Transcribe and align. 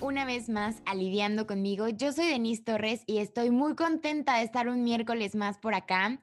una 0.00 0.24
vez 0.24 0.48
más 0.48 0.76
a 0.86 0.94
Lidiando 0.94 1.46
conmigo. 1.46 1.88
Yo 1.88 2.12
soy 2.12 2.26
Denise 2.26 2.62
Torres 2.62 3.02
y 3.06 3.18
estoy 3.18 3.50
muy 3.50 3.74
contenta 3.74 4.36
de 4.36 4.44
estar 4.44 4.68
un 4.68 4.84
miércoles 4.84 5.34
más 5.34 5.58
por 5.58 5.74
acá. 5.74 6.20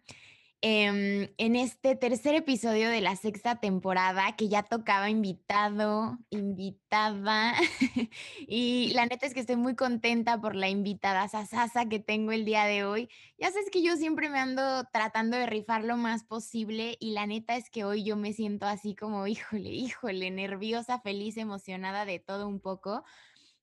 Em, 0.64 1.34
en 1.40 1.56
este 1.56 1.96
tercer 1.96 2.36
episodio 2.36 2.92
de 2.92 3.02
la 3.02 3.16
sexta 3.16 3.60
temporada 3.60 4.36
que 4.36 4.48
ya 4.48 4.62
tocaba 4.62 5.10
invitado, 5.10 6.20
invitada. 6.30 7.56
y 8.48 8.92
la 8.94 9.08
neta 9.08 9.26
es 9.26 9.34
que 9.34 9.40
estoy 9.40 9.56
muy 9.56 9.76
contenta 9.76 10.40
por 10.40 10.56
la 10.56 10.70
invitada 10.70 11.28
Sasasa 11.28 11.90
que 11.90 11.98
tengo 12.00 12.32
el 12.32 12.46
día 12.46 12.66
de 12.66 12.84
hoy. 12.84 13.10
Ya 13.40 13.50
sabes 13.50 13.72
que 13.72 13.82
yo 13.82 13.96
siempre 13.96 14.30
me 14.30 14.38
ando 14.38 14.84
tratando 14.94 15.36
de 15.36 15.48
rifar 15.48 15.84
lo 15.84 15.98
más 15.98 16.24
posible 16.26 16.96
y 17.00 17.14
la 17.14 17.26
neta 17.26 17.56
es 17.56 17.72
que 17.72 17.84
hoy 17.84 18.04
yo 18.04 18.16
me 18.16 18.32
siento 18.32 18.68
así 18.68 18.96
como, 18.96 19.26
híjole, 19.26 19.72
híjole, 19.72 20.30
nerviosa, 20.30 21.00
feliz, 21.00 21.38
emocionada 21.38 22.06
de 22.06 22.20
todo 22.20 22.48
un 22.48 22.60
poco 22.60 23.04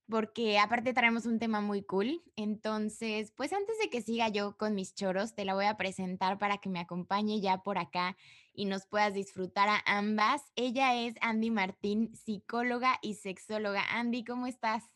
porque 0.08 0.58
aparte 0.58 0.92
traemos 0.92 1.26
un 1.26 1.38
tema 1.38 1.60
muy 1.60 1.82
cool. 1.82 2.22
Entonces, 2.36 3.32
pues 3.36 3.52
antes 3.52 3.78
de 3.78 3.90
que 3.90 4.00
siga 4.00 4.28
yo 4.28 4.56
con 4.56 4.74
mis 4.74 4.94
choros, 4.94 5.34
te 5.34 5.44
la 5.44 5.54
voy 5.54 5.66
a 5.66 5.76
presentar 5.76 6.38
para 6.38 6.58
que 6.58 6.68
me 6.68 6.80
acompañe 6.80 7.40
ya 7.40 7.58
por 7.58 7.78
acá 7.78 8.16
y 8.52 8.64
nos 8.64 8.86
puedas 8.86 9.14
disfrutar 9.14 9.68
a 9.68 9.82
ambas. 9.86 10.52
Ella 10.56 10.94
es 10.94 11.14
Andy 11.20 11.50
Martín, 11.50 12.14
psicóloga 12.14 12.98
y 13.02 13.14
sexóloga. 13.14 13.82
Andy, 13.92 14.24
¿cómo 14.24 14.46
estás? 14.46 14.90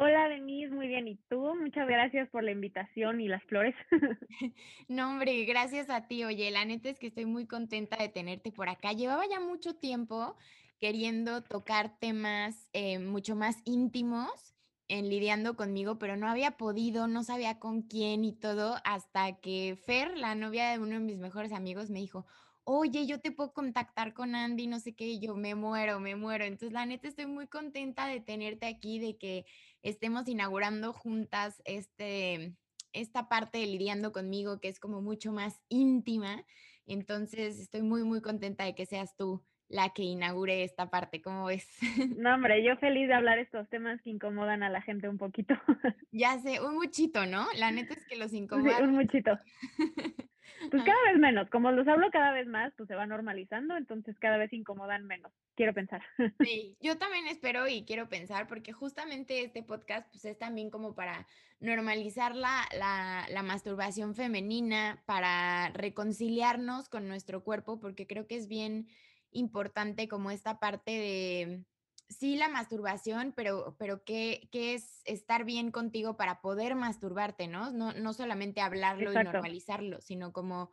Hola 0.00 0.28
Denise, 0.28 0.72
muy 0.72 0.86
bien. 0.86 1.08
¿Y 1.08 1.16
tú? 1.28 1.56
Muchas 1.56 1.88
gracias 1.88 2.28
por 2.28 2.44
la 2.44 2.52
invitación 2.52 3.20
y 3.20 3.26
las 3.26 3.42
flores. 3.44 3.74
no, 4.88 5.10
hombre, 5.10 5.44
gracias 5.44 5.90
a 5.90 6.06
ti. 6.06 6.24
Oye, 6.24 6.50
la 6.52 6.64
neta 6.64 6.88
es 6.88 7.00
que 7.00 7.08
estoy 7.08 7.26
muy 7.26 7.46
contenta 7.46 7.96
de 7.96 8.08
tenerte 8.08 8.52
por 8.52 8.68
acá. 8.68 8.92
Llevaba 8.92 9.24
ya 9.28 9.40
mucho 9.40 9.74
tiempo 9.74 10.36
queriendo 10.78 11.42
tocar 11.42 11.98
temas 11.98 12.68
eh, 12.72 12.98
mucho 12.98 13.36
más 13.36 13.56
íntimos 13.64 14.54
en 14.88 15.08
lidiando 15.08 15.54
conmigo, 15.54 15.98
pero 15.98 16.16
no 16.16 16.28
había 16.28 16.52
podido, 16.52 17.08
no 17.08 17.22
sabía 17.22 17.58
con 17.58 17.82
quién 17.82 18.24
y 18.24 18.32
todo, 18.32 18.76
hasta 18.84 19.38
que 19.40 19.78
Fer, 19.84 20.16
la 20.16 20.34
novia 20.34 20.70
de 20.70 20.78
uno 20.78 20.94
de 20.94 21.00
mis 21.00 21.18
mejores 21.18 21.52
amigos, 21.52 21.90
me 21.90 22.00
dijo, 22.00 22.26
oye, 22.64 23.06
yo 23.06 23.20
te 23.20 23.32
puedo 23.32 23.52
contactar 23.52 24.14
con 24.14 24.34
Andy, 24.34 24.66
no 24.66 24.80
sé 24.80 24.94
qué, 24.94 25.06
y 25.06 25.20
yo 25.20 25.36
me 25.36 25.54
muero, 25.54 26.00
me 26.00 26.16
muero. 26.16 26.44
Entonces, 26.44 26.72
la 26.72 26.86
neta, 26.86 27.08
estoy 27.08 27.26
muy 27.26 27.48
contenta 27.48 28.06
de 28.06 28.20
tenerte 28.20 28.66
aquí, 28.66 28.98
de 28.98 29.16
que 29.16 29.46
estemos 29.82 30.28
inaugurando 30.28 30.92
juntas 30.92 31.62
este, 31.64 32.56
esta 32.92 33.28
parte 33.28 33.58
de 33.58 33.66
lidiando 33.66 34.12
conmigo, 34.12 34.60
que 34.60 34.68
es 34.68 34.80
como 34.80 35.02
mucho 35.02 35.32
más 35.32 35.60
íntima. 35.68 36.44
Entonces, 36.86 37.58
estoy 37.58 37.82
muy, 37.82 38.04
muy 38.04 38.20
contenta 38.20 38.64
de 38.64 38.74
que 38.74 38.86
seas 38.86 39.16
tú 39.16 39.47
la 39.68 39.90
que 39.90 40.02
inaugure 40.02 40.64
esta 40.64 40.90
parte, 40.90 41.20
¿cómo 41.20 41.46
ves? 41.46 41.68
No, 42.18 42.34
hombre, 42.34 42.64
yo 42.64 42.76
feliz 42.76 43.08
de 43.08 43.14
hablar 43.14 43.38
estos 43.38 43.68
temas 43.68 44.00
que 44.02 44.10
incomodan 44.10 44.62
a 44.62 44.70
la 44.70 44.82
gente 44.82 45.08
un 45.08 45.18
poquito. 45.18 45.54
Ya 46.10 46.38
sé, 46.38 46.60
un 46.60 46.74
muchito, 46.74 47.26
¿no? 47.26 47.46
La 47.56 47.70
neta 47.70 47.94
es 47.94 48.06
que 48.06 48.16
los 48.16 48.32
incomoda. 48.32 48.78
un 48.80 48.94
muchito. 48.94 49.38
Pues 50.70 50.82
cada 50.82 51.12
vez 51.12 51.18
menos, 51.18 51.48
como 51.50 51.70
los 51.70 51.86
hablo 51.86 52.10
cada 52.10 52.32
vez 52.32 52.48
más, 52.48 52.72
pues 52.76 52.88
se 52.88 52.94
va 52.96 53.06
normalizando, 53.06 53.76
entonces 53.76 54.18
cada 54.18 54.38
vez 54.38 54.52
incomodan 54.52 55.06
menos, 55.06 55.30
quiero 55.54 55.72
pensar. 55.72 56.02
Sí, 56.42 56.76
yo 56.80 56.98
también 56.98 57.28
espero 57.28 57.68
y 57.68 57.84
quiero 57.84 58.08
pensar, 58.08 58.48
porque 58.48 58.72
justamente 58.72 59.44
este 59.44 59.62
podcast 59.62 60.08
pues 60.10 60.24
es 60.24 60.36
también 60.36 60.70
como 60.70 60.94
para 60.94 61.28
normalizar 61.60 62.34
la, 62.34 62.66
la, 62.76 63.26
la 63.30 63.42
masturbación 63.42 64.14
femenina, 64.14 65.00
para 65.06 65.70
reconciliarnos 65.74 66.88
con 66.88 67.06
nuestro 67.06 67.44
cuerpo, 67.44 67.78
porque 67.78 68.06
creo 68.06 68.26
que 68.26 68.36
es 68.36 68.48
bien 68.48 68.88
importante 69.30 70.08
como 70.08 70.30
esta 70.30 70.58
parte 70.58 70.90
de, 70.90 71.64
sí, 72.08 72.36
la 72.36 72.48
masturbación, 72.48 73.32
pero, 73.36 73.76
pero 73.78 74.04
¿qué, 74.04 74.48
qué 74.50 74.74
es 74.74 75.02
estar 75.04 75.44
bien 75.44 75.70
contigo 75.70 76.16
para 76.16 76.40
poder 76.40 76.74
masturbarte, 76.74 77.48
¿no? 77.48 77.70
No, 77.70 77.92
no 77.92 78.12
solamente 78.12 78.60
hablarlo 78.60 79.12
y 79.12 79.16
normalizarlo, 79.16 80.00
sino 80.00 80.32
como 80.32 80.72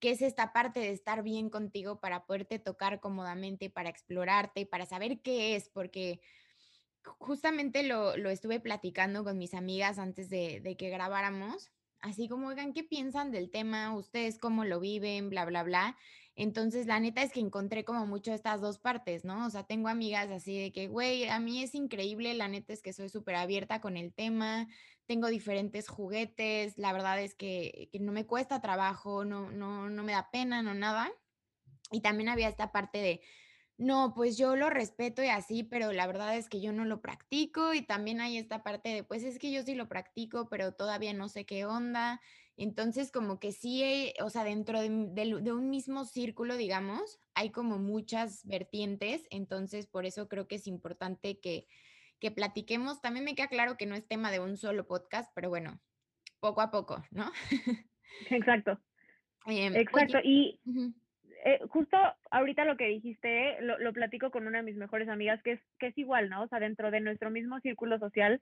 qué 0.00 0.10
es 0.10 0.22
esta 0.22 0.52
parte 0.52 0.80
de 0.80 0.90
estar 0.90 1.22
bien 1.22 1.50
contigo 1.50 2.00
para 2.00 2.26
poderte 2.26 2.58
tocar 2.58 3.00
cómodamente, 3.00 3.70
para 3.70 3.88
explorarte, 3.88 4.66
para 4.66 4.86
saber 4.86 5.20
qué 5.22 5.56
es, 5.56 5.68
porque 5.68 6.20
justamente 7.18 7.82
lo, 7.82 8.16
lo 8.16 8.30
estuve 8.30 8.60
platicando 8.60 9.24
con 9.24 9.38
mis 9.38 9.54
amigas 9.54 9.98
antes 9.98 10.30
de, 10.30 10.60
de 10.60 10.76
que 10.76 10.90
grabáramos, 10.90 11.70
así 12.00 12.28
como, 12.28 12.48
oigan, 12.48 12.72
¿qué 12.72 12.84
piensan 12.84 13.30
del 13.30 13.50
tema? 13.50 13.94
¿Ustedes 13.94 14.38
cómo 14.38 14.64
lo 14.64 14.80
viven? 14.80 15.30
Bla, 15.30 15.44
bla, 15.44 15.62
bla. 15.62 15.96
Entonces, 16.36 16.86
la 16.86 16.98
neta 16.98 17.22
es 17.22 17.32
que 17.32 17.40
encontré 17.40 17.84
como 17.84 18.06
mucho 18.06 18.32
estas 18.32 18.60
dos 18.60 18.78
partes, 18.78 19.24
¿no? 19.24 19.46
O 19.46 19.50
sea, 19.50 19.62
tengo 19.64 19.88
amigas 19.88 20.30
así 20.30 20.58
de 20.58 20.72
que, 20.72 20.88
güey, 20.88 21.28
a 21.28 21.38
mí 21.38 21.62
es 21.62 21.74
increíble, 21.74 22.34
la 22.34 22.48
neta 22.48 22.72
es 22.72 22.82
que 22.82 22.92
soy 22.92 23.08
súper 23.08 23.36
abierta 23.36 23.80
con 23.80 23.96
el 23.96 24.12
tema, 24.12 24.66
tengo 25.06 25.28
diferentes 25.28 25.88
juguetes, 25.88 26.76
la 26.76 26.92
verdad 26.92 27.20
es 27.20 27.34
que, 27.36 27.88
que, 27.92 28.00
no 28.00 28.10
me 28.10 28.26
cuesta 28.26 28.60
trabajo, 28.60 29.24
no, 29.24 29.50
no, 29.52 29.88
no 29.88 30.02
me 30.02 30.12
da 30.12 30.30
pena, 30.32 30.62
no 30.62 30.74
nada. 30.74 31.12
Y 31.92 32.00
también 32.00 32.28
había 32.28 32.48
esta 32.48 32.72
parte 32.72 32.98
de, 32.98 33.20
no, 33.76 34.12
pues 34.14 34.36
yo 34.36 34.56
lo 34.56 34.70
respeto 34.70 35.22
y 35.22 35.28
así, 35.28 35.64
pero 35.64 35.92
la 35.92 36.06
verdad 36.06 36.36
es 36.36 36.48
que 36.48 36.60
yo 36.60 36.72
no 36.72 36.84
lo 36.84 37.00
practico 37.00 37.74
y 37.74 37.82
también 37.82 38.20
hay 38.20 38.38
esta 38.38 38.62
parte 38.62 38.88
de, 38.88 39.04
pues 39.04 39.24
es 39.24 39.38
que 39.38 39.52
yo 39.52 39.62
sí 39.62 39.74
lo 39.74 39.88
practico, 39.88 40.48
pero 40.48 40.72
todavía 40.72 41.12
no 41.12 41.28
sé 41.28 41.44
qué 41.44 41.64
onda. 41.64 42.20
Entonces, 42.56 43.10
como 43.10 43.40
que 43.40 43.52
sí, 43.52 43.82
eh, 43.82 44.14
o 44.20 44.30
sea, 44.30 44.44
dentro 44.44 44.80
de, 44.80 44.88
un 44.88 45.70
mismo 45.70 46.04
círculo, 46.04 46.56
digamos, 46.56 47.20
hay 47.34 47.50
como 47.50 47.78
muchas 47.78 48.46
vertientes, 48.46 49.26
entonces 49.30 49.86
por 49.86 50.06
eso 50.06 50.28
creo 50.28 50.46
que 50.46 50.56
es 50.56 50.66
importante 50.68 51.40
que, 51.40 51.66
que 52.20 52.30
platiquemos. 52.30 53.00
También 53.00 53.24
me 53.24 53.34
queda 53.34 53.48
claro 53.48 53.76
que 53.76 53.86
no 53.86 53.96
es 53.96 54.06
tema 54.06 54.30
de 54.30 54.38
un 54.38 54.56
solo 54.56 54.86
podcast, 54.86 55.32
pero 55.34 55.48
bueno, 55.48 55.80
poco 56.38 56.60
a 56.60 56.70
poco, 56.70 57.04
¿no? 57.10 57.30
Exacto. 58.30 58.80
Em, 59.46 59.76
Exacto. 59.76 60.20
y 60.24 60.58
eh, 61.44 61.60
justo 61.68 61.98
ahorita 62.30 62.64
lo 62.64 62.78
que 62.78 62.86
dijiste, 62.86 63.60
lo, 63.60 63.78
lo, 63.78 63.92
platico 63.92 64.30
con 64.30 64.46
una 64.46 64.58
de 64.58 64.64
mis 64.64 64.76
mejores 64.76 65.06
amigas, 65.10 65.42
que 65.42 65.52
es, 65.52 65.60
que 65.78 65.88
es 65.88 65.98
igual, 65.98 66.30
¿no? 66.30 66.44
O 66.44 66.48
sea, 66.48 66.60
dentro 66.60 66.90
de 66.90 67.00
nuestro 67.00 67.30
mismo 67.30 67.60
círculo 67.60 67.98
social, 67.98 68.40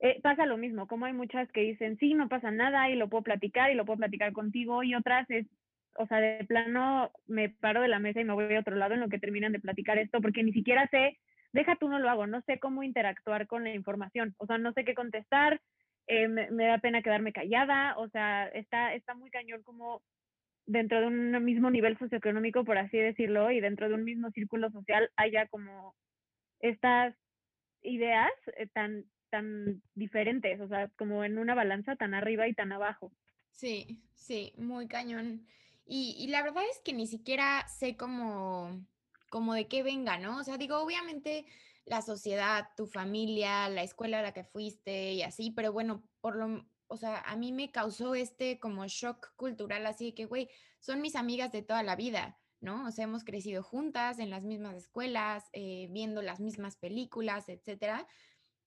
eh, 0.00 0.20
pasa 0.22 0.46
lo 0.46 0.56
mismo, 0.56 0.86
como 0.86 1.06
hay 1.06 1.12
muchas 1.12 1.50
que 1.52 1.60
dicen, 1.62 1.96
sí, 1.98 2.14
no 2.14 2.28
pasa 2.28 2.50
nada 2.50 2.90
y 2.90 2.96
lo 2.96 3.08
puedo 3.08 3.22
platicar 3.22 3.70
y 3.70 3.74
lo 3.74 3.84
puedo 3.84 3.98
platicar 3.98 4.32
contigo 4.32 4.82
y 4.82 4.94
otras 4.94 5.28
es, 5.30 5.46
o 5.96 6.06
sea, 6.06 6.18
de 6.18 6.44
plano 6.44 7.10
me 7.26 7.48
paro 7.48 7.80
de 7.80 7.88
la 7.88 7.98
mesa 7.98 8.20
y 8.20 8.24
me 8.24 8.34
voy 8.34 8.54
a 8.54 8.60
otro 8.60 8.76
lado 8.76 8.94
en 8.94 9.00
lo 9.00 9.08
que 9.08 9.18
terminan 9.18 9.52
de 9.52 9.60
platicar 9.60 9.98
esto, 9.98 10.20
porque 10.20 10.42
ni 10.42 10.52
siquiera 10.52 10.88
sé, 10.88 11.18
deja 11.52 11.76
tú 11.76 11.88
no 11.88 11.98
lo 11.98 12.10
hago, 12.10 12.26
no 12.26 12.42
sé 12.42 12.58
cómo 12.58 12.82
interactuar 12.82 13.46
con 13.46 13.64
la 13.64 13.74
información, 13.74 14.34
o 14.38 14.46
sea, 14.46 14.58
no 14.58 14.72
sé 14.72 14.84
qué 14.84 14.94
contestar, 14.94 15.60
eh, 16.06 16.28
me, 16.28 16.50
me, 16.50 16.66
da 16.66 16.78
pena 16.78 17.00
quedarme 17.00 17.32
callada, 17.32 17.96
o 17.96 18.08
sea, 18.08 18.48
está, 18.48 18.94
está 18.94 19.14
muy 19.14 19.30
cañón 19.30 19.62
como 19.62 20.02
dentro 20.66 21.00
de 21.00 21.06
un 21.06 21.44
mismo 21.44 21.70
nivel 21.70 21.98
socioeconómico, 21.98 22.64
por 22.64 22.78
así 22.78 22.98
decirlo, 22.98 23.50
y 23.50 23.60
dentro 23.60 23.88
de 23.88 23.94
un 23.94 24.04
mismo 24.04 24.30
círculo 24.30 24.70
social 24.70 25.10
haya 25.16 25.46
como 25.46 25.94
estas 26.60 27.14
ideas 27.82 28.32
eh, 28.56 28.66
tan 28.72 29.04
tan 29.34 29.82
diferentes, 29.96 30.60
o 30.60 30.68
sea, 30.68 30.88
como 30.96 31.24
en 31.24 31.38
una 31.38 31.56
balanza 31.56 31.96
tan 31.96 32.14
arriba 32.14 32.46
y 32.46 32.54
tan 32.54 32.70
abajo. 32.70 33.10
Sí, 33.50 34.00
sí, 34.14 34.52
muy 34.56 34.86
cañón. 34.86 35.44
Y, 35.84 36.14
y 36.20 36.28
la 36.28 36.40
verdad 36.44 36.62
es 36.70 36.78
que 36.84 36.92
ni 36.92 37.08
siquiera 37.08 37.66
sé 37.66 37.96
cómo, 37.96 38.86
cómo 39.30 39.54
de 39.54 39.66
qué 39.66 39.82
venga, 39.82 40.18
¿no? 40.18 40.38
O 40.38 40.44
sea, 40.44 40.56
digo, 40.56 40.78
obviamente 40.78 41.46
la 41.84 42.00
sociedad, 42.00 42.68
tu 42.76 42.86
familia, 42.86 43.68
la 43.68 43.82
escuela 43.82 44.20
a 44.20 44.22
la 44.22 44.32
que 44.32 44.44
fuiste 44.44 45.14
y 45.14 45.22
así, 45.22 45.50
pero 45.50 45.72
bueno, 45.72 46.04
por 46.20 46.36
lo, 46.36 46.64
o 46.86 46.96
sea, 46.96 47.18
a 47.26 47.34
mí 47.34 47.50
me 47.50 47.72
causó 47.72 48.14
este 48.14 48.60
como 48.60 48.86
shock 48.86 49.34
cultural, 49.34 49.84
así 49.84 50.06
de 50.06 50.14
que, 50.14 50.26
güey, 50.26 50.48
son 50.78 51.00
mis 51.00 51.16
amigas 51.16 51.50
de 51.50 51.62
toda 51.62 51.82
la 51.82 51.96
vida, 51.96 52.38
¿no? 52.60 52.86
O 52.86 52.92
sea, 52.92 53.02
hemos 53.02 53.24
crecido 53.24 53.64
juntas 53.64 54.20
en 54.20 54.30
las 54.30 54.44
mismas 54.44 54.76
escuelas, 54.76 55.50
eh, 55.54 55.88
viendo 55.90 56.22
las 56.22 56.38
mismas 56.38 56.76
películas, 56.76 57.48
etcétera 57.48 58.06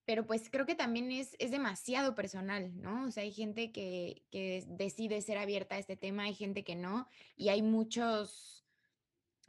pero 0.07 0.25
pues 0.25 0.49
creo 0.49 0.65
que 0.65 0.73
también 0.73 1.11
es, 1.11 1.35
es 1.37 1.51
demasiado 1.51 2.15
personal, 2.15 2.71
¿no? 2.81 3.03
O 3.07 3.11
sea, 3.11 3.23
hay 3.23 3.31
gente 3.33 3.73
que, 3.73 4.23
que 4.31 4.63
decide 4.65 5.21
ser 5.21 5.37
abierta 5.37 5.75
a 5.75 5.79
este 5.79 5.97
tema, 5.97 6.23
hay 6.23 6.33
gente 6.33 6.63
que 6.63 6.75
no, 6.75 7.09
y 7.35 7.49
hay 7.49 7.61
muchos, 7.61 8.65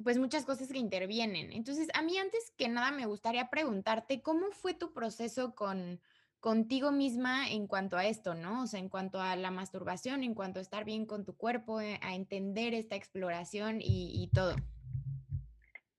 pues 0.02 0.18
muchas 0.18 0.44
cosas 0.44 0.66
que 0.72 0.78
intervienen. 0.78 1.52
Entonces, 1.52 1.86
a 1.94 2.02
mí 2.02 2.18
antes 2.18 2.52
que 2.58 2.68
nada 2.68 2.90
me 2.90 3.06
gustaría 3.06 3.50
preguntarte, 3.50 4.20
¿cómo 4.20 4.50
fue 4.50 4.74
tu 4.74 4.92
proceso 4.92 5.54
con 5.54 6.00
contigo 6.40 6.90
misma 6.90 7.48
en 7.48 7.68
cuanto 7.68 7.96
a 7.96 8.06
esto, 8.06 8.34
¿no? 8.34 8.64
O 8.64 8.66
sea, 8.66 8.80
en 8.80 8.88
cuanto 8.88 9.20
a 9.20 9.36
la 9.36 9.52
masturbación, 9.52 10.24
en 10.24 10.34
cuanto 10.34 10.58
a 10.58 10.62
estar 10.62 10.84
bien 10.84 11.06
con 11.06 11.24
tu 11.24 11.36
cuerpo, 11.36 11.80
eh, 11.80 12.00
a 12.02 12.16
entender 12.16 12.74
esta 12.74 12.96
exploración 12.96 13.80
y, 13.80 14.10
y 14.12 14.28
todo. 14.34 14.56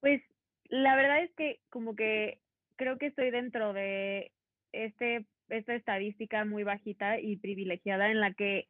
Pues 0.02 0.22
la 0.66 0.98
verdad 0.98 1.24
es 1.24 1.32
que 1.38 1.62
como 1.70 1.96
que 1.96 2.42
creo 2.76 2.98
que 2.98 3.08
estoy 3.08 3.32
dentro 3.32 3.72
de 3.72 4.34
este, 4.72 5.26
esta 5.50 5.76
estadística 5.76 6.46
muy 6.46 6.64
bajita 6.64 7.20
y 7.20 7.38
privilegiada 7.38 8.12
en 8.12 8.20
la 8.20 8.34
que, 8.34 8.68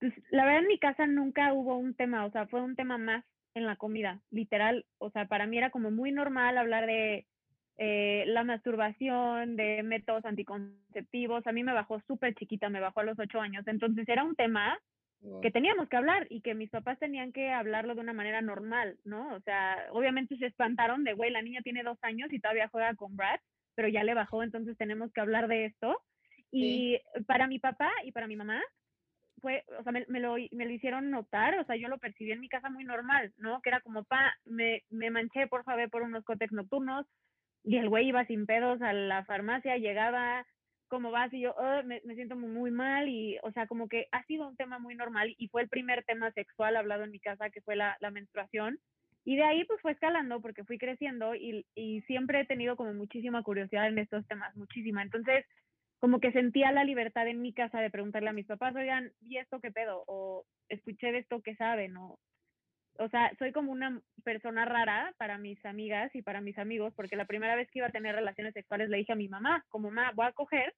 pues, 0.00 0.12
la 0.30 0.44
verdad 0.44 0.62
en 0.62 0.68
mi 0.68 0.78
casa 0.78 1.06
nunca 1.06 1.52
hubo 1.52 1.76
un 1.76 1.94
tema, 1.94 2.24
o 2.26 2.30
sea, 2.30 2.46
fue 2.46 2.62
un 2.62 2.76
tema 2.76 2.98
más 2.98 3.24
en 3.54 3.66
la 3.66 3.76
comida, 3.76 4.20
literal, 4.30 4.84
o 4.98 5.10
sea, 5.10 5.26
para 5.26 5.46
mí 5.46 5.58
era 5.58 5.70
como 5.70 5.90
muy 5.90 6.10
normal 6.10 6.58
hablar 6.58 6.86
de 6.86 7.26
eh, 7.76 8.24
la 8.26 8.44
masturbación, 8.44 9.56
de 9.56 9.82
métodos 9.82 10.24
anticonceptivos, 10.24 11.46
a 11.46 11.52
mí 11.52 11.62
me 11.64 11.72
bajó 11.72 12.00
súper 12.06 12.34
chiquita, 12.34 12.68
me 12.68 12.80
bajó 12.80 13.00
a 13.00 13.04
los 13.04 13.18
ocho 13.18 13.40
años, 13.40 13.66
entonces 13.66 14.08
era 14.08 14.24
un 14.24 14.34
tema 14.34 14.78
que 15.40 15.50
teníamos 15.50 15.88
que 15.88 15.96
hablar 15.96 16.26
y 16.28 16.42
que 16.42 16.54
mis 16.54 16.68
papás 16.68 16.98
tenían 16.98 17.32
que 17.32 17.50
hablarlo 17.50 17.94
de 17.94 18.02
una 18.02 18.12
manera 18.12 18.42
normal, 18.42 18.98
¿no? 19.04 19.34
O 19.34 19.40
sea, 19.40 19.86
obviamente 19.90 20.36
se 20.36 20.46
espantaron 20.46 21.02
de, 21.02 21.14
güey, 21.14 21.30
la 21.30 21.40
niña 21.40 21.62
tiene 21.62 21.82
dos 21.82 21.98
años 22.02 22.30
y 22.30 22.40
todavía 22.40 22.68
juega 22.68 22.94
con 22.94 23.16
Brad, 23.16 23.40
pero 23.74 23.88
ya 23.88 24.04
le 24.04 24.14
bajó, 24.14 24.42
entonces 24.42 24.76
tenemos 24.76 25.12
que 25.12 25.20
hablar 25.20 25.48
de 25.48 25.66
esto. 25.66 26.00
Y 26.50 27.00
para 27.26 27.48
mi 27.48 27.58
papá 27.58 27.90
y 28.04 28.12
para 28.12 28.28
mi 28.28 28.36
mamá, 28.36 28.62
fue, 29.40 29.64
o 29.78 29.82
sea, 29.82 29.92
me, 29.92 30.20
lo, 30.20 30.36
me 30.52 30.64
lo 30.64 30.70
hicieron 30.70 31.10
notar, 31.10 31.58
o 31.58 31.64
sea, 31.64 31.76
yo 31.76 31.88
lo 31.88 31.98
percibí 31.98 32.32
en 32.32 32.40
mi 32.40 32.48
casa 32.48 32.70
muy 32.70 32.84
normal, 32.84 33.32
¿no? 33.36 33.60
Que 33.60 33.70
era 33.70 33.80
como, 33.80 34.04
pa, 34.04 34.32
me, 34.44 34.82
me 34.88 35.10
manché, 35.10 35.48
por 35.48 35.64
favor, 35.64 35.90
por 35.90 36.02
unos 36.02 36.24
cótex 36.24 36.52
nocturnos, 36.52 37.06
y 37.64 37.78
el 37.78 37.88
güey 37.88 38.08
iba 38.08 38.24
sin 38.26 38.46
pedos 38.46 38.80
a 38.82 38.92
la 38.92 39.24
farmacia, 39.24 39.78
llegaba, 39.78 40.46
¿cómo 40.88 41.10
vas? 41.10 41.32
Y 41.32 41.40
yo, 41.40 41.54
oh, 41.56 41.82
me, 41.84 42.00
siento 42.14 42.36
muy, 42.36 42.70
mal 42.70 43.08
y, 43.08 43.38
o 43.42 43.50
sea, 43.52 43.66
como 43.66 43.88
que 43.88 44.06
ha 44.12 44.22
sido 44.24 44.46
un 44.46 44.56
tema 44.56 44.78
muy 44.78 44.94
normal 44.94 45.34
y 45.38 45.48
fue 45.48 45.62
el 45.62 45.68
primer 45.68 46.04
tema 46.04 46.30
sexual 46.32 46.76
hablado 46.76 47.04
en 47.04 47.10
mi 47.10 47.20
casa, 47.20 47.50
que 47.50 47.62
fue 47.62 47.74
la, 47.74 47.96
la 48.00 48.10
menstruación. 48.10 48.78
Y 49.24 49.36
de 49.36 49.44
ahí 49.44 49.64
pues 49.64 49.80
fue 49.80 49.92
escalando 49.92 50.40
porque 50.40 50.64
fui 50.64 50.78
creciendo 50.78 51.34
y, 51.34 51.66
y 51.74 52.02
siempre 52.02 52.40
he 52.40 52.46
tenido 52.46 52.76
como 52.76 52.92
muchísima 52.94 53.42
curiosidad 53.42 53.88
en 53.88 53.98
estos 53.98 54.26
temas, 54.28 54.54
muchísima. 54.56 55.02
Entonces, 55.02 55.46
como 55.98 56.20
que 56.20 56.32
sentía 56.32 56.72
la 56.72 56.84
libertad 56.84 57.26
en 57.28 57.40
mi 57.40 57.54
casa 57.54 57.80
de 57.80 57.90
preguntarle 57.90 58.28
a 58.30 58.34
mis 58.34 58.46
papás, 58.46 58.74
oigan, 58.76 59.12
¿y 59.20 59.38
esto 59.38 59.60
qué 59.60 59.70
pedo? 59.72 60.04
O 60.06 60.44
escuché 60.68 61.12
de 61.12 61.18
esto 61.18 61.40
que 61.42 61.56
saben, 61.56 61.96
o 61.96 62.18
o 62.98 63.08
sea, 63.08 63.32
soy 63.38 63.52
como 63.52 63.72
una 63.72 64.00
persona 64.22 64.64
rara 64.64 65.14
para 65.18 65.38
mis 65.38 65.64
amigas 65.64 66.14
y 66.14 66.22
para 66.22 66.40
mis 66.40 66.58
amigos, 66.58 66.92
porque 66.94 67.16
la 67.16 67.26
primera 67.26 67.56
vez 67.56 67.68
que 67.70 67.80
iba 67.80 67.88
a 67.88 67.92
tener 67.92 68.14
relaciones 68.14 68.54
sexuales 68.54 68.88
le 68.88 68.98
dije 68.98 69.12
a 69.12 69.16
mi 69.16 69.28
mamá, 69.28 69.64
como 69.68 69.90
mamá, 69.90 70.12
voy 70.14 70.26
a 70.26 70.32
coger, 70.32 70.74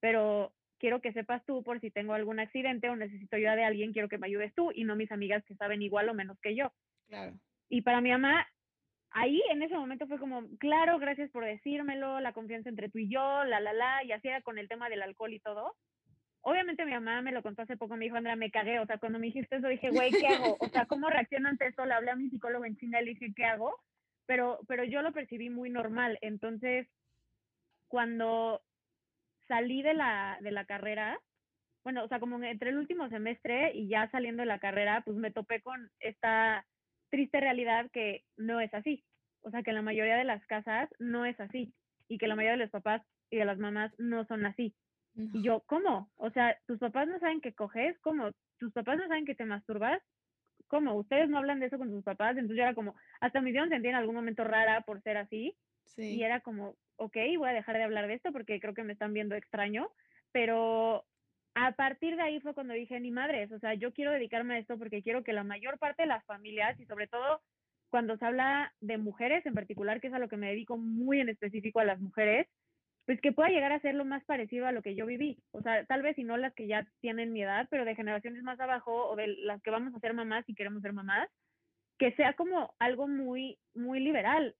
pero 0.00 0.52
quiero 0.78 1.00
que 1.00 1.12
sepas 1.12 1.44
tú 1.44 1.62
por 1.62 1.80
si 1.80 1.90
tengo 1.90 2.14
algún 2.14 2.40
accidente 2.40 2.88
o 2.88 2.96
necesito 2.96 3.36
ayuda 3.36 3.56
de 3.56 3.64
alguien, 3.64 3.92
quiero 3.92 4.08
que 4.08 4.18
me 4.18 4.26
ayudes 4.26 4.54
tú 4.54 4.72
y 4.74 4.84
no 4.84 4.96
mis 4.96 5.12
amigas 5.12 5.44
que 5.44 5.54
saben 5.56 5.82
igual 5.82 6.08
o 6.08 6.14
menos 6.14 6.38
que 6.40 6.56
yo. 6.56 6.72
Claro. 7.08 7.38
Y 7.70 7.80
para 7.80 8.02
mi 8.02 8.10
mamá, 8.10 8.46
ahí 9.12 9.42
en 9.50 9.62
ese 9.62 9.74
momento 9.74 10.06
fue 10.06 10.18
como, 10.18 10.42
claro, 10.58 10.98
gracias 10.98 11.30
por 11.30 11.46
decírmelo, 11.46 12.20
la 12.20 12.34
confianza 12.34 12.68
entre 12.68 12.90
tú 12.90 12.98
y 12.98 13.08
yo, 13.08 13.44
la, 13.44 13.60
la, 13.60 13.72
la, 13.72 14.04
y 14.04 14.12
así 14.12 14.28
era 14.28 14.42
con 14.42 14.58
el 14.58 14.68
tema 14.68 14.90
del 14.90 15.00
alcohol 15.00 15.32
y 15.32 15.40
todo 15.40 15.74
obviamente 16.42 16.84
mi 16.84 16.92
mamá 16.92 17.22
me 17.22 17.32
lo 17.32 17.42
contó 17.42 17.62
hace 17.62 17.76
poco, 17.76 17.96
me 17.96 18.04
dijo, 18.04 18.16
Andrea, 18.16 18.36
me 18.36 18.50
cagué, 18.50 18.78
o 18.80 18.86
sea, 18.86 18.98
cuando 18.98 19.18
me 19.18 19.26
dijiste 19.26 19.56
eso 19.56 19.68
dije, 19.68 19.90
güey, 19.90 20.10
¿qué 20.10 20.26
hago? 20.28 20.56
O 20.60 20.68
sea, 20.68 20.86
¿cómo 20.86 21.10
reacciono 21.10 21.48
ante 21.48 21.66
eso? 21.66 21.84
Le 21.84 21.94
hablé 21.94 22.10
a 22.10 22.16
mi 22.16 22.30
psicólogo 22.30 22.64
en 22.64 22.76
China 22.76 23.00
le 23.00 23.10
dije, 23.10 23.32
¿qué 23.34 23.44
hago? 23.44 23.76
Pero, 24.26 24.60
pero 24.68 24.84
yo 24.84 25.02
lo 25.02 25.12
percibí 25.12 25.50
muy 25.50 25.70
normal, 25.70 26.18
entonces, 26.22 26.86
cuando 27.88 28.62
salí 29.48 29.82
de 29.82 29.94
la, 29.94 30.38
de 30.40 30.52
la 30.52 30.64
carrera, 30.64 31.20
bueno, 31.82 32.04
o 32.04 32.08
sea, 32.08 32.20
como 32.20 32.42
entre 32.44 32.70
el 32.70 32.78
último 32.78 33.08
semestre 33.08 33.72
y 33.74 33.88
ya 33.88 34.08
saliendo 34.10 34.42
de 34.42 34.46
la 34.46 34.60
carrera, 34.60 35.02
pues 35.04 35.16
me 35.16 35.32
topé 35.32 35.60
con 35.60 35.90
esta 35.98 36.64
triste 37.10 37.40
realidad 37.40 37.90
que 37.92 38.24
no 38.36 38.60
es 38.60 38.72
así. 38.74 39.04
O 39.42 39.50
sea, 39.50 39.62
que 39.62 39.72
la 39.72 39.82
mayoría 39.82 40.16
de 40.16 40.24
las 40.24 40.44
casas 40.46 40.88
no 40.98 41.24
es 41.24 41.38
así 41.40 41.72
y 42.08 42.18
que 42.18 42.26
la 42.26 42.36
mayoría 42.36 42.56
de 42.58 42.64
los 42.64 42.70
papás 42.70 43.02
y 43.30 43.36
de 43.36 43.44
las 43.44 43.58
mamás 43.58 43.92
no 43.98 44.24
son 44.26 44.46
así. 44.46 44.74
Y 45.14 45.42
yo, 45.42 45.60
¿cómo? 45.66 46.10
O 46.16 46.30
sea, 46.30 46.56
tus 46.66 46.78
papás 46.78 47.08
no 47.08 47.18
saben 47.18 47.40
que 47.40 47.52
coges, 47.52 47.98
¿cómo? 48.00 48.30
Tus 48.58 48.72
papás 48.72 48.96
no 48.96 49.06
saben 49.08 49.26
que 49.26 49.34
te 49.34 49.44
masturbas, 49.44 50.00
¿cómo? 50.68 50.94
Ustedes 50.94 51.28
no 51.28 51.38
hablan 51.38 51.60
de 51.60 51.66
eso 51.66 51.78
con 51.78 51.90
sus 51.90 52.02
papás, 52.04 52.36
entonces 52.36 52.56
yo 52.56 52.62
era 52.62 52.74
como, 52.74 52.94
hasta 53.20 53.40
me 53.40 53.50
hicieron 53.50 53.68
sentir 53.68 53.90
en 53.90 53.96
algún 53.96 54.14
momento 54.14 54.44
rara 54.44 54.80
por 54.82 55.02
ser 55.02 55.16
así. 55.16 55.56
Sí. 55.84 56.14
Y 56.14 56.22
era 56.22 56.40
como, 56.40 56.76
ok, 56.96 57.16
voy 57.36 57.50
a 57.50 57.54
dejar 57.54 57.76
de 57.76 57.82
hablar 57.82 58.06
de 58.06 58.14
esto 58.14 58.32
porque 58.32 58.60
creo 58.60 58.72
que 58.72 58.84
me 58.84 58.92
están 58.92 59.12
viendo 59.12 59.34
extraño, 59.34 59.90
pero 60.32 61.04
a 61.54 61.72
partir 61.72 62.16
de 62.16 62.22
ahí 62.22 62.40
fue 62.40 62.54
cuando 62.54 62.74
dije, 62.74 62.98
ni 63.00 63.10
madres, 63.10 63.50
o 63.52 63.58
sea, 63.58 63.74
yo 63.74 63.92
quiero 63.92 64.12
dedicarme 64.12 64.54
a 64.54 64.58
esto 64.58 64.78
porque 64.78 65.02
quiero 65.02 65.24
que 65.24 65.32
la 65.32 65.44
mayor 65.44 65.78
parte 65.78 66.02
de 66.02 66.08
las 66.08 66.24
familias 66.24 66.78
y 66.78 66.86
sobre 66.86 67.08
todo 67.08 67.42
cuando 67.90 68.16
se 68.16 68.24
habla 68.24 68.72
de 68.80 68.98
mujeres 68.98 69.44
en 69.46 69.54
particular, 69.54 70.00
que 70.00 70.06
es 70.06 70.14
a 70.14 70.18
lo 70.18 70.28
que 70.28 70.36
me 70.36 70.48
dedico 70.48 70.78
muy 70.78 71.20
en 71.20 71.28
específico 71.28 71.80
a 71.80 71.84
las 71.84 72.00
mujeres, 72.00 72.46
pues 73.04 73.20
que 73.20 73.32
pueda 73.32 73.48
llegar 73.48 73.72
a 73.72 73.80
ser 73.80 73.96
lo 73.96 74.04
más 74.04 74.24
parecido 74.24 74.66
a 74.66 74.72
lo 74.72 74.82
que 74.82 74.94
yo 74.94 75.06
viví. 75.06 75.42
O 75.50 75.62
sea, 75.62 75.84
tal 75.86 76.02
vez 76.02 76.14
si 76.14 76.22
no 76.22 76.36
las 76.36 76.54
que 76.54 76.68
ya 76.68 76.86
tienen 77.00 77.32
mi 77.32 77.42
edad, 77.42 77.66
pero 77.68 77.84
de 77.84 77.96
generaciones 77.96 78.42
más 78.44 78.60
abajo 78.60 79.08
o 79.08 79.16
de 79.16 79.26
las 79.26 79.60
que 79.62 79.70
vamos 79.70 79.92
a 79.94 79.98
ser 79.98 80.14
mamás 80.14 80.48
y 80.48 80.54
queremos 80.54 80.82
ser 80.82 80.92
mamás, 80.92 81.28
que 81.98 82.12
sea 82.12 82.34
como 82.34 82.72
algo 82.78 83.08
muy, 83.08 83.58
muy 83.74 83.98
liberal. 83.98 84.54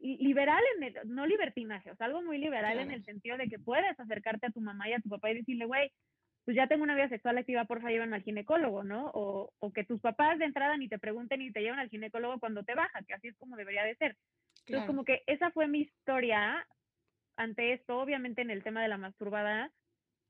Liberal, 0.00 0.62
en 0.76 0.82
el, 0.84 0.94
no 1.06 1.26
libertinaje, 1.26 1.90
o 1.90 1.96
sea, 1.96 2.06
algo 2.06 2.22
muy 2.22 2.38
liberal 2.38 2.78
en 2.78 2.92
el 2.92 3.04
sentido 3.04 3.36
de 3.36 3.48
que 3.48 3.58
puedes 3.58 3.98
acercarte 3.98 4.46
a 4.46 4.50
tu 4.50 4.60
mamá 4.60 4.88
y 4.88 4.92
a 4.92 5.00
tu 5.00 5.08
papá 5.08 5.30
y 5.30 5.38
decirle, 5.38 5.64
güey, 5.64 5.90
pues 6.48 6.56
ya 6.56 6.66
tengo 6.66 6.82
una 6.82 6.94
vida 6.94 7.10
sexual 7.10 7.36
activa, 7.36 7.66
porfa, 7.66 7.90
llévame 7.90 8.16
al 8.16 8.22
ginecólogo, 8.22 8.82
¿no? 8.82 9.10
O, 9.12 9.52
o, 9.58 9.70
que 9.70 9.84
tus 9.84 10.00
papás 10.00 10.38
de 10.38 10.46
entrada 10.46 10.78
ni 10.78 10.88
te 10.88 10.98
pregunten 10.98 11.40
ni 11.40 11.52
te 11.52 11.60
llevan 11.60 11.78
al 11.78 11.90
ginecólogo 11.90 12.40
cuando 12.40 12.62
te 12.62 12.74
baja, 12.74 13.02
que 13.06 13.12
así 13.12 13.28
es 13.28 13.36
como 13.36 13.54
debería 13.54 13.84
de 13.84 13.96
ser. 13.96 14.16
Entonces, 14.64 14.86
como 14.86 15.04
que 15.04 15.22
esa 15.26 15.50
fue 15.50 15.68
mi 15.68 15.80
historia 15.80 16.66
ante 17.36 17.74
esto, 17.74 18.00
obviamente 18.00 18.40
en 18.40 18.48
el 18.48 18.62
tema 18.62 18.80
de 18.80 18.88
la 18.88 18.96
masturbada, 18.96 19.70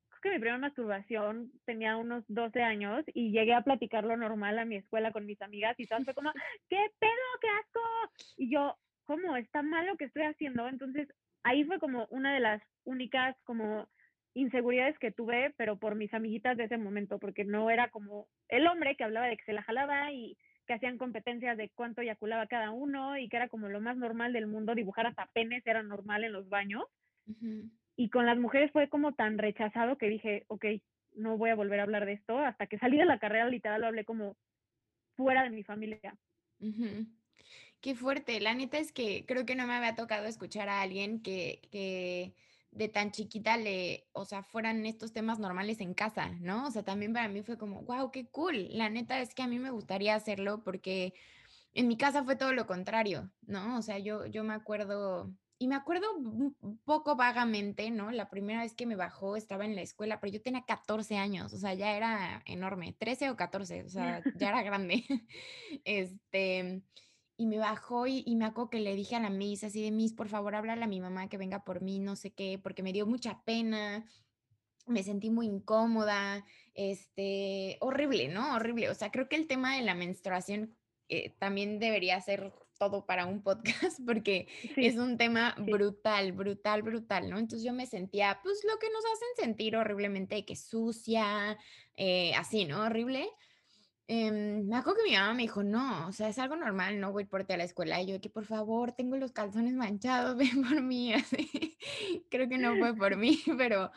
creo 0.09 0.21
que 0.21 0.31
mi 0.31 0.41
primera 0.41 0.59
masturbación 0.59 1.53
tenía 1.65 1.97
unos 1.97 2.25
12 2.27 2.63
años 2.63 3.05
y 3.15 3.31
llegué 3.31 3.55
a 3.55 3.63
platicar 3.63 4.03
lo 4.03 4.17
normal 4.17 4.59
a 4.59 4.65
mi 4.65 4.75
escuela 4.75 5.13
con 5.13 5.25
mis 5.25 5.41
amigas 5.41 5.79
y 5.79 5.87
todas 5.87 6.05
fue 6.05 6.15
como, 6.15 6.33
¿qué 6.69 6.85
pedo, 6.99 7.39
qué 7.41 7.49
asco? 7.49 7.81
Y 8.37 8.53
yo, 8.53 8.77
¿cómo? 9.05 9.37
¿Está 9.37 9.63
mal 9.63 9.87
lo 9.87 9.97
que 9.97 10.07
estoy 10.07 10.25
haciendo? 10.25 10.67
Entonces 10.67 11.07
ahí 11.45 11.63
fue 11.63 11.79
como 11.79 12.09
una 12.11 12.35
de 12.35 12.41
las 12.41 12.61
únicas 12.83 13.37
como 13.45 13.89
inseguridades 14.41 14.99
que 14.99 15.11
tuve, 15.11 15.53
pero 15.57 15.79
por 15.79 15.95
mis 15.95 16.13
amiguitas 16.15 16.57
de 16.57 16.65
ese 16.65 16.79
momento, 16.79 17.19
porque 17.19 17.45
no 17.45 17.71
era 17.71 17.91
como 17.91 18.29
el 18.49 18.67
hombre 18.67 18.97
que 18.97 19.05
hablaba 19.05 19.27
de 19.27 19.37
que 19.37 19.45
se 19.45 19.53
la 19.53 19.63
jalaba 19.63 20.13
y 20.13 20.37
que 20.67 20.75
hacían 20.75 20.99
competencias 20.99 21.57
de 21.57 21.71
cuánto 21.71 22.03
eyaculaba 22.03 22.47
cada 22.47 22.71
uno 22.71 23.17
y 23.17 23.29
que 23.29 23.37
era 23.37 23.49
como 23.49 23.69
lo 23.69 23.81
más 23.81 23.97
normal 23.97 24.33
del 24.33 24.47
mundo, 24.47 24.75
dibujar 24.75 25.07
hasta 25.07 25.27
penes 25.33 25.67
era 25.67 25.83
normal 25.83 26.25
en 26.25 26.33
los 26.33 26.49
baños. 26.49 26.85
Y 27.97 28.11
con 28.11 28.27
las 28.27 28.39
mujeres 28.39 28.71
fue 28.71 28.89
como 28.89 29.13
tan 29.13 29.39
rechazado 29.39 29.99
que 29.99 30.09
dije, 30.09 30.45
ok, 30.49 30.65
no 31.17 31.37
voy 31.37 31.51
a 31.51 31.57
volver 31.57 31.81
a 31.81 31.83
hablar 31.83 32.07
de 32.07 32.13
esto. 32.13 32.39
Hasta 32.39 32.67
que 32.67 32.79
salí 32.79 32.97
de 32.97 33.05
la 33.05 33.19
carrera, 33.19 33.49
literal, 33.49 33.81
lo 33.81 33.89
hablé 33.89 34.05
como 34.05 34.37
fuera 35.17 35.43
de 35.43 35.51
mi 35.51 35.65
familia. 35.65 36.17
Qué 37.81 37.95
fuerte. 37.95 38.41
La 38.41 38.55
neta 38.55 38.79
es 38.79 38.93
que 38.93 39.25
creo 39.27 39.47
que 39.47 39.57
no 39.57 39.67
me 39.67 39.75
había 39.75 39.95
tocado 39.95 40.27
escuchar 40.27 40.69
a 40.69 40.83
alguien 40.83 41.23
que, 41.23 41.61
que 41.71 42.35
de 42.79 42.89
tan 42.89 43.11
chiquita 43.11 43.57
le, 43.57 44.07
o 44.13 44.25
sea, 44.25 44.45
fueran 44.45 44.87
estos 44.87 45.13
temas 45.13 45.41
normales 45.41 45.81
en 45.81 45.95
casa, 45.95 46.31
¿no? 46.41 46.69
O 46.69 46.71
sea, 46.71 46.85
también 46.85 47.13
para 47.13 47.29
mí 47.29 47.43
fue 47.43 47.59
como, 47.59 47.83
wow, 47.83 48.13
qué 48.13 48.29
cool. 48.29 48.69
La 48.71 48.89
neta 48.89 49.21
es 49.21 49.35
que 49.35 49.43
a 49.43 49.49
mí 49.49 49.59
me 49.59 49.71
gustaría 49.71 50.15
hacerlo 50.15 50.63
porque 50.63 51.13
en 51.75 51.89
mi 51.89 51.97
casa 51.97 52.23
fue 52.23 52.37
todo 52.37 52.53
lo 52.53 52.69
contrario, 52.69 53.33
¿no? 53.43 53.77
O 53.79 53.83
sea, 53.83 53.99
yo, 53.99 54.27
yo 54.27 54.45
me 54.45 54.55
acuerdo, 54.55 55.35
y 55.59 55.67
me 55.67 55.75
acuerdo 55.75 56.07
un 56.17 56.81
poco 56.85 57.17
vagamente, 57.17 57.91
¿no? 57.91 58.13
La 58.13 58.31
primera 58.31 58.63
vez 58.63 58.75
que 58.75 58.87
me 58.87 58.95
bajó 58.95 59.37
estaba 59.37 59.65
en 59.65 59.75
la 59.75 59.83
escuela, 59.83 60.21
pero 60.21 60.33
yo 60.33 60.41
tenía 60.41 60.65
14 60.65 61.17
años, 61.17 61.53
o 61.53 61.59
sea, 61.59 61.75
ya 61.75 61.97
era 61.97 62.43
enorme, 62.47 62.95
13 62.97 63.31
o 63.31 63.37
14, 63.37 63.83
o 63.83 63.89
sea, 63.89 64.23
ya 64.37 64.51
era 64.51 64.63
grande. 64.63 65.05
Este, 65.85 66.83
y 67.39 67.47
me 67.47 67.59
bajó 67.59 68.09
y, 68.09 68.25
me 68.35 68.45
acuerdo 68.45 68.71
que 68.71 68.81
le 68.81 68.97
dije 68.97 69.15
a 69.15 69.21
la 69.21 69.31
Miss, 69.31 69.63
así 69.63 69.81
de 69.81 69.93
Miss, 69.93 70.13
por 70.13 70.29
favor, 70.29 70.57
háblale 70.57 70.83
a 70.83 70.89
mi 70.89 71.01
mamá 71.01 71.29
que 71.29 71.39
venga 71.39 71.65
por 71.65 71.81
mí, 71.81 72.01
no 72.01 72.17
sé 72.17 72.33
qué, 72.33 72.59
porque 72.61 72.83
me 72.83 72.93
dio 72.93 73.07
mucha 73.07 73.43
pena, 73.45 74.05
me 74.87 75.05
sentí 75.05 75.31
muy 75.31 75.47
incómoda, 75.47 76.45
este, 76.75 77.79
horrible, 77.81 78.27
¿no? 78.27 78.57
Horrible. 78.57 78.91
O 78.91 78.95
sea, 78.95 79.13
creo 79.13 79.29
que 79.29 79.37
el 79.37 79.47
tema 79.47 79.77
de 79.77 79.83
la 79.83 79.95
menstruación 79.95 80.77
eh, 81.09 81.37
también 81.39 81.79
debería 81.79 82.21
ser 82.21 82.53
todo 82.77 83.07
para 83.07 83.27
un 83.27 83.41
podcast 83.43 84.01
porque 84.07 84.49
es 84.77 84.97
un 84.97 85.17
tema 85.17 85.55
brutal, 85.59 86.33
brutal, 86.33 86.83
brutal, 86.83 87.31
¿no? 87.31 87.39
Entonces 87.39 87.65
yo 87.65 87.73
me 87.73 87.87
sentía, 87.87 88.41
pues 88.43 88.65
lo 88.65 88.81
que 88.81 88.91
nos 88.91 89.05
hacen 89.05 89.45
sentir 89.45 89.77
horriblemente, 89.77 90.45
que 90.45 90.57
sucia, 90.57 91.57
eh, 91.95 92.35
así, 92.35 92.65
¿no? 92.65 92.81
Horrible. 92.81 93.29
Em, 94.11 94.67
me 94.67 94.77
acuerdo 94.77 95.01
que 95.05 95.11
mi 95.11 95.17
mamá 95.17 95.35
me 95.35 95.43
dijo, 95.43 95.63
no, 95.63 96.09
o 96.09 96.13
sea, 96.13 96.31
es 96.31 96.39
algo 96.39 96.57
normal, 96.57 96.99
no 96.99 97.13
voy 97.13 97.27
por 97.27 97.45
ti 97.45 97.53
a 97.53 97.59
la 97.59 97.65
escuela. 97.65 98.01
Y 98.01 98.07
yo, 98.07 98.21
que 98.23 98.31
por 98.31 98.47
favor, 98.47 98.93
tengo 98.93 99.19
los 99.19 99.33
calzones 99.33 99.75
manchados, 99.75 100.35
ven 100.39 100.63
por 100.63 100.81
mí, 100.81 101.13
así. 101.13 101.77
Creo 102.31 102.49
que 102.49 102.57
no 102.57 102.75
fue 102.77 102.97
por 102.97 103.19
mí, 103.19 103.39
pero 103.59 103.93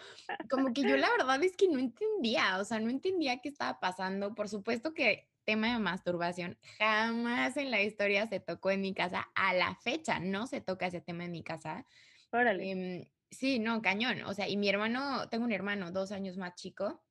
como 0.49 0.73
que 0.73 0.81
yo 0.81 0.97
la 0.97 1.09
verdad 1.11 1.41
es 1.43 1.55
que 1.55 1.69
no 1.69 1.79
entendía, 1.79 2.59
o 2.59 2.65
sea, 2.65 2.79
no 2.81 2.89
entendía 2.89 3.39
qué 3.39 3.47
estaba 3.47 3.79
pasando. 3.79 4.35
Por 4.35 4.49
supuesto 4.49 4.93
que 4.93 5.29
tema 5.45 5.71
de 5.71 5.79
masturbación 5.79 6.57
jamás 6.77 7.55
en 7.55 7.71
la 7.71 7.81
historia 7.81 8.27
se 8.27 8.41
tocó 8.41 8.69
en 8.71 8.81
mi 8.81 8.93
casa. 8.93 9.29
A 9.33 9.53
la 9.53 9.75
fecha 9.75 10.19
no 10.19 10.45
se 10.45 10.59
toca 10.59 10.87
ese 10.87 10.99
tema 10.99 11.23
en 11.23 11.31
mi 11.31 11.41
casa. 11.41 11.85
Órale. 12.33 12.69
Em, 12.69 13.05
sí, 13.29 13.59
no, 13.59 13.81
cañón. 13.81 14.23
O 14.23 14.33
sea, 14.33 14.49
y 14.49 14.57
mi 14.57 14.67
hermano, 14.67 15.29
tengo 15.29 15.45
un 15.45 15.53
hermano 15.53 15.91
dos 15.91 16.11
años 16.11 16.35
más 16.35 16.55
chico. 16.55 17.01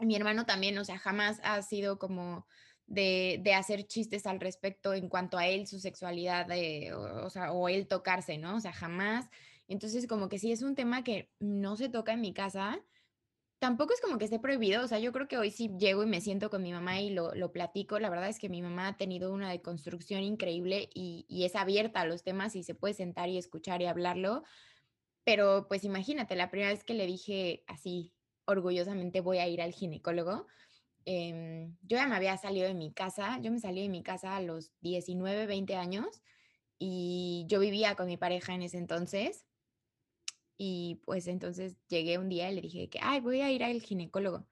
Mi 0.00 0.16
hermano 0.16 0.46
también, 0.46 0.76
o 0.78 0.84
sea, 0.84 0.98
jamás 0.98 1.40
ha 1.42 1.60
sido 1.62 1.98
como 1.98 2.46
de, 2.86 3.40
de 3.42 3.54
hacer 3.54 3.86
chistes 3.86 4.26
al 4.26 4.40
respecto 4.40 4.94
en 4.94 5.08
cuanto 5.08 5.38
a 5.38 5.46
él, 5.46 5.66
su 5.66 5.78
sexualidad, 5.78 6.48
o, 6.94 7.26
o, 7.26 7.30
sea, 7.30 7.52
o 7.52 7.68
él 7.68 7.86
tocarse, 7.86 8.38
¿no? 8.38 8.56
O 8.56 8.60
sea, 8.60 8.72
jamás. 8.72 9.28
Entonces, 9.68 10.06
como 10.06 10.28
que 10.28 10.38
sí 10.38 10.52
es 10.52 10.62
un 10.62 10.74
tema 10.74 11.04
que 11.04 11.30
no 11.38 11.76
se 11.76 11.88
toca 11.88 12.12
en 12.12 12.20
mi 12.20 12.34
casa 12.34 12.82
tampoco 13.60 13.92
es 13.92 14.00
como 14.00 14.18
que 14.18 14.24
esté 14.24 14.40
prohibido, 14.40 14.82
o 14.82 14.88
sea, 14.88 14.98
yo 14.98 15.12
creo 15.12 15.28
que 15.28 15.36
hoy 15.36 15.50
sí 15.50 15.70
llego 15.78 16.02
y 16.02 16.06
me 16.06 16.22
siento 16.22 16.50
con 16.50 16.62
mi 16.62 16.72
mamá 16.72 17.00
y 17.00 17.10
lo, 17.10 17.34
lo 17.34 17.52
platico, 17.52 17.98
la 18.00 18.10
verdad 18.10 18.28
es 18.30 18.38
que 18.38 18.48
mi 18.48 18.62
mamá 18.62 18.88
ha 18.88 18.96
tenido 18.96 19.32
una 19.32 19.50
deconstrucción 19.50 20.22
increíble 20.22 20.88
y, 20.94 21.26
y, 21.28 21.44
es 21.44 21.54
abierta 21.54 22.00
a 22.00 22.06
los 22.06 22.24
temas 22.24 22.56
y 22.56 22.62
se 22.64 22.74
puede 22.74 22.94
sentar 22.94 23.28
y 23.28 23.36
escuchar 23.36 23.82
y 23.82 23.86
hablarlo, 23.86 24.44
pero 25.24 25.68
pues 25.68 25.84
imagínate, 25.84 26.36
la 26.36 26.50
primera 26.50 26.72
vez 26.72 26.84
que 26.84 26.94
le 26.94 27.06
dije 27.06 27.62
así 27.66 28.14
orgullosamente 28.50 29.20
voy 29.20 29.38
a 29.38 29.48
ir 29.48 29.62
al 29.62 29.72
ginecólogo, 29.72 30.46
eh, 31.06 31.70
yo 31.82 31.96
ya 31.96 32.06
me 32.06 32.16
había 32.16 32.36
salido 32.36 32.66
de 32.66 32.74
mi 32.74 32.92
casa, 32.92 33.38
yo 33.40 33.50
me 33.50 33.58
salí 33.58 33.82
de 33.82 33.88
mi 33.88 34.02
casa 34.02 34.36
a 34.36 34.40
los 34.40 34.72
19, 34.80 35.46
20 35.46 35.76
años 35.76 36.22
y 36.78 37.44
yo 37.48 37.60
vivía 37.60 37.94
con 37.94 38.06
mi 38.06 38.16
pareja 38.16 38.54
en 38.54 38.62
ese 38.62 38.78
entonces 38.78 39.46
y 40.56 41.00
pues 41.06 41.26
entonces 41.26 41.76
llegué 41.88 42.18
un 42.18 42.28
día 42.28 42.50
y 42.50 42.54
le 42.54 42.60
dije 42.60 42.90
que, 42.90 42.98
ay, 43.02 43.20
voy 43.20 43.40
a 43.40 43.50
ir 43.50 43.64
al 43.64 43.80
ginecólogo. 43.80 44.46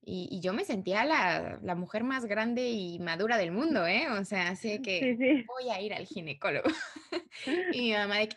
Y, 0.00 0.28
y 0.30 0.40
yo 0.40 0.52
me 0.52 0.64
sentía 0.64 1.04
la, 1.04 1.58
la, 1.60 1.74
mujer 1.74 2.04
más 2.04 2.24
grande 2.26 2.70
y 2.70 2.98
madura 3.00 3.36
del 3.36 3.50
mundo, 3.50 3.84
¿eh? 3.86 4.08
O 4.08 4.24
sea, 4.24 4.54
sé 4.54 4.80
que 4.80 5.00
sí, 5.00 5.16
sí. 5.16 5.44
voy 5.46 5.68
a 5.68 5.80
ir 5.82 5.92
al 5.92 6.06
ginecólogo. 6.06 6.70
y 7.72 7.80
mi 7.80 7.92
mamá 7.92 8.18
de 8.18 8.28
que, 8.28 8.36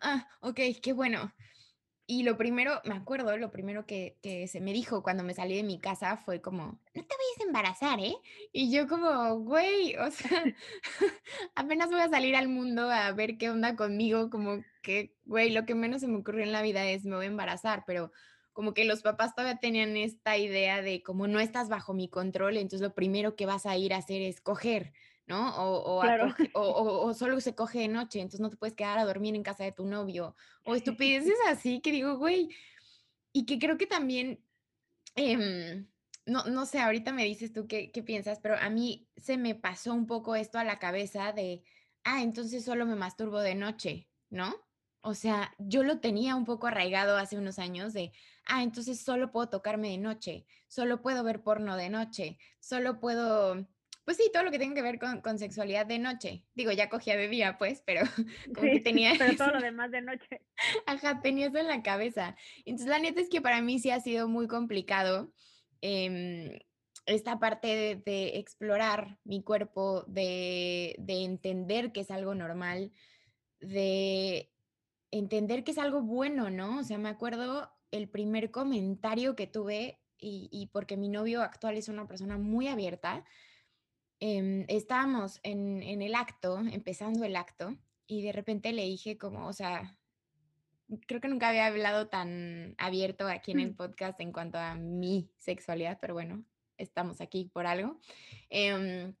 ah, 0.00 0.26
ok, 0.40 0.60
qué 0.82 0.92
bueno. 0.94 1.32
Y 2.06 2.22
lo 2.22 2.36
primero, 2.36 2.82
me 2.84 2.94
acuerdo, 2.94 3.34
lo 3.38 3.50
primero 3.50 3.86
que, 3.86 4.18
se 4.46 4.60
me 4.60 4.74
dijo 4.74 5.02
cuando 5.02 5.24
me 5.24 5.32
salí 5.32 5.56
de 5.56 5.62
mi 5.62 5.78
casa 5.78 6.18
fue 6.18 6.42
como, 6.42 6.64
no 6.66 6.78
te 6.92 7.00
vayas 7.00 7.40
a 7.40 7.44
embarazar, 7.46 8.00
¿eh? 8.00 8.14
Y 8.52 8.70
yo 8.70 8.86
como, 8.86 9.38
güey, 9.40 9.96
o 9.96 10.10
sea, 10.10 10.44
apenas 11.54 11.90
voy 11.90 12.00
a 12.00 12.10
salir 12.10 12.36
al 12.36 12.48
mundo 12.48 12.90
a 12.90 13.10
ver 13.12 13.38
qué 13.38 13.48
onda 13.48 13.74
conmigo, 13.74 14.28
como 14.28 14.62
que, 14.82 15.14
güey, 15.24 15.50
lo 15.50 15.64
que 15.64 15.74
menos 15.74 16.02
se 16.02 16.08
me 16.08 16.18
ocurrió 16.18 16.44
en 16.44 16.52
la 16.52 16.60
vida 16.60 16.84
es 16.84 17.06
me 17.06 17.16
voy 17.16 17.24
a 17.24 17.28
embarazar, 17.28 17.84
pero 17.86 18.12
como 18.52 18.74
que 18.74 18.84
los 18.84 19.00
papás 19.00 19.34
todavía 19.34 19.58
tenían 19.58 19.96
esta 19.96 20.36
idea 20.36 20.82
de 20.82 21.02
como 21.02 21.26
no 21.26 21.40
estás 21.40 21.70
bajo 21.70 21.94
mi 21.94 22.08
control, 22.08 22.58
entonces 22.58 22.82
lo 22.86 22.94
primero 22.94 23.34
que 23.34 23.46
vas 23.46 23.64
a 23.64 23.78
ir 23.78 23.94
a 23.94 23.98
hacer 23.98 24.20
es 24.20 24.42
coger, 24.42 24.92
¿no? 25.26 25.56
O, 25.56 25.98
o, 25.98 26.00
claro. 26.00 26.26
o, 26.54 27.06
o, 27.06 27.14
solo 27.14 27.40
se 27.40 27.54
coge 27.54 27.80
de 27.80 27.88
noche, 27.88 28.20
entonces 28.20 28.40
no 28.40 28.50
te 28.50 28.56
puedes 28.56 28.74
quedar 28.74 28.98
a 28.98 29.04
dormir 29.04 29.34
en 29.34 29.42
casa 29.42 29.64
de 29.64 29.72
tu 29.72 29.86
novio, 29.86 30.36
o 30.64 30.74
estupideces 30.74 31.34
así 31.48 31.80
que 31.80 31.92
digo, 31.92 32.16
güey, 32.18 32.50
y 33.32 33.46
que 33.46 33.58
creo 33.58 33.78
que 33.78 33.86
también, 33.86 34.44
eh, 35.16 35.84
no, 36.26 36.44
no 36.44 36.66
sé, 36.66 36.80
ahorita 36.80 37.12
me 37.12 37.24
dices 37.24 37.52
tú 37.52 37.66
qué, 37.66 37.90
qué 37.90 38.02
piensas, 38.02 38.38
pero 38.40 38.56
a 38.56 38.70
mí 38.70 39.08
se 39.16 39.36
me 39.36 39.54
pasó 39.54 39.92
un 39.92 40.06
poco 40.06 40.36
esto 40.36 40.58
a 40.58 40.64
la 40.64 40.78
cabeza 40.78 41.32
de, 41.32 41.64
ah, 42.04 42.22
entonces 42.22 42.64
solo 42.64 42.86
me 42.86 42.94
masturbo 42.96 43.40
de 43.40 43.54
noche, 43.54 44.08
¿no? 44.30 44.54
O 45.06 45.14
sea, 45.14 45.54
yo 45.58 45.82
lo 45.82 46.00
tenía 46.00 46.34
un 46.34 46.46
poco 46.46 46.66
arraigado 46.66 47.18
hace 47.18 47.36
unos 47.36 47.58
años 47.58 47.92
de, 47.92 48.12
ah, 48.46 48.62
entonces 48.62 49.02
solo 49.02 49.32
puedo 49.32 49.50
tocarme 49.50 49.90
de 49.90 49.98
noche, 49.98 50.46
solo 50.66 51.02
puedo 51.02 51.22
ver 51.22 51.42
porno 51.42 51.76
de 51.76 51.90
noche, 51.90 52.38
solo 52.58 53.00
puedo 53.00 53.66
pues 54.04 54.18
sí, 54.18 54.30
todo 54.32 54.42
lo 54.42 54.50
que 54.50 54.58
tenga 54.58 54.74
que 54.74 54.82
ver 54.82 54.98
con, 54.98 55.20
con, 55.20 55.38
sexualidad 55.38 55.86
de 55.86 55.98
noche. 55.98 56.44
Digo, 56.54 56.72
ya 56.72 56.88
cogía 56.88 57.16
de 57.16 57.28
día, 57.28 57.56
pues, 57.58 57.82
pero 57.86 58.02
como 58.54 58.68
sí, 58.68 58.74
que 58.74 58.80
tenía... 58.80 59.12
Pero 59.18 59.32
eso. 59.32 59.44
todo 59.44 59.54
lo 59.54 59.60
demás 59.60 59.90
de 59.90 60.02
noche. 60.02 60.42
Ajá, 60.86 61.20
tenía 61.22 61.46
eso 61.46 61.58
en 61.58 61.68
la 61.68 61.82
cabeza. 61.82 62.36
Entonces, 62.64 62.88
la 62.88 62.98
neta 62.98 63.20
es 63.20 63.28
que 63.28 63.40
para 63.40 63.62
mí 63.62 63.78
sí 63.78 63.90
ha 63.90 64.00
sido 64.00 64.28
muy 64.28 64.46
complicado 64.46 65.32
eh, 65.80 66.66
esta 67.06 67.38
parte 67.38 67.68
de, 67.68 67.96
de, 67.96 68.38
explorar 68.38 69.18
mi 69.24 69.42
cuerpo, 69.42 70.04
de, 70.06 70.96
de 70.98 71.24
entender 71.24 71.92
que 71.92 72.00
es 72.00 72.10
algo 72.10 72.34
normal, 72.34 72.92
de 73.60 74.50
entender 75.10 75.64
que 75.64 75.72
es 75.72 75.78
algo 75.78 76.02
bueno, 76.02 76.50
¿no? 76.50 76.78
O 76.78 76.82
sea, 76.82 76.98
me 76.98 77.08
acuerdo 77.08 77.70
el 77.90 78.08
primer 78.08 78.50
comentario 78.50 79.36
que 79.36 79.46
tuve 79.46 80.00
y, 80.18 80.48
y 80.50 80.66
porque 80.66 80.96
mi 80.96 81.08
novio 81.08 81.42
actual 81.42 81.76
es 81.76 81.88
una 81.88 82.06
persona 82.06 82.38
muy 82.38 82.68
abierta, 82.68 83.24
eh, 84.26 84.64
estábamos 84.68 85.38
en, 85.42 85.82
en, 85.82 86.00
el 86.00 86.14
acto, 86.14 86.58
empezando 86.58 87.26
el 87.26 87.36
acto, 87.36 87.76
y 88.06 88.22
de 88.22 88.32
repente 88.32 88.72
le 88.72 88.84
dije 88.84 89.18
como, 89.18 89.46
o 89.46 89.52
sea, 89.52 89.98
creo 91.06 91.20
que 91.20 91.28
nunca 91.28 91.50
había 91.50 91.66
hablado 91.66 92.08
tan 92.08 92.74
abierto 92.78 93.28
aquí 93.28 93.52
en 93.52 93.60
el 93.60 93.74
podcast 93.74 94.18
en 94.20 94.32
cuanto 94.32 94.56
a 94.56 94.76
mi 94.76 95.30
sexualidad, 95.36 95.98
pero 96.00 96.14
bueno, 96.14 96.42
estamos 96.78 97.20
aquí 97.20 97.50
por 97.52 97.66
algo. 97.66 98.00
Eh, 98.48 99.12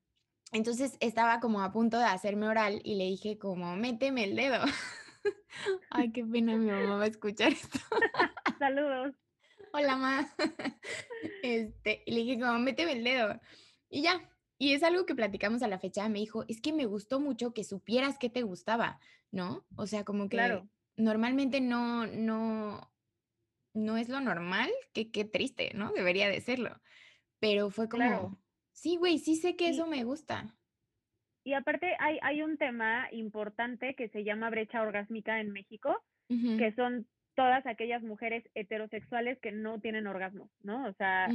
entonces 0.52 0.96
estaba 1.00 1.38
como 1.38 1.60
a 1.60 1.70
punto 1.70 1.98
de 1.98 2.06
hacerme 2.06 2.48
oral 2.48 2.80
y 2.82 2.94
le 2.94 3.04
dije 3.04 3.36
como, 3.36 3.76
méteme 3.76 4.24
el 4.24 4.36
dedo. 4.36 4.62
Ay, 5.90 6.12
qué 6.12 6.24
pena, 6.24 6.56
mi 6.56 6.70
mamá 6.70 6.96
va 6.96 7.04
a 7.04 7.08
escuchar 7.08 7.52
esto. 7.52 7.78
Saludos. 8.58 9.14
Hola, 9.74 9.96
ma. 9.96 10.34
Este, 11.42 12.02
y 12.06 12.12
le 12.12 12.20
dije 12.20 12.40
como, 12.40 12.58
méteme 12.58 12.92
el 12.92 13.04
dedo. 13.04 13.38
Y 13.90 14.00
ya, 14.02 14.30
y 14.64 14.72
es 14.72 14.82
algo 14.82 15.04
que 15.06 15.14
platicamos 15.14 15.62
a 15.62 15.68
la 15.68 15.78
fecha, 15.78 16.08
me 16.08 16.18
dijo, 16.20 16.44
es 16.48 16.60
que 16.60 16.72
me 16.72 16.86
gustó 16.86 17.20
mucho 17.20 17.52
que 17.52 17.64
supieras 17.64 18.18
qué 18.18 18.30
te 18.30 18.42
gustaba, 18.42 18.98
¿no? 19.30 19.64
O 19.76 19.86
sea, 19.86 20.04
como 20.04 20.24
que 20.28 20.36
claro. 20.36 20.68
normalmente 20.96 21.60
no, 21.60 22.06
no, 22.06 22.90
no 23.74 23.96
es 23.96 24.08
lo 24.08 24.20
normal, 24.20 24.70
que 24.92 25.10
qué 25.10 25.24
triste, 25.24 25.72
¿no? 25.74 25.92
Debería 25.92 26.28
de 26.28 26.40
serlo. 26.40 26.80
Pero 27.40 27.70
fue 27.70 27.88
como, 27.88 28.04
Claro. 28.04 28.38
sí, 28.72 28.96
güey, 28.96 29.18
sí 29.18 29.36
sé 29.36 29.56
que 29.56 29.68
eso 29.68 29.86
me 29.86 30.04
gusta. 30.04 30.54
y 31.44 31.52
aparte 31.52 31.94
hay, 31.98 32.18
hay 32.22 32.42
un 32.42 32.56
tema 32.56 33.08
importante 33.12 33.94
que 33.94 34.08
se 34.08 34.24
llama 34.24 34.48
brecha 34.50 34.80
orgásmica 34.80 35.40
en 35.40 35.52
México, 35.52 36.02
que 36.28 36.72
son 36.74 37.06
todas 37.34 37.66
aquellas 37.66 38.02
mujeres 38.02 38.44
heterosexuales 38.54 39.38
que 39.40 39.52
no 39.52 39.78
tienen 39.80 40.06
orgasmo, 40.06 40.48
¿no? 40.62 40.86
O 40.88 40.92
sea, 40.94 41.28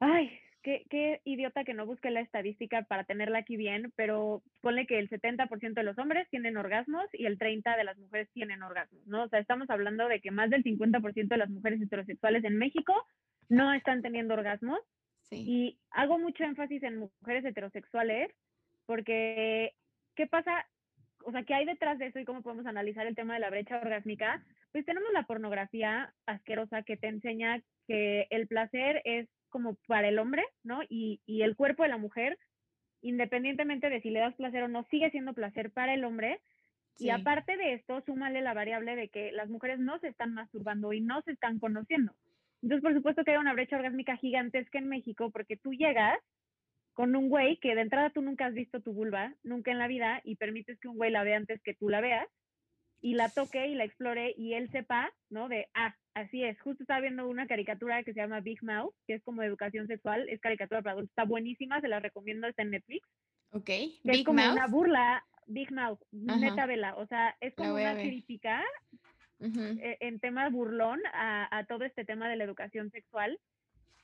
ay, 0.00 0.30
qué, 0.68 0.84
qué 0.90 1.22
idiota 1.24 1.64
que 1.64 1.72
no 1.72 1.86
busque 1.86 2.10
la 2.10 2.20
estadística 2.20 2.82
para 2.82 3.04
tenerla 3.04 3.38
aquí 3.38 3.56
bien, 3.56 3.90
pero 3.96 4.42
ponle 4.60 4.86
que 4.86 4.98
el 4.98 5.08
70% 5.08 5.72
de 5.72 5.82
los 5.82 5.96
hombres 5.98 6.28
tienen 6.28 6.58
orgasmos 6.58 7.06
y 7.14 7.24
el 7.24 7.38
30% 7.38 7.74
de 7.74 7.84
las 7.84 7.96
mujeres 7.96 8.28
tienen 8.34 8.62
orgasmos, 8.62 9.06
¿no? 9.06 9.24
O 9.24 9.28
sea, 9.28 9.38
estamos 9.38 9.70
hablando 9.70 10.06
de 10.08 10.20
que 10.20 10.30
más 10.30 10.50
del 10.50 10.62
50% 10.62 11.28
de 11.28 11.36
las 11.38 11.48
mujeres 11.48 11.80
heterosexuales 11.80 12.44
en 12.44 12.58
México 12.58 12.92
no 13.48 13.72
están 13.72 14.02
teniendo 14.02 14.34
orgasmos 14.34 14.78
Sí, 15.30 15.36
y 15.46 15.78
hago 15.90 16.18
mucho 16.18 16.44
énfasis 16.44 16.82
en 16.82 16.98
mujeres 16.98 17.46
heterosexuales 17.46 18.30
porque, 18.84 19.72
¿qué 20.16 20.26
pasa? 20.26 20.66
O 21.24 21.32
sea, 21.32 21.44
¿qué 21.44 21.54
hay 21.54 21.64
detrás 21.64 21.98
de 21.98 22.06
eso 22.06 22.18
y 22.18 22.26
cómo 22.26 22.42
podemos 22.42 22.66
analizar 22.66 23.06
el 23.06 23.14
tema 23.14 23.34
de 23.34 23.40
la 23.40 23.50
brecha 23.50 23.78
orgásmica? 23.78 24.44
Pues 24.72 24.84
tenemos 24.84 25.10
la 25.14 25.22
pornografía 25.22 26.12
asquerosa 26.26 26.82
que 26.82 26.98
te 26.98 27.08
enseña 27.08 27.62
que 27.86 28.26
el 28.30 28.46
placer 28.48 29.00
es 29.04 29.28
como 29.48 29.76
para 29.86 30.08
el 30.08 30.18
hombre, 30.18 30.44
¿no? 30.62 30.80
Y, 30.88 31.20
y 31.26 31.42
el 31.42 31.56
cuerpo 31.56 31.82
de 31.82 31.88
la 31.88 31.98
mujer, 31.98 32.38
independientemente 33.00 33.90
de 33.90 34.00
si 34.00 34.10
le 34.10 34.20
das 34.20 34.34
placer 34.34 34.62
o 34.62 34.68
no, 34.68 34.84
sigue 34.90 35.10
siendo 35.10 35.34
placer 35.34 35.70
para 35.70 35.94
el 35.94 36.04
hombre. 36.04 36.40
Y 36.98 37.04
sí, 37.04 37.10
aparte 37.10 37.56
de 37.56 37.74
esto, 37.74 38.00
súmale 38.06 38.40
la 38.40 38.54
variable 38.54 38.96
de 38.96 39.08
que 39.08 39.30
las 39.32 39.48
mujeres 39.48 39.78
no 39.78 39.98
se 40.00 40.08
están 40.08 40.34
masturbando 40.34 40.92
y 40.92 41.00
no 41.00 41.22
se 41.22 41.32
están 41.32 41.58
conociendo. 41.58 42.12
Entonces, 42.62 42.82
por 42.82 42.94
supuesto 42.94 43.24
que 43.24 43.32
hay 43.32 43.36
una 43.36 43.52
brecha 43.52 43.76
orgásmica 43.76 44.16
gigantesca 44.16 44.78
en 44.78 44.88
México 44.88 45.30
porque 45.30 45.56
tú 45.56 45.72
llegas 45.72 46.18
con 46.98 47.14
un 47.14 47.28
güey 47.28 47.58
que 47.58 47.76
de 47.76 47.82
entrada 47.82 48.10
tú 48.10 48.22
nunca 48.22 48.46
has 48.46 48.54
visto 48.54 48.80
tu 48.80 48.92
vulva, 48.92 49.32
nunca 49.44 49.70
en 49.70 49.78
la 49.78 49.86
vida, 49.86 50.20
y 50.24 50.34
permites 50.34 50.80
que 50.80 50.88
un 50.88 50.96
güey 50.96 51.12
la 51.12 51.22
vea 51.22 51.36
antes 51.36 51.62
que 51.62 51.74
tú 51.74 51.88
la 51.88 52.00
veas, 52.00 52.26
y 53.00 53.14
la 53.14 53.28
toque 53.28 53.68
y 53.68 53.74
la 53.74 53.84
explore 53.84 54.34
y 54.36 54.54
él 54.54 54.70
sepa, 54.70 55.10
¿no? 55.30 55.48
De, 55.48 55.68
ah, 55.74 55.94
así 56.14 56.42
es. 56.42 56.60
Justo 56.60 56.82
estaba 56.82 57.00
viendo 57.00 57.28
una 57.28 57.46
caricatura 57.46 58.02
que 58.02 58.12
se 58.12 58.20
llama 58.20 58.40
Big 58.40 58.62
Mouth, 58.62 58.94
que 59.06 59.14
es 59.14 59.22
como 59.22 59.42
educación 59.42 59.86
sexual, 59.86 60.28
es 60.28 60.40
caricatura 60.40 60.82
para 60.82 60.92
adultos, 60.92 61.10
está 61.10 61.24
buenísima, 61.24 61.80
se 61.80 61.88
la 61.88 62.00
recomiendo, 62.00 62.46
está 62.46 62.62
en 62.62 62.70
Netflix, 62.70 63.06
ok. 63.52 63.64
que 63.64 64.00
es 64.04 64.24
como 64.24 64.42
Mouth, 64.42 64.52
una 64.52 64.66
burla, 64.66 65.24
Big 65.46 65.72
Mouth, 65.72 66.00
Ajá. 66.28 66.40
neta 66.40 66.66
vela, 66.66 66.96
o 66.96 67.06
sea, 67.06 67.36
es 67.40 67.54
como 67.54 67.74
una 67.74 67.94
crítica 67.94 68.64
eh, 69.40 69.96
en 70.00 70.18
tema 70.18 70.48
burlón 70.48 71.00
a, 71.12 71.56
a 71.56 71.64
todo 71.64 71.84
este 71.84 72.04
tema 72.04 72.28
de 72.28 72.36
la 72.36 72.44
educación 72.44 72.90
sexual. 72.90 73.38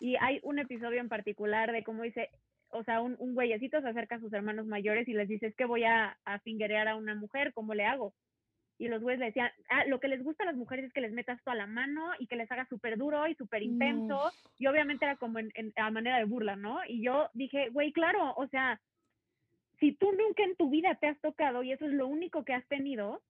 Y 0.01 0.17
hay 0.21 0.41
un 0.43 0.59
episodio 0.59 1.01
en 1.01 1.09
particular 1.09 1.73
de 1.73 1.83
cómo 1.85 2.03
dice, 2.03 2.31
o 2.71 2.83
sea, 2.85 3.01
un, 3.01 3.17
un 3.19 3.35
güeyecito 3.35 3.81
se 3.81 3.89
acerca 3.89 4.17
a 4.17 4.21
sus 4.21 4.33
hermanos 4.33 4.67
mayores 4.67 5.09
y 5.09 5.13
les 5.13 5.29
dice, 5.29 5.47
es 5.47 5.57
que 5.57 5.65
voy 5.65 5.85
a, 5.85 6.19
a 6.25 6.39
fingerear 6.41 6.89
a 6.89 6.97
una 6.97 7.15
mujer, 7.15 7.53
¿cómo 7.53 7.75
le 7.75 7.85
hago? 7.85 8.15
Y 8.78 8.88
los 8.88 9.02
güeyes 9.02 9.21
le 9.21 9.26
decían, 9.26 9.50
ah, 9.69 9.85
lo 9.87 10.00
que 10.00 10.09
les 10.09 10.23
gusta 10.23 10.43
a 10.43 10.47
las 10.47 10.57
mujeres 10.57 10.87
es 10.87 10.93
que 10.93 11.00
les 11.00 11.12
metas 11.12 11.43
toda 11.45 11.57
la 11.57 11.66
mano 11.66 12.11
y 12.19 12.26
que 12.26 12.37
les 12.37 12.50
haga 12.50 12.66
súper 12.66 12.99
duro 12.99 13.26
y 13.28 13.35
súper 13.35 13.62
intenso. 13.62 14.33
Y 14.59 14.66
obviamente 14.66 15.04
era 15.04 15.16
como 15.16 15.38
en, 15.38 15.52
a 15.76 15.90
manera 15.90 16.19
de 16.19 16.25
burla, 16.25 16.57
¿no? 16.57 16.81
Y 16.88 17.02
yo 17.02 17.28
dije, 17.35 17.69
güey, 17.71 17.93
claro, 17.93 18.35
o 18.37 18.49
sea, 18.49 18.81
si 19.78 19.93
tú 19.93 20.11
nunca 20.12 20.43
en 20.43 20.57
tu 20.57 20.71
vida 20.71 20.97
te 20.97 21.07
has 21.07 21.21
tocado 21.21 21.62
y 21.62 21.73
eso 21.73 21.87
es 21.87 21.93
lo 21.93 22.09
único 22.09 22.45
que 22.45 22.54
has 22.54 22.66
tenido, 22.66 23.23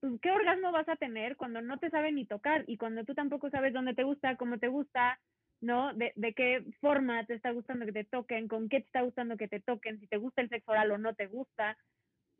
pues, 0.00 0.20
¿qué 0.20 0.30
orgasmo 0.30 0.70
vas 0.70 0.88
a 0.88 0.96
tener 0.96 1.36
cuando 1.36 1.60
no 1.60 1.78
te 1.78 1.90
saben 1.90 2.14
ni 2.14 2.24
tocar 2.24 2.64
y 2.68 2.76
cuando 2.76 3.04
tú 3.04 3.14
tampoco 3.14 3.50
sabes 3.50 3.72
dónde 3.72 3.94
te 3.94 4.04
gusta, 4.04 4.36
cómo 4.36 4.58
te 4.58 4.68
gusta, 4.68 5.18
¿no? 5.60 5.92
De, 5.94 6.12
de 6.14 6.32
qué 6.32 6.64
forma 6.80 7.24
te 7.26 7.34
está 7.34 7.50
gustando 7.50 7.86
que 7.86 7.92
te 7.92 8.04
toquen, 8.04 8.46
con 8.46 8.68
qué 8.68 8.80
te 8.80 8.86
está 8.86 9.02
gustando 9.02 9.36
que 9.36 9.48
te 9.48 9.60
toquen, 9.60 9.98
si 9.98 10.06
te 10.06 10.16
gusta 10.16 10.42
el 10.42 10.48
sexo 10.48 10.70
oral 10.70 10.92
o 10.92 10.98
no 10.98 11.14
te 11.14 11.26
gusta. 11.26 11.76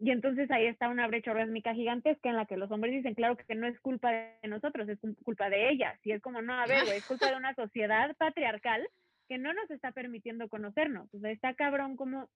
Y 0.02 0.11
entonces 0.11 0.50
ahí 0.50 0.66
está 0.66 0.88
una 0.88 1.07
brecha 1.07 1.30
orgásmica 1.30 1.75
gigantesca 1.75 2.30
en 2.30 2.37
la 2.37 2.47
que 2.47 2.57
los 2.57 2.71
hombres 2.71 2.95
dicen, 2.95 3.14
claro 3.14 3.37
que 3.37 3.54
no 3.54 3.66
es 3.66 3.78
culpa 3.80 4.11
de 4.11 4.49
nosotros, 4.49 4.88
es 4.88 4.99
culpa 5.25 5.50
de 5.50 5.71
ellas. 5.71 6.00
Y 6.02 6.12
es 6.12 6.23
como, 6.23 6.40
no, 6.40 6.54
a 6.54 6.66
ver, 6.66 6.85
es 6.88 7.04
culpa 7.07 7.30
de 7.30 7.37
una 7.37 7.54
sociedad 7.54 8.16
patriarcal 8.16 8.88
que 9.28 9.37
no 9.37 9.52
nos 9.52 9.71
está 9.71 9.92
permitiendo 9.92 10.49
conocernos. 10.49 11.12
O 11.12 11.21
sea, 11.21 11.30
está 11.30 11.52
cabrón 11.52 11.97
como 11.97 12.30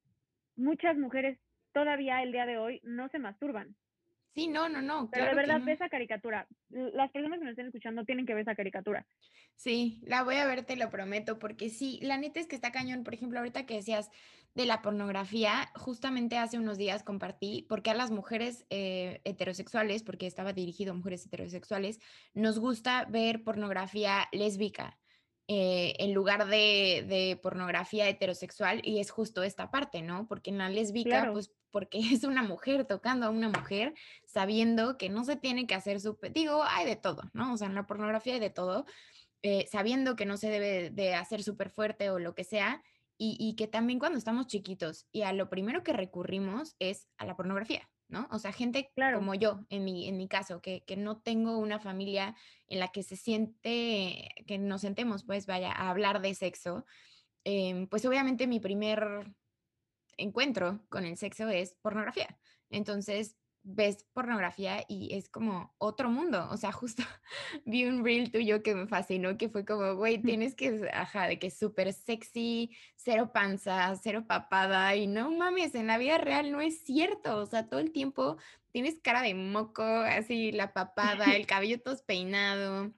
muchas 0.57 0.99
mujeres 0.99 1.39
todavía 1.73 2.23
el 2.23 2.33
día 2.33 2.45
de 2.45 2.59
hoy 2.59 2.81
no 2.85 3.09
se 3.09 3.19
masturban. 3.19 3.75
Sí, 4.35 4.49
no, 4.49 4.69
no, 4.69 4.83
no. 4.83 5.09
Pero 5.13 5.27
de 5.27 5.35
verdad, 5.35 5.61
ve 5.65 5.73
esa 5.73 5.89
caricatura. 5.89 6.49
Las 6.69 7.11
personas 7.13 7.39
que 7.39 7.45
me 7.45 7.51
estén 7.53 7.67
escuchando 7.67 8.05
tienen 8.05 8.27
que 8.27 8.35
ver 8.35 8.43
esa 8.43 8.57
caricatura. 8.57 9.07
Sí, 9.55 10.01
la 10.05 10.25
voy 10.25 10.37
a 10.37 10.47
ver, 10.47 10.65
te 10.65 10.75
lo 10.75 10.91
prometo, 10.91 11.39
porque 11.39 11.71
sí, 11.71 12.01
la 12.03 12.19
neta 12.19 12.41
es 12.41 12.49
que 12.49 12.57
está 12.57 12.73
cañón. 12.73 13.05
Por 13.05 13.15
ejemplo, 13.15 13.39
ahorita 13.39 13.65
que 13.65 13.77
decías 13.77 14.11
de 14.55 14.67
la 14.67 14.83
pornografía, 14.83 15.71
justamente 15.77 16.37
hace 16.37 16.59
unos 16.59 16.79
días 16.79 17.05
compartí 17.05 17.67
porque 17.69 17.91
a 17.91 17.95
las 17.95 18.11
mujeres 18.11 18.67
eh, 18.71 19.21
heterosexuales, 19.25 20.03
porque 20.03 20.27
estaba 20.27 20.53
dirigido 20.53 20.93
a 20.93 20.97
mujeres 20.97 21.27
heterosexuales, 21.27 22.01
nos 22.35 22.59
gusta 22.59 23.05
ver 23.05 23.45
pornografía 23.45 24.29
lésbica. 24.33 24.99
Eh, 25.47 25.95
en 25.99 26.15
lugar 26.15 26.47
de, 26.47 27.05
de, 27.07 27.39
pornografía 27.43 28.09
heterosexual 28.09 28.81
y 28.83 29.01
es 29.01 29.11
justo 29.11 29.43
esta 29.43 29.71
parte, 29.71 30.01
¿no? 30.01 30.27
Porque 30.27 30.49
en 30.49 30.57
la 30.57 30.71
lésbica, 30.71 31.31
pues 31.33 31.53
porque 31.71 31.99
es 32.15 32.25
una 32.25 32.43
mujer 32.43 32.87
tocando 32.87 33.27
a 33.27 33.31
una 33.31 33.49
mujer, 33.49 33.93
sabiendo 34.25 34.97
que 34.97 35.11
no 35.11 35.25
se 35.25 35.37
tiene 35.37 35.67
que 35.67 35.75
hacer 35.75 36.01
su, 36.01 36.17
digo, 36.31 36.63
hay 36.63 36.87
de 36.87 36.97
todo, 36.97 37.25
¿no? 37.35 37.53
O 37.53 37.57
sea, 37.59 37.67
en 37.67 37.75
la 37.75 37.87
pornografía 37.87 38.35
hay 38.35 38.41
de 38.41 38.49
todo, 38.49 38.87
eh, 39.43 39.67
sabiendo 39.71 40.17
que 40.17 40.25
no 40.25 40.39
se 40.39 40.49
debe 40.49 40.91
de 40.91 41.15
hacer 41.15 41.43
súper 41.43 41.69
fuerte 41.69 42.09
o 42.09 42.19
lo 42.19 42.35
que 42.35 42.45
sea, 42.45 42.83
y, 43.19 43.37
y 43.39 43.55
que 43.57 43.67
también 43.67 43.99
cuando 43.99 44.19
estamos 44.19 44.47
chiquitos 44.47 45.07
y 45.13 45.23
a 45.23 45.33
lo 45.33 45.51
primero 45.51 45.83
que 45.83 45.93
recurrimos 45.93 46.75
es 46.79 47.07
a 47.19 47.27
la 47.27 47.37
pornografía, 47.37 47.91
¿no? 48.15 48.29
O 48.31 48.39
sea, 48.39 48.53
gente 48.53 48.91
claro. 48.95 49.19
como 49.19 49.35
yo, 49.35 49.61
en 49.69 49.85
mi, 49.85 50.09
en 50.09 50.17
mi 50.17 50.29
caso, 50.29 50.63
que, 50.63 50.85
que, 50.85 50.97
no 50.97 51.21
tengo 51.21 51.59
una 51.59 51.79
familia 51.79 52.35
en 52.69 52.79
la 52.79 52.89
que 52.89 53.03
se 53.03 53.17
siente, 53.17 54.31
que 54.47 54.57
nos 54.57 54.81
sentemos, 54.81 55.25
pues, 55.25 55.47
vaya, 55.47 55.73
a 55.73 55.91
hablar 55.91 56.23
de 56.23 56.35
sexo, 56.35 56.87
eh, 57.45 57.87
pues 57.91 58.07
obviamente 58.07 58.47
mi 58.47 58.61
primer 58.61 59.35
encuentro 60.17 60.81
con 60.89 61.05
el 61.05 61.17
sexo 61.19 61.49
es 61.49 61.75
pornografía. 61.83 62.39
Entonces, 62.71 63.37
ves 63.65 64.05
pornografía 64.13 64.85
y 64.89 65.15
es 65.15 65.29
como 65.29 65.75
otro 65.79 66.11
mundo. 66.11 66.47
O 66.51 66.57
sea, 66.57 66.71
justo 66.73 67.03
vi 67.65 67.87
un 67.87 68.05
reel 68.05 68.31
tuyo 68.31 68.63
que 68.63 68.75
me 68.75 68.87
fascinó, 68.87 69.37
que 69.37 69.49
fue 69.49 69.65
como, 69.65 69.97
güey, 69.97 70.23
tienes 70.23 70.55
que, 70.55 70.89
ajá, 70.93 71.27
de 71.27 71.39
que 71.39 71.49
es 71.49 71.59
súper 71.59 71.93
sexy, 71.93 72.71
cero 72.95 73.33
panza, 73.33 73.95
cero 73.97 74.25
papada, 74.29 74.95
y 74.95 75.07
no 75.07 75.31
mames, 75.31 75.75
en 75.75 75.89
la 75.89 75.99
vida 75.99 76.19
real 76.19 76.53
no 76.53 76.61
es 76.61 76.85
cierto. 76.85 77.39
O 77.39 77.47
sea, 77.47 77.69
todo 77.69 77.81
el 77.81 77.91
tiempo 77.91 78.37
tienes 78.71 78.99
cara 79.03 79.23
de 79.23 79.35
moco, 79.35 79.83
así 79.83 80.53
la 80.53 80.73
papada, 80.73 81.35
el 81.35 81.47
cabello 81.47 81.81
todo 81.81 81.97
peinado, 82.07 82.93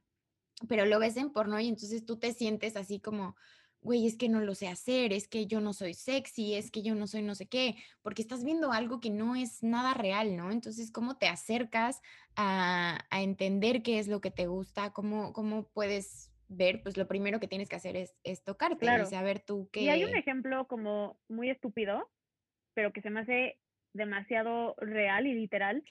pero 0.69 0.85
lo 0.87 0.99
ves 0.99 1.17
en 1.17 1.31
porno 1.31 1.61
y 1.61 1.69
entonces 1.69 2.05
tú 2.05 2.19
te 2.19 2.33
sientes 2.33 2.77
así 2.77 2.99
como 2.99 3.37
güey, 3.87 4.07
es 4.07 4.19
que 4.19 4.29
no 4.29 4.41
lo 4.41 4.55
sé 4.55 4.67
hacer, 4.67 5.13
es 5.13 5.29
que 5.29 5.47
yo 5.47 5.61
no 5.61 5.73
soy 5.73 5.95
sexy, 5.95 6.55
es 6.55 6.71
que 6.71 6.83
yo 6.83 6.95
no 6.97 7.07
soy 7.07 7.23
no 7.23 7.37
sé 7.37 7.47
qué, 7.47 7.77
porque 8.03 8.21
estás 8.21 8.45
viendo 8.45 8.73
algo 8.73 9.01
que 9.01 9.11
no 9.11 9.37
es 9.37 9.63
nada 9.63 9.95
real, 9.95 10.37
¿no? 10.37 10.51
Entonces, 10.51 10.91
¿cómo 10.91 11.17
te 11.17 11.29
acercas 11.29 12.03
a, 12.35 12.99
entender 13.13 13.83
qué 13.83 13.99
es 13.99 14.09
lo 14.09 14.21
que 14.21 14.33
te 14.33 14.47
gusta? 14.47 14.93
¿Cómo, 14.93 15.33
¿Cómo 15.33 15.69
puedes 15.73 16.33
ver? 16.49 16.83
Pues 16.83 16.97
lo 16.97 17.07
primero 17.07 17.39
que 17.39 17.47
tienes 17.47 17.69
que 17.69 17.77
hacer 17.77 17.97
es, 17.97 18.15
es 18.25 18.43
tocarte 18.43 18.85
y 18.85 19.07
saber 19.07 19.41
tú 19.41 19.71
qué... 19.73 19.83
Y 19.83 19.89
hay 19.89 20.05
un 20.05 20.17
ejemplo 20.17 20.67
como 20.67 21.19
muy 21.29 21.49
estúpido, 21.49 22.11
pero 22.75 22.93
que 22.93 23.03
se 23.03 23.11
me 23.11 23.21
hace 23.21 23.57
demasiado 23.95 24.75
real 24.79 25.29
y 25.29 25.35
literal. 25.35 25.85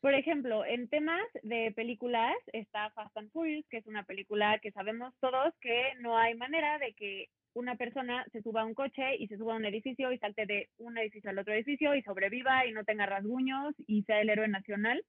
Por 0.00 0.12
ejemplo, 0.14 0.64
en 0.66 0.88
temas 0.88 1.26
de 1.42 1.72
películas 1.74 2.36
está 2.52 2.90
Fast 2.90 3.16
and 3.16 3.32
Furious, 3.32 3.66
que 3.68 3.78
es 3.78 3.86
una 3.86 4.04
película 4.04 4.58
que 4.60 4.70
sabemos 4.70 5.14
todos 5.18 5.54
que 5.60 5.94
no 6.00 6.16
hay 6.16 6.36
manera 6.36 6.78
de 6.78 6.92
que 6.92 7.30
una 7.58 7.74
persona 7.74 8.24
se 8.30 8.40
suba 8.42 8.62
a 8.62 8.64
un 8.64 8.74
coche 8.74 9.16
y 9.18 9.26
se 9.26 9.36
suba 9.36 9.54
a 9.54 9.56
un 9.56 9.64
edificio 9.64 10.12
y 10.12 10.18
salte 10.18 10.46
de 10.46 10.68
un 10.78 10.96
edificio 10.96 11.30
al 11.30 11.38
otro 11.38 11.52
edificio 11.52 11.94
y 11.94 12.02
sobreviva 12.02 12.66
y 12.66 12.72
no 12.72 12.84
tenga 12.84 13.06
rasguños 13.06 13.74
y 13.86 14.04
sea 14.04 14.20
el 14.20 14.30
héroe 14.30 14.48
nacional. 14.48 15.04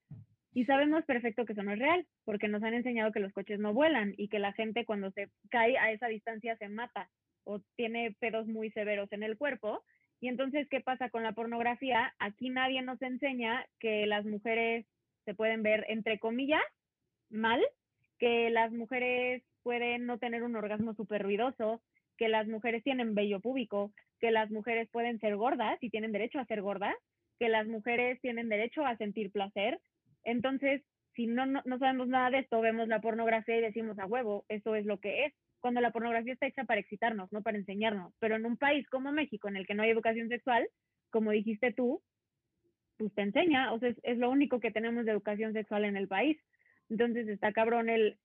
Y 0.52 0.64
sabemos 0.64 1.04
perfecto 1.04 1.44
que 1.44 1.52
eso 1.52 1.62
no 1.62 1.72
es 1.72 1.78
real, 1.78 2.04
porque 2.24 2.48
nos 2.48 2.62
han 2.64 2.74
enseñado 2.74 3.12
que 3.12 3.20
los 3.20 3.32
coches 3.32 3.60
no 3.60 3.72
vuelan 3.72 4.14
y 4.16 4.28
que 4.28 4.40
la 4.40 4.52
gente 4.52 4.84
cuando 4.84 5.12
se 5.12 5.28
cae 5.48 5.78
a 5.78 5.92
esa 5.92 6.08
distancia 6.08 6.56
se 6.56 6.68
mata 6.68 7.08
o 7.44 7.60
tiene 7.76 8.16
pedos 8.18 8.48
muy 8.48 8.70
severos 8.72 9.12
en 9.12 9.22
el 9.22 9.38
cuerpo. 9.38 9.84
Y 10.20 10.26
entonces, 10.26 10.68
¿qué 10.68 10.80
pasa 10.80 11.08
con 11.08 11.22
la 11.22 11.32
pornografía? 11.32 12.12
Aquí 12.18 12.50
nadie 12.50 12.82
nos 12.82 13.00
enseña 13.00 13.64
que 13.78 14.06
las 14.06 14.26
mujeres 14.26 14.86
se 15.24 15.34
pueden 15.34 15.62
ver, 15.62 15.86
entre 15.88 16.18
comillas, 16.18 16.62
mal, 17.30 17.62
que 18.18 18.50
las 18.50 18.72
mujeres 18.72 19.44
pueden 19.62 20.06
no 20.06 20.18
tener 20.18 20.42
un 20.42 20.56
orgasmo 20.56 20.94
súper 20.94 21.22
ruidoso, 21.22 21.80
que 22.20 22.28
las 22.28 22.46
mujeres 22.46 22.84
tienen 22.84 23.14
vello 23.14 23.40
púbico, 23.40 23.94
que 24.20 24.30
las 24.30 24.50
mujeres 24.50 24.90
pueden 24.92 25.18
ser 25.20 25.36
gordas 25.36 25.78
y 25.80 25.88
tienen 25.88 26.12
derecho 26.12 26.38
a 26.38 26.44
ser 26.44 26.60
gordas, 26.60 26.94
que 27.38 27.48
las 27.48 27.66
mujeres 27.66 28.20
tienen 28.20 28.50
derecho 28.50 28.84
a 28.84 28.98
sentir 28.98 29.32
placer. 29.32 29.80
Entonces, 30.22 30.82
si 31.14 31.26
no, 31.26 31.46
no, 31.46 31.78
sabemos 31.78 32.08
nada 32.08 32.28
de 32.28 32.40
esto, 32.40 32.60
vemos 32.60 32.88
la 32.88 33.00
pornografía 33.00 33.56
y 33.56 33.62
decimos 33.62 33.98
a 33.98 34.04
huevo, 34.04 34.44
eso 34.50 34.74
es 34.74 34.84
lo 34.84 35.00
que 35.00 35.24
es. 35.24 35.34
Cuando 35.60 35.80
la 35.80 35.92
pornografía 35.92 36.34
está 36.34 36.46
hecha 36.46 36.64
para 36.64 36.80
excitarnos, 36.80 37.32
no 37.32 37.40
para 37.40 37.56
enseñarnos. 37.56 38.12
Pero 38.18 38.36
en 38.36 38.44
un 38.44 38.58
país 38.58 38.86
como 38.90 39.12
México, 39.12 39.48
en 39.48 39.56
el 39.56 39.66
que 39.66 39.72
no 39.72 39.82
hay 39.82 39.88
educación 39.88 40.28
sexual, 40.28 40.68
como 41.08 41.30
dijiste 41.30 41.72
tú, 41.72 42.02
pues 42.98 43.14
te 43.14 43.22
enseña, 43.22 43.72
o 43.72 43.78
sea, 43.78 43.88
es, 43.88 43.96
es 44.02 44.18
lo 44.18 44.30
único 44.30 44.60
que 44.60 44.70
tenemos 44.70 45.06
de 45.06 45.12
educación 45.12 45.54
sexual 45.54 45.86
en 45.86 45.96
el 45.96 46.06
país. 46.06 46.38
Entonces 46.90 47.28
está 47.28 47.50
cabrón 47.54 47.88
el, 47.88 48.18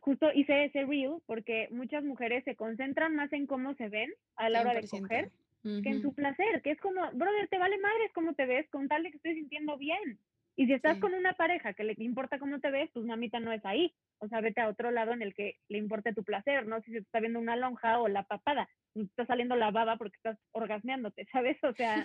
justo 0.00 0.30
hice 0.34 0.64
ese 0.64 0.84
reel 0.84 1.16
porque 1.26 1.68
muchas 1.70 2.04
mujeres 2.04 2.44
se 2.44 2.56
concentran 2.56 3.14
más 3.16 3.32
en 3.32 3.46
cómo 3.46 3.74
se 3.74 3.88
ven 3.88 4.12
a 4.36 4.48
la 4.48 4.62
hora 4.62 4.74
de 4.74 4.88
coger 4.88 5.30
que 5.62 5.90
en 5.90 6.02
su 6.02 6.14
placer, 6.14 6.62
que 6.62 6.70
es 6.70 6.80
como, 6.80 7.10
brother, 7.12 7.48
te 7.48 7.58
vale 7.58 7.78
madres 7.78 8.10
cómo 8.14 8.34
te 8.34 8.46
ves 8.46 8.68
con 8.70 8.88
tal 8.88 9.02
de 9.02 9.10
que 9.10 9.16
estés 9.16 9.34
sintiendo 9.34 9.76
bien. 9.76 10.18
Y 10.56 10.66
si 10.66 10.72
estás 10.72 10.98
con 10.98 11.14
una 11.14 11.34
pareja 11.34 11.72
que 11.72 11.84
le 11.84 11.94
importa 11.98 12.38
cómo 12.38 12.58
te 12.58 12.70
ves, 12.70 12.90
pues 12.92 13.06
mamita 13.06 13.38
no 13.38 13.52
es 13.52 13.64
ahí. 13.64 13.94
O 14.18 14.26
sea, 14.26 14.40
vete 14.40 14.60
a 14.60 14.68
otro 14.68 14.90
lado 14.90 15.12
en 15.12 15.22
el 15.22 15.32
que 15.32 15.56
le 15.68 15.78
importe 15.78 16.12
tu 16.12 16.24
placer, 16.24 16.66
¿no? 16.66 16.80
Si 16.82 16.90
se 16.90 16.98
está 16.98 17.20
viendo 17.20 17.38
una 17.38 17.54
lonja 17.54 18.00
o 18.00 18.08
la 18.08 18.24
papada, 18.24 18.68
está 18.94 19.24
saliendo 19.26 19.54
la 19.54 19.70
baba 19.70 19.96
porque 19.96 20.16
estás 20.16 20.36
orgasmeándote, 20.50 21.26
¿sabes? 21.32 21.62
O 21.62 21.72
sea, 21.74 22.04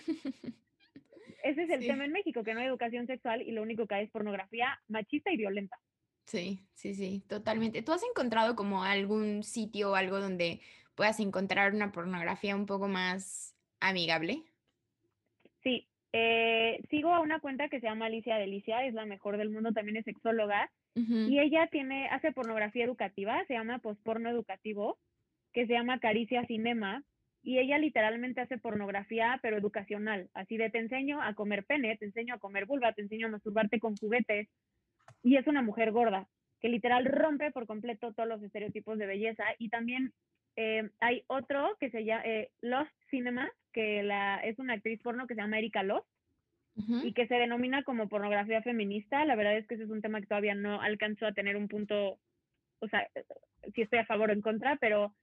ese 1.44 1.64
es 1.64 1.70
el 1.70 1.80
tema 1.80 2.06
en 2.06 2.12
México, 2.12 2.44
que 2.44 2.54
no 2.54 2.60
hay 2.60 2.68
educación 2.68 3.08
sexual 3.08 3.42
y 3.42 3.52
lo 3.52 3.64
único 3.64 3.88
que 3.88 3.96
hay 3.96 4.06
es 4.06 4.12
pornografía 4.12 4.80
machista 4.88 5.32
y 5.32 5.38
violenta. 5.38 5.80
Sí, 6.26 6.66
sí, 6.74 6.96
sí, 6.96 7.24
totalmente. 7.28 7.82
¿Tú 7.82 7.92
has 7.92 8.04
encontrado 8.04 8.56
como 8.56 8.84
algún 8.84 9.44
sitio 9.44 9.92
o 9.92 9.96
algo 9.96 10.20
donde 10.20 10.62
puedas 10.96 11.20
encontrar 11.20 11.74
una 11.74 11.92
pornografía 11.92 12.56
un 12.56 12.66
poco 12.66 12.88
más 12.88 13.56
amigable? 13.80 14.44
Sí, 15.64 15.88
eh, 16.14 16.80
sigo 16.90 17.14
a 17.14 17.20
una 17.20 17.40
cuenta 17.40 17.70
que 17.70 17.80
se 17.80 17.88
llama 17.88 18.06
Alicia 18.06 18.38
Delicia, 18.38 18.86
es 18.86 18.94
la 18.94 19.06
mejor 19.06 19.38
del 19.38 19.50
mundo, 19.50 19.74
también 19.74 19.98
es 19.98 20.06
sexóloga, 20.06 20.72
y 20.96 21.40
ella 21.40 21.68
tiene, 21.72 22.08
hace 22.10 22.32
pornografía 22.32 22.86
educativa, 22.86 23.44
se 23.48 23.56
llama 23.56 23.80
posporno 23.80 24.30
educativo, 24.30 25.00
que 25.52 25.66
se 25.66 25.74
llama 25.74 26.00
Caricia 26.00 26.46
Cinema, 26.46 27.04
y 27.42 27.58
ella 27.58 27.80
literalmente 27.80 28.42
hace 28.42 28.60
pornografía, 28.60 29.40
pero 29.42 29.58
educacional, 29.58 30.30
así 30.36 30.56
de 30.56 30.70
te 30.70 30.78
enseño 30.78 31.20
a 31.22 31.34
comer 31.34 31.66
pene, 31.66 31.98
te 31.98 32.06
enseño 32.06 32.36
a 32.36 32.40
comer 32.40 32.68
vulva, 32.68 32.94
te 32.94 33.02
enseño 33.02 33.26
a 33.26 33.32
masturbarte 33.32 33.80
con 33.80 33.98
juguetes, 33.98 34.50
y 35.22 35.38
es 35.38 35.48
una 35.48 35.62
mujer 35.62 35.92
gorda, 35.92 36.28
que 36.60 36.70
literal 36.70 37.06
rompe 37.06 37.52
por 37.52 37.68
completo 37.68 38.14
todos 38.14 38.30
los 38.30 38.42
estereotipos 38.42 38.98
de 38.98 39.06
belleza. 39.06 39.44
Y 39.58 39.70
también 39.70 40.14
eh, 40.56 40.90
hay 41.00 41.24
otro 41.28 41.76
que 41.80 41.90
se 41.90 42.06
llama 42.06 42.24
eh, 42.26 42.52
Lost 42.62 42.92
Cinema, 43.10 43.52
que 43.72 44.04
la, 44.04 44.40
es 44.44 44.60
una 44.60 44.74
actriz 44.74 45.02
porno 45.02 45.28
que 45.28 45.36
se 45.36 45.42
llama 45.42 45.60
Erika 45.60 45.84
Lost. 45.84 46.08
y 46.76 47.14
que 47.14 47.28
se 47.28 47.36
denomina 47.36 47.84
como 47.84 48.10
pornografía 48.10 48.62
feminista. 48.64 49.26
La 49.26 49.36
verdad 49.36 49.58
es 49.58 49.68
que 49.68 49.76
ese 49.76 49.84
es 49.84 49.90
un 49.92 50.02
tema 50.02 50.20
que 50.20 50.28
todavía 50.28 50.56
no 50.56 50.82
alcanzó 50.82 51.28
a 51.28 51.34
tener 51.34 51.56
un 51.56 51.68
punto, 51.68 52.18
o 52.80 52.88
sea, 52.88 53.08
si 53.76 53.84
estoy 53.84 54.00
a 54.00 54.06
favor 54.06 54.30
o 54.30 54.34
en 54.34 54.42
contra, 54.42 54.76
pero 54.78 55.14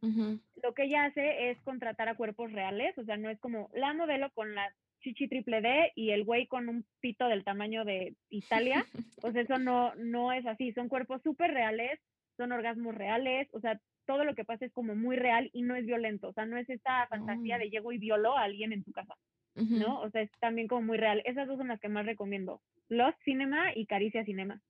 lo 0.62 0.74
que 0.74 0.84
ella 0.84 1.06
hace 1.06 1.50
es 1.50 1.60
contratar 1.62 2.08
a 2.08 2.14
cuerpos 2.14 2.52
reales, 2.52 2.96
o 2.98 3.04
sea, 3.04 3.16
no 3.16 3.30
es 3.30 3.38
como 3.40 3.68
la 3.74 3.92
modelo 3.94 4.30
con 4.30 4.54
las 4.54 4.72
chichi 5.00 5.28
triple 5.28 5.60
D 5.60 5.92
y 5.94 6.10
el 6.10 6.24
güey 6.24 6.46
con 6.46 6.68
un 6.68 6.84
pito 7.00 7.26
del 7.28 7.44
tamaño 7.44 7.84
de 7.84 8.14
Italia, 8.28 8.84
pues 9.20 9.34
eso 9.36 9.58
no, 9.58 9.94
no 9.96 10.32
es 10.32 10.46
así, 10.46 10.72
son 10.72 10.88
cuerpos 10.88 11.22
súper 11.22 11.52
reales, 11.52 11.98
son 12.36 12.52
orgasmos 12.52 12.94
reales, 12.94 13.48
o 13.52 13.60
sea, 13.60 13.80
todo 14.06 14.24
lo 14.24 14.34
que 14.34 14.44
pasa 14.44 14.64
es 14.64 14.72
como 14.72 14.94
muy 14.94 15.16
real 15.16 15.50
y 15.52 15.62
no 15.62 15.76
es 15.76 15.86
violento, 15.86 16.28
o 16.28 16.32
sea, 16.32 16.46
no 16.46 16.56
es 16.56 16.68
esta 16.68 17.06
fantasía 17.08 17.58
de 17.58 17.70
llego 17.70 17.92
y 17.92 17.98
violo 17.98 18.36
a 18.36 18.42
alguien 18.42 18.72
en 18.72 18.82
tu 18.82 18.92
casa, 18.92 19.14
¿no? 19.54 20.00
O 20.00 20.10
sea, 20.10 20.22
es 20.22 20.30
también 20.40 20.68
como 20.68 20.82
muy 20.82 20.96
real. 20.96 21.22
Esas 21.24 21.46
dos 21.46 21.58
son 21.58 21.68
las 21.68 21.80
que 21.80 21.88
más 21.88 22.06
recomiendo, 22.06 22.60
Los 22.88 23.14
Cinema 23.24 23.72
y 23.74 23.86
Caricia 23.86 24.24
Cinema. 24.24 24.60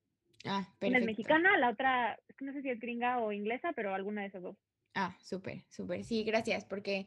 Ah, 0.45 0.67
perfecto. 0.79 0.87
Una 0.89 0.99
es 0.99 1.07
mexicana, 1.07 1.59
la 1.59 1.71
otra, 1.71 2.19
no 2.41 2.53
sé 2.53 2.63
si 2.63 2.71
es 2.71 2.81
gringa 2.81 3.19
o 3.19 3.33
inglesa, 3.33 3.73
pero 3.75 3.95
alguna 3.95 4.23
de 4.23 4.29
esas 4.29 4.43
dos. 4.43 4.57
Ah, 4.95 5.17
súper, 5.21 5.63
súper. 5.69 6.05
Sí, 6.05 6.25
gracias, 6.25 6.65
porque 6.65 7.07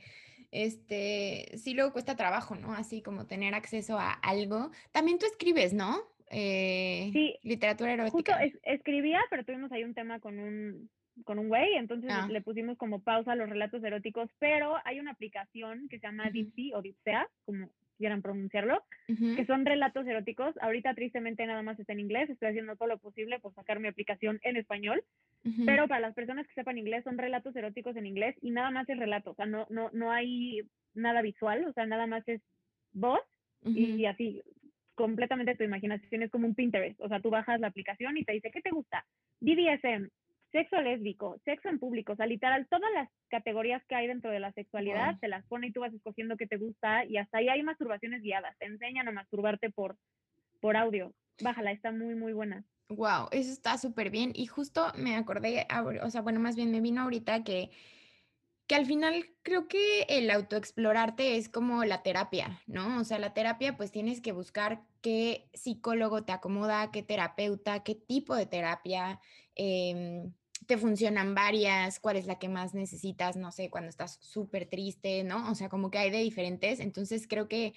este, 0.53 1.57
sí 1.57 1.73
luego 1.73 1.91
cuesta 1.91 2.15
trabajo, 2.15 2.55
¿no? 2.55 2.73
Así 2.73 3.01
como 3.01 3.25
tener 3.25 3.55
acceso 3.55 3.97
a 3.97 4.11
algo. 4.11 4.69
También 4.91 5.17
tú 5.17 5.25
escribes, 5.25 5.73
¿no? 5.73 6.01
Eh, 6.29 7.09
sí. 7.11 7.35
Literatura 7.41 7.93
erótica. 7.93 8.37
Justo 8.37 8.59
escribía, 8.63 9.19
pero 9.29 9.43
tuvimos 9.43 9.71
ahí 9.71 9.83
un 9.83 9.95
tema 9.95 10.19
con 10.19 10.37
un, 10.39 10.89
con 11.25 11.39
un 11.39 11.47
güey, 11.47 11.73
entonces 11.75 12.09
ah. 12.13 12.27
le 12.29 12.41
pusimos 12.41 12.77
como 12.77 12.99
pausa 12.99 13.31
a 13.31 13.35
los 13.35 13.49
relatos 13.49 13.83
eróticos, 13.83 14.29
pero 14.39 14.75
hay 14.85 14.99
una 14.99 15.11
aplicación 15.11 15.87
que 15.89 15.99
se 15.99 16.05
llama 16.05 16.25
uh 16.27 16.77
o 16.77 16.81
Dipsea, 16.81 17.27
como 17.45 17.69
quieran 17.97 18.21
pronunciarlo, 18.21 18.83
que 19.07 19.45
son 19.45 19.65
relatos 19.65 20.05
eróticos. 20.07 20.55
Ahorita 20.61 20.93
tristemente 20.93 21.45
nada 21.45 21.61
más 21.61 21.79
está 21.79 21.93
en 21.93 21.99
inglés, 21.99 22.29
estoy 22.29 22.49
haciendo 22.49 22.75
todo 22.75 22.87
lo 22.87 22.97
posible 22.97 23.39
por 23.39 23.53
sacar 23.53 23.79
mi 23.79 23.87
aplicación 23.87 24.39
en 24.43 24.57
español, 24.57 25.03
pero 25.65 25.87
para 25.87 26.01
las 26.01 26.13
personas 26.13 26.47
que 26.47 26.53
sepan 26.53 26.77
inglés 26.77 27.03
son 27.03 27.17
relatos 27.17 27.55
eróticos 27.55 27.95
en 27.95 28.05
inglés 28.05 28.35
y 28.41 28.51
nada 28.51 28.71
más 28.71 28.87
es 28.89 28.97
relato, 28.97 29.31
o 29.31 29.35
sea, 29.35 29.45
no, 29.45 29.67
no, 29.69 29.89
no 29.93 30.11
hay 30.11 30.61
nada 30.93 31.21
visual, 31.21 31.65
o 31.65 31.73
sea, 31.73 31.85
nada 31.85 32.07
más 32.07 32.27
es 32.27 32.41
voz 32.93 33.21
y 33.65 34.05
así, 34.05 34.41
completamente 34.95 35.55
tu 35.55 35.63
imaginación. 35.63 36.23
Es 36.23 36.31
como 36.31 36.47
un 36.47 36.55
Pinterest, 36.55 36.99
o 37.01 37.07
sea, 37.07 37.19
tú 37.19 37.29
bajas 37.29 37.59
la 37.59 37.67
aplicación 37.67 38.17
y 38.17 38.23
te 38.23 38.33
dice, 38.33 38.51
¿qué 38.51 38.61
te 38.61 38.71
gusta? 38.71 39.05
BDSM, 39.39 40.09
sexo 40.53 40.79
lésbico, 40.81 41.39
sexo 41.43 41.67
en 41.67 41.79
público, 41.79 42.13
o 42.13 42.15
sea, 42.15 42.27
literal, 42.27 42.67
todas 42.69 42.89
las 42.93 43.09
categorías 43.27 43.83
que 43.87 43.95
hay 43.95 44.07
dentro 44.07 44.31
de 44.31 44.39
la 44.39 44.53
sexualidad 44.53 45.19
te 45.19 45.27
las 45.27 45.43
pone 45.47 45.67
y 45.67 45.71
tú 45.73 45.81
vas 45.81 45.93
escogiendo 45.93 46.37
qué 46.37 46.45
te 46.47 46.57
gusta 46.57 47.03
y 47.05 47.17
hasta 47.17 47.39
ahí 47.39 47.49
hay 47.49 47.63
masturbaciones 47.63 48.21
guiadas, 48.21 48.55
te 48.59 48.67
enseñan 48.67 49.07
a 49.07 49.11
masturbarte 49.11 49.71
por, 49.71 49.97
por 50.61 50.77
audio. 50.77 51.11
Bájala, 51.41 51.71
está 51.71 51.91
muy, 51.91 52.13
muy 52.13 52.33
buena. 52.33 52.63
Wow, 52.89 53.29
eso 53.31 53.51
está 53.51 53.79
súper 53.79 54.11
bien. 54.11 54.31
Y 54.35 54.45
justo 54.45 54.91
me 54.95 55.15
acordé, 55.15 55.65
o 56.03 56.09
sea, 56.11 56.21
bueno, 56.21 56.39
más 56.39 56.55
bien 56.55 56.71
me 56.71 56.81
vino 56.81 57.01
ahorita 57.01 57.43
que, 57.43 57.71
que 58.67 58.75
al 58.75 58.85
final 58.85 59.25
creo 59.41 59.67
que 59.67 60.03
el 60.07 60.29
autoexplorarte 60.29 61.37
es 61.37 61.49
como 61.49 61.83
la 61.83 62.03
terapia, 62.03 62.61
¿no? 62.67 62.99
O 62.99 63.03
sea, 63.03 63.17
la 63.17 63.33
terapia 63.33 63.75
pues 63.75 63.89
tienes 63.89 64.21
que 64.21 64.31
buscar 64.31 64.83
qué 65.01 65.49
psicólogo 65.53 66.23
te 66.23 66.31
acomoda, 66.31 66.91
qué 66.91 67.01
terapeuta, 67.01 67.83
qué 67.83 67.95
tipo 67.95 68.35
de 68.35 68.45
terapia. 68.45 69.19
Eh, 69.55 70.29
te 70.67 70.77
funcionan 70.77 71.35
varias, 71.35 71.99
cuál 71.99 72.17
es 72.17 72.25
la 72.25 72.39
que 72.39 72.49
más 72.49 72.73
necesitas, 72.73 73.35
no 73.35 73.51
sé, 73.51 73.69
cuando 73.69 73.89
estás 73.89 74.17
súper 74.21 74.67
triste, 74.67 75.23
¿no? 75.23 75.51
O 75.51 75.55
sea, 75.55 75.69
como 75.69 75.91
que 75.91 75.97
hay 75.97 76.09
de 76.09 76.19
diferentes. 76.19 76.79
Entonces 76.79 77.27
creo 77.27 77.47
que 77.47 77.73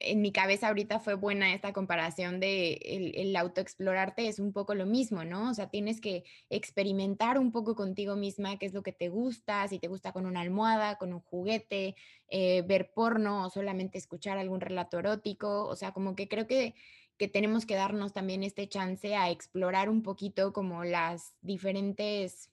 en 0.00 0.22
mi 0.22 0.32
cabeza 0.32 0.68
ahorita 0.68 1.00
fue 1.00 1.14
buena 1.14 1.52
esta 1.52 1.72
comparación 1.72 2.38
de 2.40 2.74
el, 2.84 3.14
el, 3.16 3.36
autoexplorarte 3.36 4.28
es 4.28 4.38
un 4.38 4.52
poco 4.52 4.74
lo 4.74 4.86
mismo, 4.86 5.24
¿no? 5.24 5.50
O 5.50 5.54
sea, 5.54 5.70
tienes 5.70 6.00
que 6.00 6.24
experimentar 6.50 7.38
un 7.38 7.50
poco 7.50 7.74
contigo 7.74 8.14
misma 8.14 8.58
qué 8.58 8.66
es 8.66 8.74
lo 8.74 8.82
que 8.82 8.92
te 8.92 9.08
gusta, 9.08 9.66
si 9.66 9.78
te 9.78 9.88
gusta 9.88 10.12
con 10.12 10.26
una 10.26 10.40
almohada, 10.40 10.98
con 10.98 11.12
un 11.12 11.20
juguete, 11.20 11.96
eh, 12.28 12.62
ver 12.62 12.92
porno 12.92 13.46
o 13.46 13.50
solamente 13.50 13.98
escuchar 13.98 14.38
algún 14.38 14.60
relato 14.60 14.98
erótico, 14.98 15.66
o 15.66 15.74
sea, 15.74 15.92
como 15.92 16.14
que 16.14 16.28
creo 16.28 16.46
que 16.46 16.74
que 17.18 17.28
tenemos 17.28 17.66
que 17.66 17.74
darnos 17.74 18.12
también 18.12 18.44
este 18.44 18.68
chance 18.68 19.14
a 19.14 19.30
explorar 19.30 19.90
un 19.90 20.02
poquito 20.02 20.52
como 20.52 20.84
las 20.84 21.34
diferentes 21.42 22.50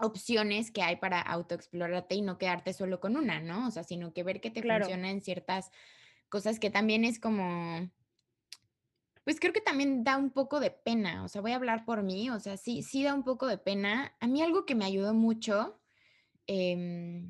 opciones 0.00 0.70
que 0.70 0.82
hay 0.82 0.96
para 0.96 1.20
autoexplorarte 1.20 2.16
y 2.16 2.22
no 2.22 2.36
quedarte 2.36 2.72
solo 2.72 3.00
con 3.00 3.16
una, 3.16 3.40
¿no? 3.40 3.68
O 3.68 3.70
sea, 3.70 3.84
sino 3.84 4.12
que 4.12 4.24
ver 4.24 4.40
que 4.40 4.50
te 4.50 4.62
funciona 4.62 5.10
en 5.10 5.20
ciertas 5.20 5.70
cosas 6.28 6.58
que 6.58 6.70
también 6.70 7.04
es 7.04 7.20
como, 7.20 7.90
pues 9.24 9.38
creo 9.38 9.52
que 9.52 9.60
también 9.60 10.02
da 10.02 10.16
un 10.16 10.30
poco 10.30 10.58
de 10.58 10.70
pena, 10.70 11.22
o 11.22 11.28
sea, 11.28 11.40
voy 11.40 11.52
a 11.52 11.56
hablar 11.56 11.84
por 11.84 12.02
mí, 12.02 12.30
o 12.30 12.40
sea, 12.40 12.56
sí, 12.56 12.82
sí 12.82 13.04
da 13.04 13.14
un 13.14 13.24
poco 13.24 13.46
de 13.46 13.58
pena. 13.58 14.16
A 14.20 14.26
mí 14.26 14.42
algo 14.42 14.66
que 14.66 14.74
me 14.74 14.84
ayudó 14.84 15.14
mucho, 15.14 15.80
eh, 16.46 17.24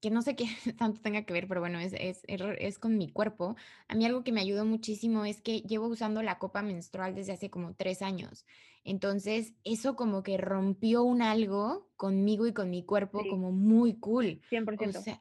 que 0.00 0.10
no 0.10 0.22
sé 0.22 0.36
qué 0.36 0.46
tanto 0.78 1.00
tenga 1.00 1.24
que 1.24 1.32
ver, 1.32 1.46
pero 1.48 1.60
bueno, 1.60 1.78
es, 1.78 1.92
es, 1.98 2.22
es, 2.26 2.78
con 2.78 2.98
mi 2.98 3.10
cuerpo. 3.10 3.56
A 3.88 3.94
mí 3.94 4.04
algo 4.06 4.24
que 4.24 4.32
me 4.32 4.40
ayudó 4.40 4.64
muchísimo 4.64 5.24
es 5.24 5.40
que 5.40 5.60
llevo 5.62 5.86
usando 5.88 6.22
la 6.22 6.38
copa 6.38 6.62
menstrual 6.62 7.14
desde 7.14 7.32
hace 7.32 7.50
como 7.50 7.74
tres 7.74 8.02
años. 8.02 8.44
Entonces, 8.84 9.54
eso 9.64 9.94
como 9.94 10.22
que 10.22 10.38
rompió 10.38 11.02
un 11.02 11.22
algo 11.22 11.90
conmigo 11.96 12.46
y 12.46 12.52
con 12.52 12.70
mi 12.70 12.84
cuerpo 12.84 13.22
como 13.28 13.52
muy 13.52 13.98
cool. 13.98 14.40
100%. 14.50 14.96
O 14.96 15.02
sea, 15.02 15.20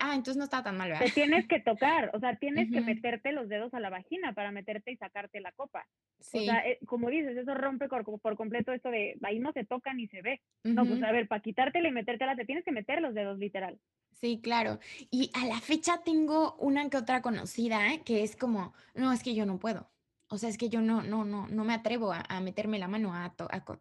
ah, 0.00 0.14
entonces 0.14 0.36
no 0.36 0.44
está 0.44 0.62
tan 0.62 0.76
mal, 0.76 0.90
¿verdad? 0.90 1.06
Te 1.06 1.12
tienes 1.12 1.46
que 1.46 1.60
tocar, 1.60 2.10
o 2.14 2.20
sea, 2.20 2.36
tienes 2.36 2.70
que 2.70 2.80
meterte 2.80 3.32
los 3.32 3.48
dedos 3.48 3.72
a 3.74 3.80
la 3.80 3.90
vagina 3.90 4.34
para 4.34 4.52
meterte 4.52 4.92
y 4.92 4.96
sacarte 4.96 5.40
la 5.40 5.52
copa. 5.52 5.86
Sí. 6.18 6.40
O 6.40 6.44
sea, 6.44 6.58
eh, 6.66 6.78
como 6.86 7.08
dices, 7.08 7.36
eso 7.36 7.54
rompe 7.54 7.88
por, 7.88 8.04
por, 8.20 8.36
completo 8.36 8.72
esto 8.72 8.90
de 8.90 9.16
ahí 9.22 9.38
no 9.38 9.52
se 9.52 9.64
toca 9.64 9.94
ni 9.94 10.06
se 10.08 10.22
ve. 10.22 10.40
No, 10.64 10.84
pues 10.84 11.02
a 11.02 11.12
ver, 11.12 11.28
para 11.28 11.42
quitártela 11.42 11.88
y 11.88 11.92
metértela, 11.92 12.36
te 12.36 12.44
tienes 12.44 12.64
que 12.64 12.72
meter 12.72 13.00
los 13.00 13.14
dedos, 13.14 13.38
literal. 13.38 13.78
Sí, 14.12 14.40
claro. 14.42 14.78
Y 15.10 15.30
a 15.34 15.46
la 15.46 15.60
fecha 15.60 16.02
tengo 16.04 16.56
una 16.56 16.90
que 16.90 16.98
otra 16.98 17.22
conocida 17.22 17.92
¿eh? 17.94 18.02
que 18.04 18.22
es 18.22 18.36
como, 18.36 18.74
no, 18.94 19.12
es 19.12 19.22
que 19.22 19.34
yo 19.34 19.46
no 19.46 19.58
puedo. 19.58 19.88
O 20.32 20.38
sea, 20.38 20.48
es 20.48 20.56
que 20.56 20.68
yo 20.68 20.80
no, 20.80 21.02
no, 21.02 21.24
no, 21.24 21.48
no 21.48 21.64
me 21.64 21.74
atrevo 21.74 22.12
a, 22.12 22.40
meterme 22.40 22.78
la 22.78 22.86
mano, 22.86 23.12
a, 23.12 23.34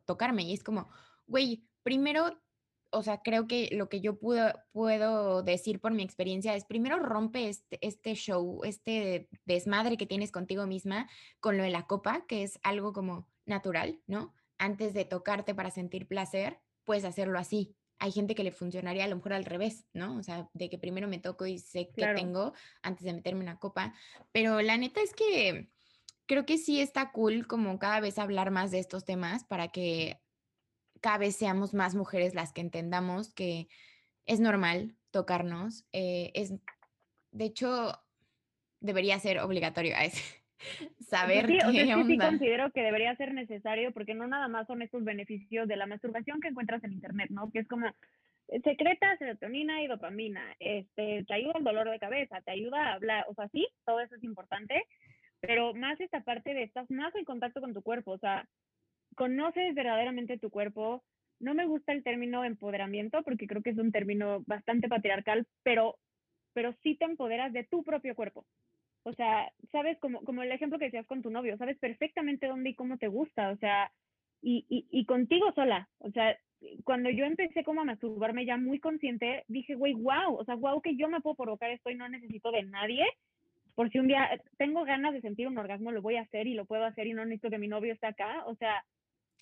tocarme. 0.05 0.43
Y 0.43 0.53
es 0.53 0.63
como, 0.63 0.89
güey, 1.27 1.63
primero, 1.83 2.41
o 2.89 3.03
sea, 3.03 3.21
creo 3.21 3.47
que 3.47 3.69
lo 3.71 3.87
que 3.87 4.01
yo 4.01 4.17
puedo, 4.17 4.51
puedo 4.71 5.43
decir 5.43 5.79
por 5.79 5.93
mi 5.93 6.01
experiencia 6.01 6.55
es, 6.55 6.65
primero 6.65 6.97
rompe 6.97 7.49
este, 7.49 7.77
este 7.85 8.15
show, 8.15 8.61
este 8.63 9.29
desmadre 9.45 9.95
que 9.95 10.07
tienes 10.07 10.31
contigo 10.31 10.65
misma 10.65 11.07
con 11.39 11.55
lo 11.55 11.61
de 11.61 11.69
la 11.69 11.85
copa, 11.85 12.25
que 12.27 12.41
es 12.41 12.59
algo 12.63 12.93
como 12.93 13.27
natural, 13.45 14.01
¿no? 14.07 14.33
Antes 14.57 14.95
de 14.95 15.05
tocarte 15.05 15.53
para 15.53 15.69
sentir 15.69 16.07
placer, 16.07 16.59
puedes 16.83 17.05
hacerlo 17.05 17.37
así. 17.37 17.75
Hay 17.99 18.11
gente 18.11 18.33
que 18.33 18.43
le 18.43 18.51
funcionaría 18.51 19.05
a 19.05 19.07
lo 19.07 19.17
mejor 19.17 19.33
al 19.33 19.45
revés, 19.45 19.85
¿no? 19.93 20.17
O 20.17 20.23
sea, 20.23 20.49
de 20.53 20.67
que 20.67 20.79
primero 20.79 21.07
me 21.07 21.19
toco 21.19 21.45
y 21.45 21.59
sé 21.59 21.91
qué 21.93 22.07
tengo 22.15 22.53
antes 22.81 23.05
de 23.05 23.13
meterme 23.13 23.41
una 23.41 23.59
copa. 23.59 23.93
Pero 24.31 24.61
la 24.61 24.77
neta 24.77 24.99
es 25.01 25.13
que 25.13 25.69
creo 26.29 26.45
que 26.45 26.59
sí 26.59 26.79
está 26.79 27.11
cool 27.11 27.47
como 27.47 27.79
cada 27.79 27.99
vez 27.99 28.19
hablar 28.19 28.51
más 28.51 28.69
de 28.69 28.77
estos 28.77 29.03
temas 29.03 29.43
para 29.45 29.69
que 29.69 30.19
cada 31.01 31.17
vez 31.17 31.35
seamos 31.35 31.73
más 31.73 31.95
mujeres 31.95 32.35
las 32.35 32.53
que 32.53 32.61
entendamos 32.61 33.33
que 33.33 33.67
es 34.27 34.39
normal 34.39 34.95
tocarnos. 35.09 35.87
Eh, 35.91 36.29
es, 36.35 36.53
de 37.31 37.45
hecho, 37.45 37.93
debería 38.79 39.17
ser 39.17 39.39
obligatorio 39.39 39.95
a 39.97 40.05
ese, 40.05 40.21
saber 40.99 41.47
sí, 41.47 41.57
qué 41.71 41.85
sí, 41.85 42.03
sí 42.05 42.17
considero 42.19 42.71
que 42.73 42.83
debería 42.83 43.15
ser 43.15 43.33
necesario 43.33 43.91
porque 43.91 44.13
no 44.13 44.27
nada 44.27 44.47
más 44.47 44.67
son 44.67 44.83
estos 44.83 45.03
beneficios 45.03 45.67
de 45.67 45.77
la 45.77 45.87
masturbación 45.87 46.41
que 46.41 46.49
encuentras 46.49 46.83
en 46.83 46.93
internet, 46.93 47.31
¿no? 47.31 47.49
Que 47.49 47.59
es 47.59 47.67
como 47.67 47.87
eh, 48.49 48.61
secreta 48.63 49.17
serotonina 49.17 49.81
y 49.81 49.87
dopamina, 49.87 50.43
este, 50.59 51.25
te 51.27 51.33
ayuda 51.33 51.53
al 51.55 51.63
dolor 51.63 51.89
de 51.89 51.97
cabeza, 51.97 52.39
te 52.41 52.51
ayuda 52.51 52.85
a 52.85 52.93
hablar, 52.93 53.25
o 53.29 53.33
sea, 53.33 53.47
sí, 53.49 53.67
todo 53.83 53.99
eso 53.99 54.13
es 54.15 54.23
importante, 54.23 54.85
pero 55.41 55.73
más 55.73 55.99
esta 55.99 56.21
parte 56.21 56.53
de 56.53 56.63
estás 56.63 56.89
más 56.91 57.15
en 57.15 57.25
contacto 57.25 57.61
con 57.61 57.73
tu 57.73 57.81
cuerpo, 57.81 58.11
o 58.11 58.17
sea, 58.17 58.47
conoces 59.15 59.75
verdaderamente 59.75 60.37
tu 60.37 60.49
cuerpo. 60.49 61.03
No 61.39 61.53
me 61.53 61.65
gusta 61.65 61.93
el 61.93 62.03
término 62.03 62.43
empoderamiento 62.43 63.23
porque 63.23 63.47
creo 63.47 63.61
que 63.61 63.71
es 63.71 63.77
un 63.77 63.91
término 63.91 64.43
bastante 64.45 64.89
patriarcal, 64.89 65.47
pero, 65.63 65.97
pero 66.53 66.73
sí 66.83 66.97
te 66.97 67.05
empoderas 67.05 67.53
de 67.53 67.63
tu 67.65 67.83
propio 67.83 68.15
cuerpo. 68.15 68.45
O 69.03 69.13
sea, 69.13 69.51
sabes, 69.71 69.97
como, 69.99 70.21
como 70.23 70.43
el 70.43 70.51
ejemplo 70.51 70.77
que 70.77 70.85
decías 70.85 71.07
con 71.07 71.21
tu 71.21 71.29
novio, 71.29 71.57
sabes 71.57 71.77
perfectamente 71.79 72.47
dónde 72.47 72.71
y 72.71 72.75
cómo 72.75 72.97
te 72.97 73.07
gusta, 73.07 73.51
o 73.51 73.57
sea, 73.57 73.91
y, 74.41 74.65
y, 74.69 74.87
y 74.91 75.05
contigo 75.05 75.51
sola. 75.53 75.89
O 75.99 76.11
sea, 76.11 76.37
cuando 76.83 77.09
yo 77.09 77.25
empecé 77.25 77.63
como 77.63 77.81
a 77.81 77.85
masturbarme 77.85 78.45
ya 78.45 78.57
muy 78.57 78.79
consciente, 78.79 79.45
dije, 79.47 79.75
güey, 79.75 79.93
wow, 79.93 80.35
o 80.35 80.43
sea, 80.45 80.55
wow 80.55 80.81
que 80.81 80.95
yo 80.97 81.07
me 81.07 81.21
puedo 81.21 81.35
provocar 81.35 81.71
esto 81.71 81.89
y 81.89 81.95
no 81.95 82.09
necesito 82.09 82.51
de 82.51 82.63
nadie 82.63 83.05
por 83.79 83.89
si 83.91 83.97
un 83.97 84.09
día 84.09 84.29
tengo 84.57 84.83
ganas 84.83 85.13
de 85.13 85.21
sentir 85.21 85.47
un 85.47 85.57
orgasmo, 85.57 85.93
lo 85.93 86.01
voy 86.01 86.17
a 86.17 86.23
hacer 86.23 86.47
y 86.47 86.53
lo 86.53 86.65
puedo 86.65 86.83
hacer 86.83 87.07
y 87.07 87.13
no 87.13 87.23
necesito 87.23 87.49
que 87.49 87.59
mi 87.59 87.69
novio 87.69 87.93
esté 87.93 88.07
acá, 88.07 88.43
o 88.45 88.53
sea, 88.55 88.83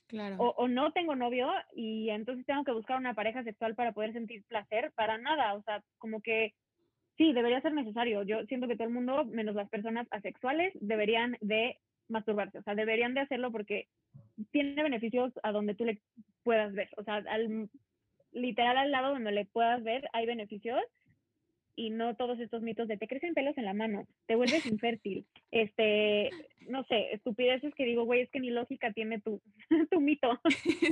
claro. 0.06 0.36
o, 0.38 0.68
no 0.68 0.92
tengo 0.92 1.16
novio 1.16 1.50
y 1.74 2.12
entonces 2.12 2.46
tengo 2.46 2.64
que 2.64 2.72
buscar 2.72 3.00
una 3.00 3.16
pareja 3.16 3.44
sexual 3.44 3.74
para 3.74 3.94
poder 3.94 4.14
sentir 4.14 4.44
placer, 4.44 4.92
para 4.94 5.18
nada, 5.18 5.56
o 5.56 5.64
sea, 5.64 5.82
como 5.98 6.22
que 6.22 6.54
sí, 7.18 7.34
debería 7.34 7.62
ser 7.62 7.74
necesario. 7.74 8.22
Yo 8.22 8.46
siento 8.46 8.68
que 8.68 8.76
todo 8.76 8.88
el 8.88 8.94
mundo, 8.94 9.26
menos 9.26 9.56
las 9.56 9.70
personas 9.70 10.06
asexuales, 10.12 10.72
deberían 10.82 11.36
de 11.42 11.80
masturbarse, 12.08 12.60
o 12.60 12.62
sea, 12.62 12.76
deberían 12.76 13.16
de 13.16 13.22
hacerlo 13.22 13.52
porque 13.52 13.88
tiene 14.52 14.84
beneficios 14.84 15.34
a 15.42 15.52
donde 15.52 15.74
tú 15.74 15.84
le 15.84 16.00
puedas 16.44 16.74
ver, 16.74 16.90
o 16.98 17.04
sea, 17.04 17.24
al, 17.28 17.72
literal 18.34 18.78
al 18.78 18.92
lado 18.92 19.14
donde 19.14 19.32
le 19.32 19.46
puedas 19.46 19.84
ver 19.84 20.08
hay 20.14 20.28
beneficios 20.28 20.80
y 21.78 21.92
no 21.92 22.16
todos 22.18 22.40
estos 22.40 22.62
mitos 22.62 22.90
de 22.90 22.98
te 22.98 23.08
crecen 23.08 23.34
pelos 23.34 23.58
en 23.58 23.64
la 23.64 23.74
mano, 23.74 24.06
te 24.26 24.36
vuelves 24.36 24.66
infértil, 24.66 25.26
este, 25.52 26.30
no 26.68 26.84
sé, 26.86 27.14
estupideces 27.14 27.74
que 27.76 27.86
digo, 27.86 28.04
güey, 28.04 28.24
es 28.24 28.30
que 28.32 28.42
ni 28.42 28.50
lógica 28.50 28.92
tiene 28.92 29.22
tu, 29.22 29.42
tu 29.92 30.02
mito. 30.02 30.28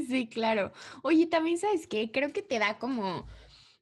Sí, 0.07 0.29
claro. 0.29 0.71
Oye, 1.03 1.27
también 1.27 1.57
sabes 1.57 1.87
qué, 1.87 2.11
creo 2.11 2.31
que 2.31 2.41
te 2.41 2.59
da 2.59 2.77
como, 2.77 3.27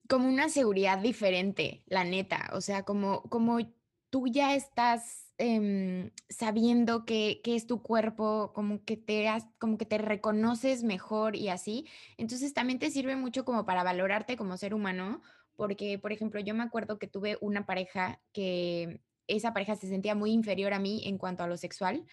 como 0.09 0.27
una 0.27 0.49
seguridad 0.49 0.97
diferente, 0.97 1.83
la 1.85 2.03
neta, 2.03 2.49
o 2.53 2.61
sea, 2.61 2.83
como, 2.83 3.21
como 3.23 3.59
tú 4.09 4.27
ya 4.27 4.55
estás 4.55 5.23
Em, 5.39 6.11
sabiendo 6.29 7.05
que, 7.05 7.41
es 7.43 7.65
tu 7.65 7.81
cuerpo, 7.81 8.51
como 8.53 8.83
que, 8.85 8.97
te 8.97 9.27
como 9.59 9.77
que 9.77 9.85
te 9.85 9.97
reconoces 9.97 10.83
mejor 10.83 11.35
y 11.35 11.49
así. 11.49 11.87
Entonces 12.17 12.53
también 12.53 12.79
te 12.79 12.91
sirve 12.91 13.15
mucho 13.15 13.43
como 13.43 13.65
para 13.65 13.83
valorarte 13.83 14.37
como 14.37 14.57
ser 14.57 14.73
humano, 14.75 15.21
porque, 15.55 15.99
por 15.99 16.11
ejemplo, 16.11 16.39
yo 16.39 16.53
me 16.53 16.63
acuerdo 16.63 16.99
que 16.99 17.07
tuve 17.07 17.37
una 17.41 17.65
pareja 17.65 18.21
que 18.31 19.01
esa 19.27 19.53
pareja 19.53 19.75
se 19.75 19.87
sentía 19.87 20.15
muy 20.15 20.31
inferior 20.31 20.73
a 20.73 20.79
mí 20.79 21.03
en 21.05 21.17
cuanto 21.17 21.43
a 21.43 21.47
lo 21.47 21.57
sexual. 21.57 22.05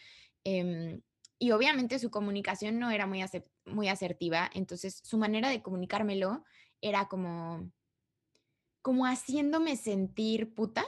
Em, 0.44 1.03
y 1.38 1.53
obviamente 1.53 1.98
su 1.98 2.11
comunicación 2.11 2.79
no 2.79 2.90
era 2.90 3.07
muy, 3.07 3.24
muy 3.64 3.88
asertiva, 3.88 4.50
entonces 4.53 5.00
su 5.03 5.18
manera 5.18 5.48
de 5.48 5.62
comunicármelo 5.62 6.44
era 6.83 7.09
como, 7.09 7.70
como 8.83 9.07
haciéndome 9.07 9.76
sentir 9.76 10.55
puta, 10.55 10.85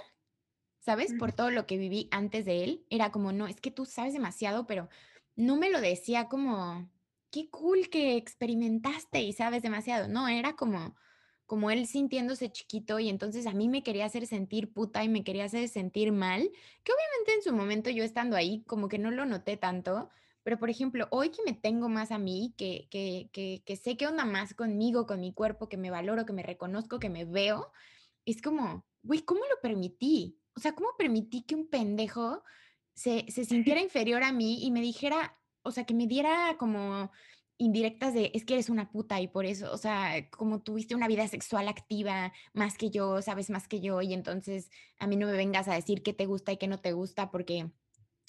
¿sabes? 0.80 1.14
Por 1.18 1.32
todo 1.32 1.50
lo 1.50 1.66
que 1.66 1.78
viví 1.78 2.08
antes 2.10 2.44
de 2.44 2.64
él. 2.64 2.86
Era 2.90 3.12
como, 3.12 3.32
no, 3.32 3.46
es 3.46 3.60
que 3.60 3.70
tú 3.70 3.86
sabes 3.86 4.12
demasiado, 4.12 4.66
pero 4.66 4.88
no 5.36 5.56
me 5.56 5.70
lo 5.70 5.80
decía 5.80 6.28
como, 6.28 6.90
qué 7.30 7.48
cool 7.50 7.88
que 7.88 8.16
experimentaste 8.16 9.22
y 9.22 9.32
sabes 9.32 9.62
demasiado. 9.62 10.08
No, 10.08 10.28
era 10.28 10.54
como, 10.54 10.94
como 11.52 11.70
él 11.70 11.86
sintiéndose 11.86 12.50
chiquito 12.50 12.98
y 12.98 13.10
entonces 13.10 13.46
a 13.46 13.52
mí 13.52 13.68
me 13.68 13.82
quería 13.82 14.06
hacer 14.06 14.26
sentir 14.26 14.72
puta 14.72 15.04
y 15.04 15.10
me 15.10 15.22
quería 15.22 15.44
hacer 15.44 15.68
sentir 15.68 16.10
mal, 16.10 16.50
que 16.82 16.92
obviamente 16.92 17.34
en 17.34 17.42
su 17.42 17.54
momento 17.54 17.90
yo 17.90 18.04
estando 18.04 18.36
ahí 18.36 18.62
como 18.66 18.88
que 18.88 18.96
no 18.96 19.10
lo 19.10 19.26
noté 19.26 19.58
tanto, 19.58 20.08
pero 20.44 20.58
por 20.58 20.70
ejemplo, 20.70 21.08
hoy 21.10 21.28
que 21.28 21.42
me 21.44 21.52
tengo 21.52 21.90
más 21.90 22.10
a 22.10 22.16
mí, 22.16 22.54
que, 22.56 22.88
que, 22.90 23.28
que, 23.34 23.62
que 23.66 23.76
sé 23.76 23.98
qué 23.98 24.06
onda 24.06 24.24
más 24.24 24.54
conmigo, 24.54 25.06
con 25.06 25.20
mi 25.20 25.34
cuerpo, 25.34 25.68
que 25.68 25.76
me 25.76 25.90
valoro, 25.90 26.24
que 26.24 26.32
me 26.32 26.42
reconozco, 26.42 26.98
que 26.98 27.10
me 27.10 27.26
veo, 27.26 27.70
es 28.24 28.40
como, 28.40 28.86
güey, 29.02 29.20
¿cómo 29.20 29.42
lo 29.50 29.60
permití? 29.60 30.38
o 30.56 30.60
sea, 30.60 30.74
¿cómo 30.74 30.88
permití 30.96 31.42
que 31.42 31.54
un 31.54 31.68
pendejo 31.68 32.42
se, 32.94 33.30
se 33.30 33.44
sintiera 33.44 33.82
inferior 33.82 34.22
a 34.22 34.32
mí 34.32 34.64
y 34.64 34.70
me 34.70 34.80
dijera, 34.80 35.38
o 35.60 35.70
sea, 35.70 35.84
que 35.84 35.92
me 35.92 36.06
diera 36.06 36.56
como 36.58 37.10
indirectas 37.58 38.14
de 38.14 38.30
es 38.34 38.44
que 38.44 38.54
eres 38.54 38.68
una 38.68 38.90
puta 38.90 39.20
y 39.20 39.28
por 39.28 39.46
eso, 39.46 39.72
o 39.72 39.76
sea, 39.76 40.28
como 40.30 40.62
tuviste 40.62 40.94
una 40.94 41.08
vida 41.08 41.26
sexual 41.28 41.68
activa 41.68 42.32
más 42.52 42.76
que 42.76 42.90
yo, 42.90 43.22
sabes 43.22 43.50
más 43.50 43.68
que 43.68 43.80
yo 43.80 44.02
y 44.02 44.14
entonces 44.14 44.70
a 44.98 45.06
mí 45.06 45.16
no 45.16 45.26
me 45.26 45.32
vengas 45.32 45.68
a 45.68 45.74
decir 45.74 46.02
qué 46.02 46.12
te 46.12 46.26
gusta 46.26 46.52
y 46.52 46.56
qué 46.56 46.66
no 46.66 46.78
te 46.78 46.92
gusta 46.92 47.30
porque 47.30 47.70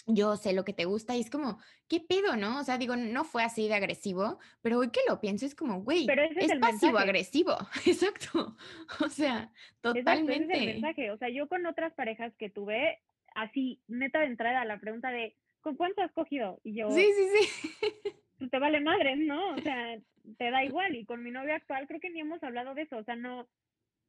yo 0.06 0.36
sé 0.36 0.54
lo 0.54 0.66
que 0.66 0.74
te 0.74 0.86
gusta 0.86 1.16
y 1.16 1.22
es 1.22 1.30
como, 1.30 1.60
¿qué 1.88 2.00
pedo, 2.00 2.36
no? 2.36 2.60
O 2.60 2.64
sea, 2.64 2.78
digo, 2.78 2.96
no 2.96 3.24
fue 3.24 3.44
así 3.44 3.68
de 3.68 3.76
agresivo, 3.76 4.40
pero 4.62 4.80
hoy 4.80 4.90
que 4.90 5.00
lo 5.08 5.22
pienso 5.22 5.46
es 5.46 5.56
como, 5.56 5.82
güey, 5.82 6.08
es, 6.38 6.60
pasivo-agresivo, 6.60 7.56
exacto. 7.86 8.58
O 9.00 9.10
sea, 9.10 9.52
totalmente. 9.82 10.54
es 10.56 10.62
el 10.62 10.66
mensaje. 10.66 11.12
O 11.12 11.18
sea, 11.18 11.30
yo 11.30 11.48
con 11.48 11.66
otras 11.66 11.94
parejas 11.94 12.34
que 12.38 12.50
tuve, 12.50 13.00
así, 13.36 13.82
neta 13.88 14.20
de 14.20 14.26
entrada, 14.26 14.66
la 14.66 14.80
pregunta 14.80 15.10
de, 15.10 15.38
¿con 15.62 15.76
cuánto 15.76 16.02
has 16.02 16.12
cogido? 16.12 16.60
Y 16.64 16.76
yo, 16.76 16.92
sí, 16.92 17.06
sí, 17.06 17.48
sí. 17.48 18.12
Pues 18.44 18.52
te 18.52 18.60
vale 18.60 18.82
madre, 18.82 19.16
¿no? 19.16 19.52
O 19.54 19.58
sea, 19.60 19.98
te 20.38 20.52
da 20.52 20.66
igual. 20.66 20.98
Y 20.98 21.06
con 21.06 21.24
mi 21.24 21.32
novio 21.32 21.56
actual 21.56 21.88
creo 21.88 22.02
que 22.02 22.10
ni 22.10 22.20
hemos 22.20 22.44
hablado 22.44 22.76
de 22.76 22.82
eso. 22.82 22.98
O 22.98 23.04
sea, 23.06 23.16
no, 23.16 23.48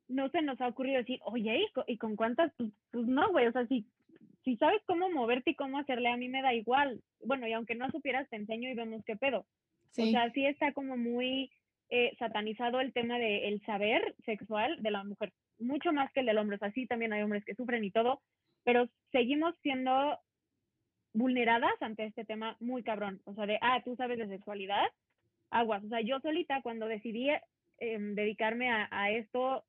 no 0.08 0.28
se 0.30 0.42
nos 0.42 0.60
ha 0.60 0.66
ocurrido 0.66 0.96
decir, 0.96 1.20
oye, 1.22 1.68
¿y 1.86 1.98
con, 1.98 2.16
cuántas? 2.16 2.52
Pues, 2.56 2.72
pues 2.90 3.06
no, 3.06 3.30
güey. 3.30 3.46
O 3.46 3.52
sea, 3.52 3.64
si 3.68 3.86
si 4.42 4.56
sabes 4.56 4.82
cómo 4.86 5.08
moverte 5.08 5.52
y 5.52 5.54
cómo 5.54 5.78
hacerle, 5.78 6.08
a 6.08 6.16
mí 6.16 6.28
me 6.28 6.42
da 6.42 6.52
igual. 6.52 7.00
Bueno, 7.24 7.46
y 7.46 7.52
aunque 7.52 7.76
no 7.76 7.88
supieras, 7.92 8.28
te 8.28 8.34
enseño 8.34 8.68
y 8.68 8.74
vemos 8.74 9.04
qué 9.04 9.14
pedo. 9.14 9.46
O 9.96 10.04
sea, 10.04 10.28
sí 10.32 10.44
está 10.44 10.72
como 10.72 10.96
muy 10.96 11.52
eh, 11.90 12.16
satanizado 12.18 12.80
el 12.80 12.92
tema 12.92 13.16
del 13.20 13.64
saber 13.64 14.16
sexual 14.24 14.82
de 14.82 14.90
la 14.90 15.04
mujer, 15.04 15.32
mucho 15.60 15.92
más 15.92 16.12
que 16.12 16.20
el 16.20 16.26
del 16.26 16.38
hombre. 16.38 16.56
O 16.56 16.58
sea, 16.58 16.72
sí 16.72 16.88
también 16.88 17.12
hay 17.12 17.22
hombres 17.22 17.44
que 17.44 17.54
sufren 17.54 17.84
y 17.84 17.92
todo, 17.92 18.20
pero 18.64 18.88
seguimos 19.12 19.54
siendo 19.62 20.18
vulneradas 21.14 21.80
ante 21.80 22.04
este 22.04 22.24
tema 22.24 22.56
muy 22.60 22.82
cabrón. 22.82 23.22
O 23.24 23.34
sea, 23.34 23.46
de, 23.46 23.58
ah, 23.62 23.80
tú 23.84 23.96
sabes 23.96 24.18
de 24.18 24.28
sexualidad, 24.28 24.84
aguas. 25.50 25.82
O 25.84 25.88
sea, 25.88 26.00
yo 26.02 26.20
solita 26.20 26.60
cuando 26.62 26.86
decidí 26.86 27.30
em, 27.78 28.14
dedicarme 28.14 28.68
a, 28.70 29.10
esto, 29.10 29.64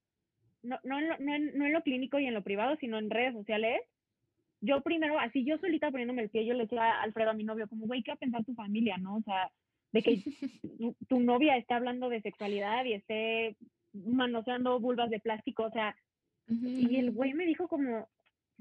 no, 0.64 0.80
no, 0.84 1.00
no, 1.00 1.16
no 1.20 1.66
en 1.66 1.74
lo 1.74 1.84
clínico 1.84 2.20
y 2.20 2.26
en 2.26 2.34
lo 2.34 2.44
privado, 2.44 2.76
sino 2.78 2.98
en 2.98 3.10
redes 3.10 3.34
sociales, 3.34 3.80
yo 4.62 4.82
primero, 4.82 5.20
así 5.20 5.46
yo 5.46 5.58
solita 5.60 5.92
poniéndome 5.92 6.24
el 6.24 6.30
pie, 6.30 6.46
yo 6.46 6.54
le 6.54 6.64
decía 6.64 6.84
a 6.84 7.04
Alfredo, 7.04 7.30
a 7.30 7.34
mi 7.34 7.44
novio, 7.44 7.68
como, 7.68 7.86
güey, 7.86 8.02
¿qué 8.02 8.12
va 8.12 8.16
a 8.16 8.20
pensar 8.20 8.44
tu 8.44 8.56
familia, 8.56 8.98
no? 8.98 9.18
O 9.18 9.22
sea, 9.22 9.52
de 9.92 10.02
que 10.02 10.24
tu, 11.08 11.20
novia 11.20 11.58
está 11.58 11.76
hablando 11.76 12.10
de 12.10 12.22
sexualidad 12.22 12.84
y 12.86 12.94
esté 12.94 13.56
manoseando 13.94 14.80
vulvas 14.80 15.10
de 15.10 15.20
plástico, 15.20 15.64
o 15.64 15.72
sea, 15.72 15.96
y 16.48 16.98
el 16.98 17.12
güey 17.12 17.34
me 17.34 17.46
dijo 17.46 17.68
como, 17.68 18.08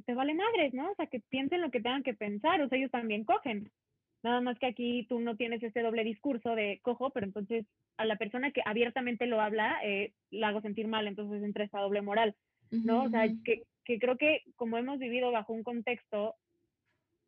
te 0.06 0.14
vale 0.14 0.34
madres, 0.34 0.74
¿no? 0.74 0.90
O 0.90 0.94
sea, 0.94 1.06
que 1.06 1.20
piensen 1.20 1.60
lo 1.60 1.70
que 1.70 1.80
tengan 1.80 2.02
que 2.02 2.14
pensar, 2.14 2.60
o 2.60 2.68
sea, 2.68 2.78
ellos 2.78 2.90
también 2.90 3.24
cogen. 3.24 3.70
Nada 4.22 4.40
más 4.40 4.58
que 4.58 4.66
aquí 4.66 5.06
tú 5.08 5.20
no 5.20 5.36
tienes 5.36 5.62
ese 5.62 5.82
doble 5.82 6.02
discurso 6.02 6.54
de 6.54 6.80
cojo, 6.82 7.10
pero 7.10 7.26
entonces 7.26 7.66
a 7.96 8.04
la 8.04 8.16
persona 8.16 8.50
que 8.52 8.62
abiertamente 8.64 9.26
lo 9.26 9.40
habla, 9.40 9.78
eh, 9.84 10.12
la 10.30 10.48
hago 10.48 10.60
sentir 10.60 10.88
mal, 10.88 11.06
entonces 11.06 11.42
entra 11.42 11.64
esa 11.64 11.80
doble 11.80 12.02
moral, 12.02 12.34
¿no? 12.70 13.04
O 13.04 13.10
sea, 13.10 13.28
que, 13.44 13.62
que 13.84 13.98
creo 13.98 14.16
que 14.16 14.42
como 14.56 14.78
hemos 14.78 14.98
vivido 14.98 15.30
bajo 15.30 15.52
un 15.52 15.62
contexto 15.62 16.34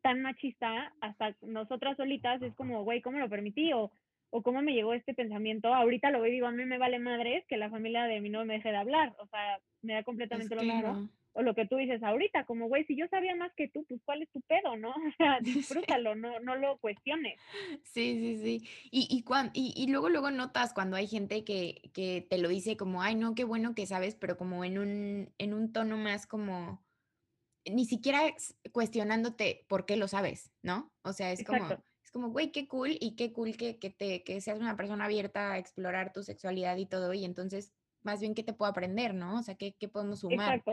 tan 0.01 0.21
machista, 0.21 0.93
hasta 1.01 1.35
nosotras 1.41 1.97
solitas 1.97 2.41
es 2.41 2.53
como, 2.55 2.83
güey, 2.83 3.01
¿cómo 3.01 3.19
lo 3.19 3.29
permití? 3.29 3.71
O, 3.73 3.91
o 4.29 4.41
cómo 4.41 4.61
me 4.61 4.73
llegó 4.73 4.93
este 4.93 5.13
pensamiento. 5.13 5.73
Ahorita 5.73 6.11
lo 6.11 6.21
veo 6.21 6.29
y 6.29 6.35
digo, 6.35 6.47
a 6.47 6.51
mí 6.51 6.65
me 6.65 6.77
vale 6.77 6.99
madres 6.99 7.45
que 7.47 7.57
la 7.57 7.69
familia 7.69 8.05
de 8.05 8.21
mi 8.21 8.29
no 8.29 8.43
me 8.45 8.55
deje 8.55 8.69
de 8.69 8.77
hablar. 8.77 9.13
O 9.19 9.27
sea, 9.27 9.59
me 9.81 9.93
da 9.93 10.03
completamente 10.03 10.55
lo 10.55 10.63
mismo. 10.63 11.09
O 11.37 11.43
lo 11.43 11.53
que 11.53 11.67
tú 11.67 11.75
dices 11.75 12.01
ahorita, 12.01 12.45
como, 12.45 12.67
güey, 12.67 12.83
si 12.85 12.97
yo 12.97 13.07
sabía 13.09 13.35
más 13.35 13.53
que 13.53 13.67
tú, 13.67 13.85
pues 13.87 14.01
cuál 14.03 14.23
es 14.23 14.29
tu 14.31 14.41
pedo, 14.41 14.75
¿no? 14.75 14.89
O 15.07 15.11
sea, 15.17 15.37
disfrútalo, 15.41 16.15
no, 16.15 16.39
no 16.39 16.55
lo 16.55 16.79
cuestiones. 16.79 17.39
Sí, 17.83 18.15
sí, 18.19 18.39
sí. 18.41 18.69
Y, 18.89 19.01
y, 19.15 19.23
y, 19.53 19.73
y, 19.75 19.87
luego, 19.87 20.09
luego 20.09 20.31
notas 20.31 20.73
cuando 20.73 20.97
hay 20.97 21.05
gente 21.05 21.43
que, 21.43 21.91
que 21.93 22.25
te 22.27 22.39
lo 22.39 22.49
dice 22.49 22.75
como, 22.75 23.03
ay, 23.03 23.13
no, 23.13 23.35
qué 23.35 23.43
bueno 23.43 23.75
que 23.75 23.85
sabes, 23.85 24.15
pero 24.15 24.35
como 24.35 24.63
en 24.63 24.79
un, 24.79 25.33
en 25.37 25.53
un 25.53 25.71
tono 25.71 25.95
más 25.95 26.25
como, 26.25 26.83
ni 27.65 27.85
siquiera 27.85 28.21
cuestionándote 28.71 29.63
por 29.67 29.85
qué 29.85 29.95
lo 29.95 30.07
sabes, 30.07 30.51
¿no? 30.63 30.91
O 31.03 31.13
sea, 31.13 31.31
es 31.31 31.43
como, 31.43 31.67
es 32.03 32.11
como, 32.11 32.29
güey, 32.31 32.51
qué 32.51 32.67
cool 32.67 32.97
y 32.99 33.15
qué 33.15 33.31
cool 33.31 33.57
que, 33.57 33.77
que, 33.77 33.91
te, 33.91 34.23
que 34.23 34.41
seas 34.41 34.57
una 34.57 34.75
persona 34.75 35.05
abierta 35.05 35.51
a 35.51 35.59
explorar 35.59 36.13
tu 36.13 36.23
sexualidad 36.23 36.77
y 36.77 36.87
todo, 36.87 37.13
y 37.13 37.25
entonces 37.25 37.76
más 38.03 38.19
bien 38.19 38.35
qué 38.35 38.43
te 38.43 38.53
puedo 38.53 38.71
aprender, 38.71 39.13
¿no? 39.13 39.39
O 39.39 39.43
sea, 39.43 39.55
qué, 39.55 39.75
qué 39.79 39.87
podemos 39.87 40.19
sumar. 40.21 40.63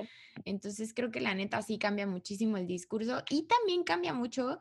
Entonces 0.44 0.94
creo 0.94 1.10
que 1.10 1.20
la 1.20 1.34
neta 1.34 1.62
sí 1.62 1.78
cambia 1.78 2.06
muchísimo 2.06 2.56
el 2.56 2.66
discurso 2.66 3.22
y 3.30 3.42
también 3.44 3.84
cambia 3.84 4.12
mucho, 4.12 4.60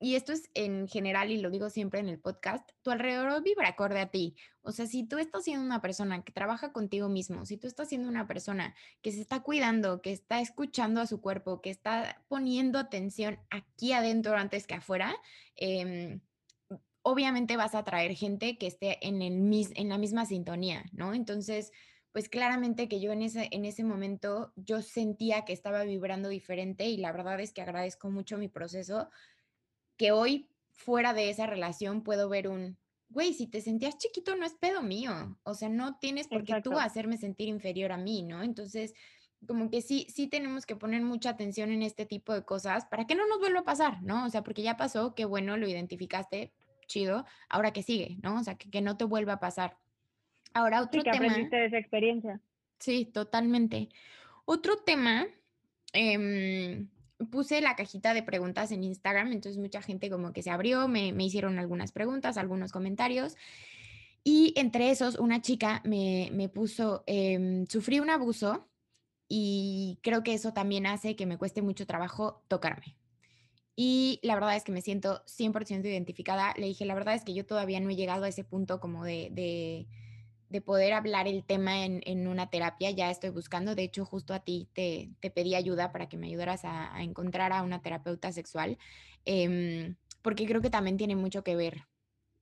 y 0.00 0.14
esto 0.14 0.32
es 0.32 0.48
en 0.54 0.86
general 0.86 1.30
y 1.30 1.38
lo 1.38 1.50
digo 1.50 1.70
siempre 1.70 1.98
en 2.00 2.08
el 2.08 2.20
podcast, 2.20 2.70
tu 2.82 2.90
alrededor 2.90 3.42
vibra 3.42 3.68
acorde 3.68 4.00
a 4.00 4.10
ti. 4.10 4.36
O 4.62 4.70
sea, 4.70 4.86
si 4.86 5.04
tú 5.04 5.18
estás 5.18 5.44
siendo 5.44 5.64
una 5.64 5.80
persona 5.80 6.22
que 6.22 6.32
trabaja 6.32 6.72
contigo 6.72 7.08
mismo, 7.08 7.44
si 7.46 7.56
tú 7.56 7.66
estás 7.66 7.88
siendo 7.88 8.08
una 8.08 8.28
persona 8.28 8.74
que 9.02 9.10
se 9.10 9.20
está 9.20 9.40
cuidando, 9.40 10.00
que 10.00 10.12
está 10.12 10.40
escuchando 10.40 11.00
a 11.00 11.06
su 11.06 11.20
cuerpo, 11.20 11.60
que 11.60 11.70
está 11.70 12.22
poniendo 12.28 12.78
atención 12.78 13.40
aquí 13.50 13.92
adentro 13.92 14.36
antes 14.36 14.68
que 14.68 14.74
afuera, 14.74 15.16
eh, 15.56 16.20
obviamente 17.02 17.56
vas 17.56 17.74
a 17.74 17.78
atraer 17.78 18.14
gente 18.14 18.56
que 18.56 18.66
esté 18.66 19.04
en, 19.06 19.22
el, 19.22 19.70
en 19.74 19.88
la 19.88 19.98
misma 19.98 20.26
sintonía, 20.26 20.84
¿no? 20.92 21.14
Entonces, 21.14 21.72
pues 22.18 22.28
claramente 22.28 22.88
que 22.88 22.98
yo 22.98 23.12
en 23.12 23.22
ese, 23.22 23.46
en 23.52 23.64
ese 23.64 23.84
momento 23.84 24.52
yo 24.56 24.82
sentía 24.82 25.44
que 25.44 25.52
estaba 25.52 25.84
vibrando 25.84 26.28
diferente 26.28 26.84
y 26.88 26.96
la 26.96 27.12
verdad 27.12 27.38
es 27.38 27.52
que 27.52 27.62
agradezco 27.62 28.10
mucho 28.10 28.38
mi 28.38 28.48
proceso, 28.48 29.08
que 29.96 30.10
hoy 30.10 30.50
fuera 30.72 31.14
de 31.14 31.30
esa 31.30 31.46
relación 31.46 32.02
puedo 32.02 32.28
ver 32.28 32.48
un, 32.48 32.76
güey, 33.08 33.34
si 33.34 33.46
te 33.46 33.60
sentías 33.60 33.98
chiquito 33.98 34.34
no 34.34 34.44
es 34.44 34.54
pedo 34.54 34.82
mío, 34.82 35.38
o 35.44 35.54
sea, 35.54 35.68
no 35.68 35.96
tienes 36.00 36.26
por 36.26 36.42
qué 36.42 36.60
tú 36.60 36.76
hacerme 36.76 37.18
sentir 37.18 37.46
inferior 37.46 37.92
a 37.92 37.98
mí, 37.98 38.24
¿no? 38.24 38.42
Entonces, 38.42 38.94
como 39.46 39.70
que 39.70 39.80
sí, 39.80 40.08
sí 40.12 40.26
tenemos 40.26 40.66
que 40.66 40.74
poner 40.74 41.02
mucha 41.02 41.30
atención 41.30 41.70
en 41.70 41.82
este 41.82 42.04
tipo 42.04 42.34
de 42.34 42.44
cosas 42.44 42.84
para 42.86 43.06
que 43.06 43.14
no 43.14 43.28
nos 43.28 43.38
vuelva 43.38 43.60
a 43.60 43.64
pasar, 43.64 44.02
¿no? 44.02 44.26
O 44.26 44.28
sea, 44.28 44.42
porque 44.42 44.62
ya 44.62 44.76
pasó, 44.76 45.14
qué 45.14 45.24
bueno, 45.24 45.56
lo 45.56 45.68
identificaste, 45.68 46.52
chido, 46.88 47.24
ahora 47.48 47.72
que 47.72 47.84
sigue, 47.84 48.18
¿no? 48.24 48.40
O 48.40 48.42
sea, 48.42 48.56
que, 48.56 48.68
que 48.68 48.80
no 48.80 48.96
te 48.96 49.04
vuelva 49.04 49.34
a 49.34 49.38
pasar. 49.38 49.78
Ahora 50.54 50.82
otro 50.82 51.00
sí, 51.00 51.04
que 51.04 51.18
tema. 51.18 51.34
de 51.34 51.66
esa 51.66 51.78
experiencia. 51.78 52.40
Sí, 52.78 53.04
totalmente. 53.04 53.88
Otro 54.44 54.78
tema, 54.78 55.26
em, 55.92 56.88
puse 57.30 57.60
la 57.60 57.76
cajita 57.76 58.14
de 58.14 58.22
preguntas 58.22 58.72
en 58.72 58.84
Instagram, 58.84 59.32
entonces 59.32 59.58
mucha 59.60 59.82
gente 59.82 60.10
como 60.10 60.32
que 60.32 60.42
se 60.42 60.50
abrió, 60.50 60.88
me, 60.88 61.12
me 61.12 61.24
hicieron 61.24 61.58
algunas 61.58 61.92
preguntas, 61.92 62.38
algunos 62.38 62.72
comentarios. 62.72 63.36
Y 64.24 64.52
entre 64.56 64.90
esos, 64.90 65.18
una 65.18 65.40
chica 65.40 65.80
me, 65.84 66.30
me 66.32 66.48
puso, 66.48 67.04
eh, 67.06 67.64
sufrí 67.68 68.00
un 68.00 68.10
abuso 68.10 68.68
y 69.28 69.98
creo 70.02 70.22
que 70.22 70.34
eso 70.34 70.52
también 70.52 70.86
hace 70.86 71.16
que 71.16 71.26
me 71.26 71.38
cueste 71.38 71.62
mucho 71.62 71.86
trabajo 71.86 72.42
tocarme. 72.48 72.96
Y 73.76 74.18
la 74.22 74.34
verdad 74.34 74.56
es 74.56 74.64
que 74.64 74.72
me 74.72 74.82
siento 74.82 75.22
100% 75.26 75.86
identificada. 75.86 76.52
Le 76.56 76.66
dije, 76.66 76.84
la 76.84 76.94
verdad 76.94 77.14
es 77.14 77.22
que 77.22 77.32
yo 77.32 77.46
todavía 77.46 77.78
no 77.78 77.90
he 77.90 77.96
llegado 77.96 78.24
a 78.24 78.28
ese 78.28 78.42
punto 78.42 78.80
como 78.80 79.04
de, 79.04 79.28
de, 79.30 79.86
poder 80.64 80.92
hablar 80.92 81.28
el 81.28 81.44
tema 81.44 81.84
en, 81.84 82.00
en, 82.04 82.26
una 82.26 82.50
terapia. 82.50 82.90
Ya 82.90 83.10
estoy 83.10 83.30
buscando. 83.30 83.74
De 83.74 83.82
hecho, 83.82 84.04
justo 84.04 84.34
a 84.34 84.40
ti 84.40 84.68
te, 84.72 85.10
te 85.20 85.30
pedí 85.30 85.54
ayuda 85.54 85.92
para 85.92 86.08
que 86.08 86.16
me 86.16 86.26
ayudaras 86.28 86.64
a, 86.64 86.94
a 86.94 87.02
encontrar 87.02 87.52
a 87.52 87.62
una 87.62 87.82
terapeuta 87.82 88.32
sexual. 88.32 88.78
Eh, 89.24 89.94
porque 90.22 90.46
creo 90.46 90.60
que 90.60 90.70
también 90.70 90.96
tiene 90.96 91.16
mucho 91.16 91.44
que 91.44 91.56
ver, 91.56 91.86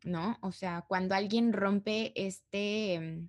¿no? 0.03 0.39
O 0.41 0.53
sea, 0.53 0.85
cuando 0.89 1.15
alguien 1.15 1.53
rompe 1.53 2.13
este... 2.15 2.95
Em, 2.95 3.29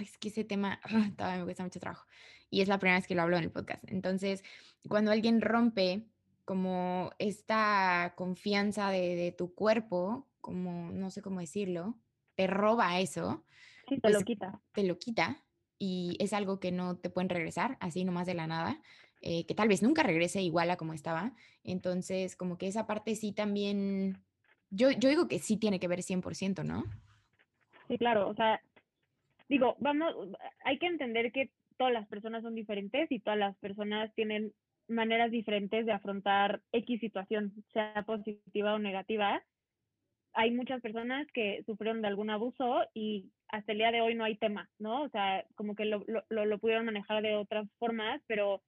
es 0.00 0.18
que 0.18 0.28
ese 0.28 0.44
tema 0.44 0.80
todavía 1.16 1.38
me 1.38 1.44
cuesta 1.44 1.62
mucho 1.62 1.80
trabajo. 1.80 2.06
Y 2.50 2.60
es 2.60 2.68
la 2.68 2.78
primera 2.78 2.98
vez 2.98 3.06
que 3.06 3.14
lo 3.14 3.22
hablo 3.22 3.36
en 3.36 3.44
el 3.44 3.50
podcast. 3.50 3.82
Entonces, 3.88 4.42
cuando 4.88 5.10
alguien 5.10 5.40
rompe 5.40 6.06
como 6.44 7.10
esta 7.18 8.14
confianza 8.16 8.90
de, 8.90 9.34
tu 9.36 9.54
cuerpo, 9.54 10.28
como 10.40 10.92
no 10.92 11.10
sé 11.10 11.20
cómo 11.22 11.40
decirlo, 11.40 11.98
te 12.36 12.46
roba 12.46 13.00
eso. 13.00 13.44
Sí, 13.88 14.00
te 14.00 14.08
lo 14.08 14.14
pues, 14.14 14.24
quita. 14.24 14.60
Te 14.72 14.84
lo 14.84 14.98
quita 14.98 15.42
y 15.78 16.16
es 16.20 16.32
algo 16.32 16.58
que 16.58 16.72
no 16.72 16.96
te 16.96 17.10
pueden 17.10 17.28
regresar 17.28 17.76
así 17.80 18.04
nomás 18.04 18.26
de 18.26 18.34
la 18.34 18.46
nada, 18.46 18.80
eh, 19.20 19.46
que 19.46 19.54
tal 19.54 19.68
vez 19.68 19.82
nunca 19.82 20.02
regrese 20.02 20.42
igual 20.42 20.70
a 20.70 20.76
como 20.76 20.94
estaba. 20.94 21.32
Entonces, 21.64 22.36
como 22.36 22.58
que 22.58 22.66
esa 22.66 22.86
parte 22.86 23.14
sí 23.14 23.32
también, 23.32 24.22
yo, 24.70 24.90
yo 24.90 25.08
digo 25.08 25.28
que 25.28 25.38
sí 25.38 25.56
tiene 25.56 25.78
que 25.80 25.88
ver 25.88 26.02
100%, 26.02 26.64
¿no? 26.64 26.84
Sí, 27.88 27.98
claro, 27.98 28.28
o 28.28 28.34
sea, 28.34 28.60
digo, 29.48 29.76
vamos, 29.78 30.14
hay 30.64 30.78
que 30.78 30.86
entender 30.86 31.30
que 31.32 31.50
todas 31.76 31.92
las 31.92 32.06
personas 32.08 32.42
son 32.42 32.54
diferentes 32.54 33.10
y 33.10 33.20
todas 33.20 33.38
las 33.38 33.56
personas 33.58 34.12
tienen 34.14 34.52
maneras 34.88 35.30
diferentes 35.30 35.86
de 35.86 35.92
afrontar 35.92 36.62
X 36.72 37.00
situación, 37.00 37.52
sea 37.72 38.04
positiva 38.06 38.74
o 38.74 38.78
negativa. 38.78 39.42
Hay 40.38 40.50
muchas 40.50 40.82
personas 40.82 41.26
que 41.32 41.62
sufrieron 41.64 42.02
de 42.02 42.08
algún 42.08 42.30
abuso 42.30 42.84
y 42.94 43.30
hasta 43.48 43.72
el 43.72 43.78
día 43.78 43.90
de 43.90 44.02
hoy 44.02 44.14
no 44.14 44.24
hay 44.24 44.36
tema, 44.36 44.68
¿no? 44.78 45.02
O 45.02 45.08
sea, 45.08 45.44
como 45.54 45.74
que 45.74 45.86
lo, 45.86 46.04
lo, 46.28 46.44
lo 46.44 46.58
pudieron 46.58 46.84
manejar 46.84 47.22
de 47.22 47.36
otras 47.36 47.66
formas, 47.78 48.20
pero, 48.26 48.62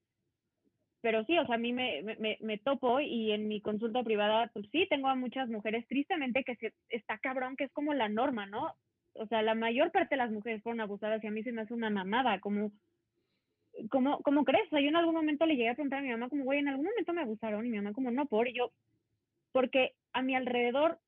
pero 1.02 1.24
sí, 1.26 1.36
o 1.38 1.46
sea, 1.46 1.56
a 1.56 1.58
mí 1.58 1.72
me, 1.72 2.02
me, 2.18 2.38
me, 2.40 2.58
topo 2.58 3.00
y 3.00 3.32
en 3.32 3.48
mi 3.48 3.60
consulta 3.60 4.02
privada, 4.02 4.50
pues 4.54 4.66
sí, 4.72 4.86
tengo 4.88 5.08
a 5.08 5.14
muchas 5.14 5.48
mujeres, 5.50 5.86
tristemente, 5.88 6.42
que 6.42 6.56
se, 6.56 6.72
está 6.88 7.18
cabrón, 7.18 7.54
que 7.54 7.64
es 7.64 7.72
como 7.72 7.92
la 7.92 8.08
norma, 8.08 8.46
¿no? 8.46 8.74
O 9.12 9.26
sea, 9.26 9.42
la 9.42 9.54
mayor 9.54 9.92
parte 9.92 10.14
de 10.14 10.22
las 10.22 10.30
mujeres 10.30 10.62
fueron 10.62 10.80
abusadas 10.80 11.22
y 11.22 11.26
a 11.26 11.30
mí 11.30 11.42
se 11.42 11.52
me 11.52 11.62
hace 11.62 11.74
una 11.74 11.90
mamada, 11.90 12.40
como 12.40 12.72
¿cómo, 13.90 14.20
¿cómo 14.22 14.44
crees? 14.44 14.66
O 14.66 14.70
sea, 14.70 14.80
yo 14.80 14.88
en 14.88 14.96
algún 14.96 15.14
momento 15.14 15.46
le 15.46 15.56
llegué 15.56 15.70
a 15.70 15.74
preguntar 15.74 16.00
a 16.00 16.02
mi 16.02 16.10
mamá 16.10 16.28
como, 16.28 16.44
güey, 16.44 16.58
en 16.58 16.68
algún 16.68 16.86
momento 16.86 17.12
me 17.12 17.22
abusaron 17.22 17.66
y 17.66 17.70
mi 17.70 17.76
mamá 17.76 17.92
como, 17.92 18.10
no, 18.10 18.26
por, 18.26 18.48
y 18.48 18.54
yo, 18.54 18.72
porque 19.52 19.94
a 20.12 20.22
mi 20.22 20.34
alrededor 20.34 20.98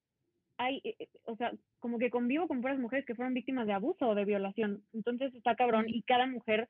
hay, 0.60 0.82
eh, 0.84 0.94
eh, 0.98 1.08
o 1.24 1.36
sea, 1.36 1.52
como 1.78 1.98
que 1.98 2.10
convivo 2.10 2.46
con 2.46 2.60
puras 2.60 2.78
mujeres 2.78 3.06
que 3.06 3.14
fueron 3.14 3.32
víctimas 3.32 3.66
de 3.66 3.72
abuso 3.72 4.08
o 4.08 4.14
de 4.14 4.26
violación. 4.26 4.84
Entonces 4.92 5.34
está 5.34 5.56
cabrón 5.56 5.86
y 5.88 6.02
cada 6.02 6.26
mujer 6.26 6.68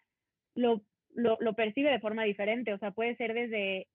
lo, 0.54 0.80
lo, 1.12 1.36
lo 1.40 1.54
percibe 1.54 1.90
de 1.90 1.98
forma 1.98 2.22
diferente. 2.22 2.72
O 2.72 2.78
sea, 2.78 2.92
puede 2.92 3.16
ser 3.16 3.34
desde 3.34 3.88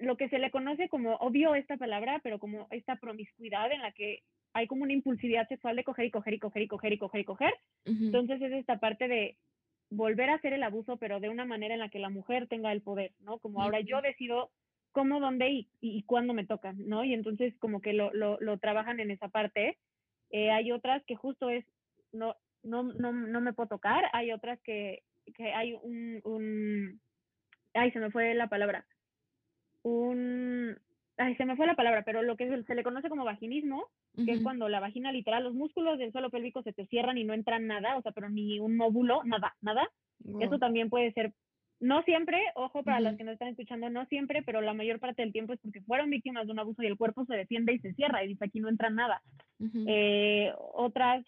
lo 0.00 0.16
que 0.16 0.30
se 0.30 0.38
le 0.38 0.50
conoce 0.50 0.88
como, 0.88 1.16
obvio 1.16 1.54
esta 1.54 1.76
palabra, 1.76 2.20
pero 2.22 2.38
como 2.38 2.66
esta 2.70 2.96
promiscuidad 2.96 3.70
en 3.72 3.82
la 3.82 3.92
que 3.92 4.22
hay 4.54 4.66
como 4.66 4.84
una 4.84 4.94
impulsividad 4.94 5.46
sexual 5.48 5.76
de 5.76 5.84
coger 5.84 6.06
y 6.06 6.10
coger 6.10 6.34
y 6.34 6.38
coger 6.38 6.62
y 6.62 6.68
coger 6.68 6.92
y 6.92 6.98
coger 6.98 7.20
y 7.20 7.24
coger. 7.24 7.54
Entonces 7.84 8.40
es 8.40 8.52
esta 8.52 8.78
parte 8.78 9.06
de 9.06 9.36
volver 9.90 10.30
a 10.30 10.34
hacer 10.34 10.54
el 10.54 10.62
abuso, 10.62 10.96
pero 10.96 11.20
de 11.20 11.28
una 11.28 11.44
manera 11.44 11.74
en 11.74 11.80
la 11.80 11.90
que 11.90 11.98
la 11.98 12.10
mujer 12.10 12.48
tenga 12.48 12.72
el 12.72 12.80
poder, 12.80 13.12
¿no? 13.20 13.38
Como 13.38 13.62
ahora 13.62 13.80
yo 13.80 14.00
decido 14.00 14.50
cómo, 14.92 15.20
dónde 15.20 15.50
y, 15.50 15.68
y, 15.80 16.02
cuándo 16.04 16.34
me 16.34 16.46
toca, 16.46 16.72
¿no? 16.76 17.04
Y 17.04 17.14
entonces 17.14 17.54
como 17.58 17.80
que 17.80 17.92
lo, 17.92 18.12
lo, 18.12 18.38
lo 18.40 18.58
trabajan 18.58 19.00
en 19.00 19.10
esa 19.10 19.28
parte. 19.28 19.78
Eh, 20.30 20.50
hay 20.50 20.72
otras 20.72 21.04
que 21.04 21.16
justo 21.16 21.50
es, 21.50 21.64
no, 22.12 22.36
no, 22.62 22.84
no, 22.84 23.12
no 23.12 23.40
me 23.40 23.52
puedo 23.52 23.68
tocar, 23.68 24.04
hay 24.12 24.32
otras 24.32 24.60
que, 24.60 25.02
que 25.34 25.52
hay 25.52 25.74
un, 25.82 26.20
un, 26.24 27.00
ay, 27.74 27.90
se 27.92 27.98
me 27.98 28.10
fue 28.10 28.34
la 28.34 28.48
palabra, 28.48 28.86
un, 29.82 30.78
ay, 31.16 31.36
se 31.36 31.44
me 31.44 31.56
fue 31.56 31.66
la 31.66 31.74
palabra, 31.74 32.02
pero 32.04 32.22
lo 32.22 32.36
que 32.36 32.62
se 32.64 32.74
le 32.74 32.82
conoce 32.82 33.08
como 33.08 33.24
vaginismo, 33.24 33.88
que 34.24 34.32
es 34.32 34.42
cuando 34.42 34.68
la 34.68 34.80
vagina 34.80 35.10
literal, 35.12 35.44
los 35.44 35.54
músculos 35.54 35.98
del 35.98 36.12
suelo 36.12 36.30
pélvico 36.30 36.62
se 36.62 36.72
te 36.72 36.86
cierran 36.86 37.18
y 37.18 37.24
no 37.24 37.34
entra 37.34 37.58
nada, 37.58 37.96
o 37.96 38.02
sea, 38.02 38.12
pero 38.12 38.28
ni 38.28 38.58
un 38.58 38.76
móvulo, 38.76 39.22
nada, 39.24 39.56
nada. 39.60 39.88
Eso 40.40 40.58
también 40.58 40.88
puede 40.88 41.12
ser, 41.12 41.32
no 41.82 42.02
siempre, 42.04 42.40
ojo 42.54 42.84
para 42.84 43.00
los 43.00 43.16
que 43.16 43.24
nos 43.24 43.32
están 43.32 43.48
escuchando, 43.48 43.90
no 43.90 44.06
siempre, 44.06 44.44
pero 44.44 44.60
la 44.60 44.72
mayor 44.72 45.00
parte 45.00 45.22
del 45.22 45.32
tiempo 45.32 45.52
es 45.52 45.58
porque 45.60 45.80
fueron 45.80 46.10
víctimas 46.10 46.46
de 46.46 46.52
un 46.52 46.60
abuso 46.60 46.80
y 46.82 46.86
el 46.86 46.96
cuerpo 46.96 47.24
se 47.24 47.34
defiende 47.34 47.72
y 47.72 47.80
se 47.80 47.92
cierra 47.94 48.22
y 48.22 48.28
dice 48.28 48.44
aquí 48.44 48.60
no 48.60 48.68
entra 48.68 48.88
nada. 48.88 49.20
Eh, 49.88 50.52
otras 50.74 51.24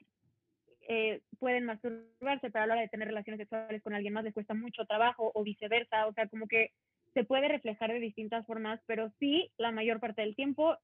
eh, 0.88 1.22
pueden 1.40 1.64
masturbarse, 1.64 2.50
pero 2.50 2.62
a 2.62 2.66
la 2.68 2.74
hora 2.74 2.82
de 2.82 2.88
tener 2.88 3.08
relaciones 3.08 3.40
sexuales 3.40 3.82
con 3.82 3.94
alguien 3.94 4.12
más 4.12 4.22
les 4.22 4.32
cuesta 4.32 4.54
mucho 4.54 4.84
trabajo 4.84 5.32
o 5.34 5.42
viceversa, 5.42 6.06
o 6.06 6.12
sea, 6.12 6.28
como 6.28 6.46
que 6.46 6.70
se 7.14 7.24
puede 7.24 7.48
reflejar 7.48 7.92
de 7.92 7.98
distintas 7.98 8.46
formas, 8.46 8.80
pero 8.86 9.10
sí, 9.18 9.50
la 9.58 9.72
mayor 9.72 9.98
parte 9.98 10.22
del 10.22 10.36
tiempo 10.36 10.76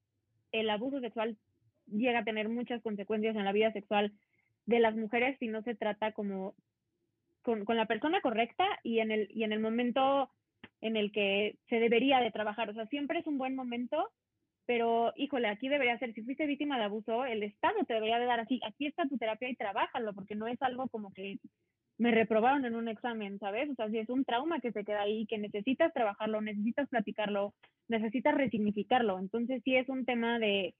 el 0.50 0.68
abuso 0.68 0.98
sexual 1.00 1.36
llega 1.86 2.18
a 2.18 2.24
tener 2.24 2.48
muchas 2.48 2.82
consecuencias 2.82 3.36
en 3.36 3.44
la 3.44 3.52
vida 3.52 3.72
sexual 3.72 4.12
de 4.66 4.80
las 4.80 4.96
mujeres 4.96 5.36
si 5.38 5.46
no 5.46 5.62
se 5.62 5.76
trata 5.76 6.10
como 6.10 6.54
con, 7.42 7.64
con, 7.64 7.76
la 7.76 7.86
persona 7.86 8.20
correcta 8.20 8.66
y 8.82 9.00
en, 9.00 9.10
el, 9.10 9.28
y 9.30 9.44
en 9.44 9.52
el 9.52 9.60
momento 9.60 10.30
en 10.80 10.96
el 10.96 11.12
que 11.12 11.56
se 11.68 11.80
debería 11.80 12.20
de 12.20 12.30
trabajar. 12.30 12.70
O 12.70 12.74
sea, 12.74 12.86
siempre 12.86 13.18
es 13.18 13.26
un 13.26 13.38
buen 13.38 13.54
momento, 13.54 14.10
pero 14.66 15.12
híjole, 15.16 15.48
aquí 15.48 15.68
debería 15.68 15.98
ser, 15.98 16.14
si 16.14 16.22
fuiste 16.22 16.46
víctima 16.46 16.78
de 16.78 16.84
abuso, 16.84 17.24
el 17.24 17.42
Estado 17.42 17.84
te 17.86 17.94
debería 17.94 18.18
de 18.18 18.26
dar 18.26 18.40
así, 18.40 18.60
aquí 18.66 18.86
está 18.86 19.08
tu 19.08 19.18
terapia 19.18 19.48
y 19.48 19.56
trabájalo, 19.56 20.14
porque 20.14 20.34
no 20.34 20.46
es 20.46 20.60
algo 20.62 20.88
como 20.88 21.12
que 21.12 21.38
me 21.98 22.10
reprobaron 22.12 22.64
en 22.64 22.76
un 22.76 22.88
examen, 22.88 23.38
¿sabes? 23.38 23.68
O 23.70 23.74
sea, 23.74 23.90
si 23.90 23.98
es 23.98 24.08
un 24.08 24.24
trauma 24.24 24.60
que 24.60 24.72
se 24.72 24.84
queda 24.84 25.02
ahí, 25.02 25.26
que 25.26 25.36
necesitas 25.36 25.92
trabajarlo, 25.92 26.40
necesitas 26.40 26.88
platicarlo, 26.88 27.52
necesitas 27.88 28.34
resignificarlo. 28.34 29.18
Entonces 29.18 29.60
sí 29.64 29.76
es 29.76 29.88
un 29.88 30.06
tema 30.06 30.38
de 30.38 30.74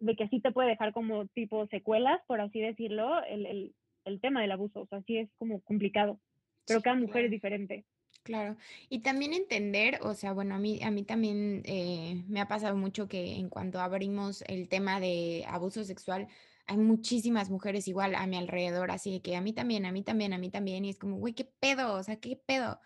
de 0.00 0.16
que 0.16 0.28
sí 0.28 0.40
te 0.40 0.52
puede 0.52 0.68
dejar 0.68 0.92
como 0.92 1.26
tipo 1.28 1.66
secuelas, 1.66 2.20
por 2.26 2.40
así 2.40 2.60
decirlo, 2.60 3.22
el, 3.24 3.46
el, 3.46 3.74
el 4.08 4.20
tema 4.20 4.40
del 4.42 4.52
abuso. 4.52 4.80
O 4.80 4.86
sea, 4.86 5.02
sí 5.02 5.18
es 5.18 5.28
como 5.38 5.60
complicado, 5.60 6.20
pero 6.66 6.82
cada 6.82 6.96
mujer 6.96 7.26
es 7.26 7.30
diferente. 7.30 7.84
Claro, 8.22 8.56
y 8.90 9.00
también 9.00 9.32
entender, 9.32 10.00
o 10.02 10.12
sea, 10.12 10.32
bueno, 10.34 10.54
a 10.54 10.58
mí, 10.58 10.80
a 10.82 10.90
mí 10.90 11.02
también 11.02 11.62
eh, 11.64 12.24
me 12.28 12.40
ha 12.40 12.48
pasado 12.48 12.76
mucho 12.76 13.08
que 13.08 13.36
en 13.36 13.48
cuanto 13.48 13.80
abrimos 13.80 14.42
el 14.48 14.68
tema 14.68 15.00
de 15.00 15.46
abuso 15.48 15.82
sexual, 15.82 16.28
hay 16.66 16.76
muchísimas 16.76 17.48
mujeres 17.48 17.88
igual 17.88 18.14
a 18.14 18.26
mi 18.26 18.36
alrededor, 18.36 18.90
así 18.90 19.20
que 19.20 19.36
a 19.36 19.40
mí 19.40 19.54
también, 19.54 19.86
a 19.86 19.92
mí 19.92 20.02
también, 20.02 20.34
a 20.34 20.38
mí 20.38 20.50
también, 20.50 20.84
y 20.84 20.90
es 20.90 20.98
como, 20.98 21.16
güey, 21.16 21.32
¿qué 21.32 21.46
pedo? 21.46 21.94
O 21.94 22.02
sea, 22.02 22.16
¿qué 22.16 22.36
pedo? 22.36 22.78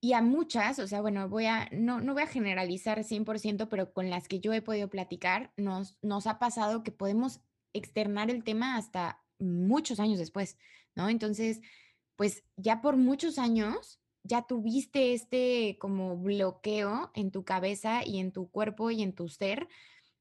Y 0.00 0.12
a 0.12 0.20
muchas, 0.20 0.78
o 0.78 0.86
sea, 0.86 1.00
bueno, 1.00 1.28
voy 1.28 1.46
a, 1.46 1.68
no, 1.72 2.00
no 2.00 2.12
voy 2.12 2.22
a 2.24 2.26
generalizar 2.26 3.02
100%, 3.02 3.68
pero 3.70 3.92
con 3.94 4.10
las 4.10 4.28
que 4.28 4.38
yo 4.40 4.52
he 4.52 4.60
podido 4.60 4.88
platicar, 4.90 5.52
nos, 5.56 5.96
nos 6.02 6.26
ha 6.26 6.38
pasado 6.38 6.82
que 6.82 6.92
podemos 6.92 7.40
externar 7.72 8.30
el 8.30 8.44
tema 8.44 8.76
hasta 8.76 9.22
muchos 9.38 10.00
años 10.00 10.18
después, 10.18 10.58
¿no? 10.94 11.08
Entonces, 11.08 11.60
pues 12.16 12.44
ya 12.56 12.80
por 12.80 12.96
muchos 12.96 13.38
años 13.38 14.00
ya 14.24 14.46
tuviste 14.46 15.14
este 15.14 15.78
como 15.80 16.16
bloqueo 16.18 17.10
en 17.14 17.30
tu 17.30 17.44
cabeza 17.44 18.04
y 18.04 18.18
en 18.18 18.32
tu 18.32 18.50
cuerpo 18.50 18.90
y 18.90 19.02
en 19.02 19.14
tu 19.14 19.28
ser 19.28 19.68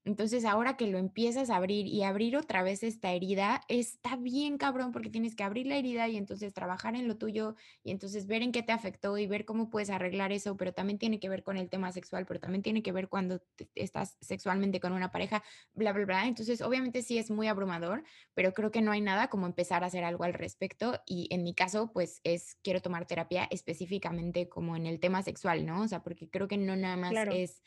entonces, 0.08 0.46
ahora 0.46 0.78
que 0.78 0.88
lo 0.88 1.00
empiezas 1.00 1.50
a 1.50 1.58
abrir 1.58 1.86
y 1.86 2.04
abrir 2.04 2.38
otra 2.38 2.64
vez 2.64 2.82
esta 2.82 3.12
herida, 3.12 3.60
está 3.68 4.16
bien 4.16 4.58
cabrón 4.58 4.94
porque 4.94 5.10
tienes 5.10 5.36
que 5.36 5.44
abrir 5.44 5.68
la 5.68 5.76
herida 5.76 6.08
y 6.08 6.16
entonces 6.16 6.54
trabajar 6.54 6.96
en 6.96 7.10
lo 7.10 7.18
tuyo 7.18 7.56
y 7.84 7.92
entonces 7.92 8.26
ver 8.26 8.42
en 8.42 8.54
qué 8.54 8.64
te 8.64 8.72
afectó 8.72 9.18
y 9.18 9.28
ver 9.28 9.44
cómo 9.44 9.70
puedes 9.70 9.90
arreglar 9.90 10.32
eso, 10.32 10.56
pero 10.56 10.72
también 10.72 10.98
tiene 10.98 11.20
que 11.20 11.28
ver 11.28 11.44
con 11.44 11.58
el 11.58 11.70
tema 11.70 11.92
sexual, 11.92 12.26
pero 12.26 12.40
también 12.40 12.64
tiene 12.64 12.82
que 12.82 12.94
ver 12.94 13.10
cuando 13.10 13.42
estás 13.76 14.16
sexualmente 14.22 14.80
con 14.80 14.94
una 14.94 15.12
pareja, 15.12 15.44
bla, 15.74 15.92
bla, 15.92 16.06
bla. 16.06 16.26
Entonces, 16.26 16.62
obviamente 16.62 17.02
sí 17.02 17.18
es 17.18 17.30
muy 17.30 17.48
abrumador, 17.48 18.06
pero 18.34 18.54
creo 18.54 18.72
que 18.72 18.82
no 18.82 18.94
hay 18.94 19.02
nada 19.02 19.28
como 19.28 19.46
empezar 19.46 19.84
a 19.84 19.88
hacer 19.88 20.06
algo 20.06 20.24
al 20.24 20.34
respecto 20.34 21.02
y 21.06 21.28
en 21.32 21.44
mi 21.44 21.54
caso, 21.54 21.92
pues 21.92 22.22
es, 22.24 22.56
quiero 22.64 22.82
tomar 22.82 23.08
terapia 23.08 23.46
específicamente 23.52 24.48
como 24.48 24.78
en 24.78 24.86
el 24.86 25.02
tema 25.02 25.22
sexual, 25.22 25.66
¿no? 25.66 25.82
O 25.82 25.88
sea, 25.90 26.02
porque 26.02 26.30
creo 26.30 26.48
que 26.48 26.56
no 26.56 26.78
nada 26.78 26.96
más 26.96 27.14
es 27.34 27.62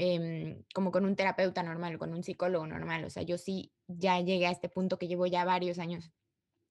Em, 0.00 0.62
como 0.72 0.92
con 0.92 1.04
un 1.04 1.16
terapeuta 1.16 1.64
normal, 1.64 1.98
con 1.98 2.14
un 2.14 2.22
psicólogo 2.22 2.68
normal. 2.68 3.04
O 3.04 3.10
sea, 3.10 3.24
yo 3.24 3.36
sí 3.36 3.72
ya 3.88 4.20
llegué 4.20 4.46
a 4.46 4.52
este 4.52 4.68
punto 4.68 4.96
que 4.96 5.08
llevo 5.08 5.26
ya 5.26 5.44
varios 5.44 5.80
años 5.80 6.12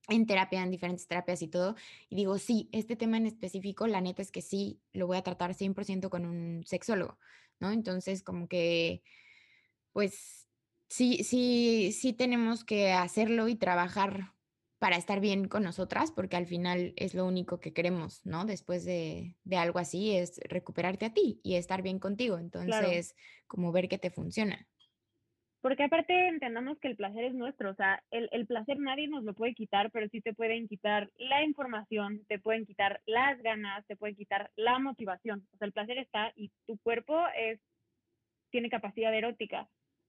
en 0.08 0.26
terapia, 0.26 0.64
en 0.64 0.72
diferentes 0.72 1.08
terapias 1.08 1.42
y 1.42 1.50
todo, 1.50 1.76
y 2.10 2.16
digo, 2.16 2.38
sí, 2.38 2.70
este 2.72 2.96
tema 2.96 3.18
en 3.18 3.26
específico, 3.26 3.86
la 3.88 4.00
neta 4.00 4.22
es 4.22 4.32
que 4.32 4.42
sí, 4.42 4.82
lo 4.94 5.08
voy 5.08 5.18
a 5.18 5.24
tratar 5.24 5.54
100% 5.56 6.10
con 6.10 6.26
un 6.26 6.64
sexólogo, 6.66 7.20
¿no? 7.60 7.72
Entonces, 7.72 8.24
como 8.24 8.48
que, 8.48 9.04
pues, 9.92 10.48
sí, 10.88 11.26
sí, 11.26 11.92
sí 11.92 12.14
tenemos 12.14 12.64
que 12.64 12.94
hacerlo 12.94 13.50
y 13.50 13.56
trabajar 13.56 14.37
para 14.80 14.96
estar 14.96 15.20
bien 15.20 15.48
con 15.48 15.64
nosotras, 15.64 16.12
porque 16.12 16.36
al 16.36 16.46
final 16.46 16.94
es 16.98 17.16
lo 17.16 17.26
único 17.26 17.60
que 17.60 17.74
queremos, 17.74 18.26
¿no? 18.26 18.46
Después 18.46 18.86
de, 18.86 19.36
algo 19.58 19.80
así, 19.80 20.16
es 20.16 20.40
recuperarte 20.50 21.06
a 21.06 21.14
ti 21.14 21.40
y 21.44 21.56
estar 21.56 21.82
bien 21.82 22.00
contigo. 22.00 22.38
Entonces, 22.38 23.16
como 23.48 23.72
ver 23.72 23.88
qué 23.88 23.98
te 23.98 24.12
funciona. 24.12 24.68
Porque 25.62 25.84
aparte 25.84 26.28
entendamos 26.28 26.78
que 26.80 26.88
el 26.88 26.96
placer 26.96 27.26
es 27.26 27.34
nuestro, 27.34 27.72
o 27.72 27.74
sea, 27.74 28.02
el, 28.12 28.30
el, 28.32 28.46
placer 28.46 28.80
nadie 28.80 29.08
nos 29.08 29.24
lo 29.24 29.34
puede 29.34 29.56
quitar, 29.56 29.90
pero 29.92 30.08
sí 30.10 30.22
te 30.22 30.34
pueden 30.34 30.68
quitar 30.68 31.10
la 31.18 31.44
información, 31.44 32.24
te 32.28 32.38
pueden 32.38 32.66
quitar 32.66 33.02
las 33.08 33.42
ganas, 33.42 33.86
te 33.88 33.96
pueden 33.96 34.16
quitar 34.16 34.52
la 34.56 34.78
motivación. 34.78 35.48
O 35.54 35.58
sea, 35.58 35.66
el 35.66 35.74
placer 35.74 35.98
está 35.98 36.32
y 36.36 36.52
tu 36.68 36.78
cuerpo 36.78 37.20
es, 37.36 37.60
tiene 38.52 38.70
capacidad 38.70 39.14
erótica 39.14 39.68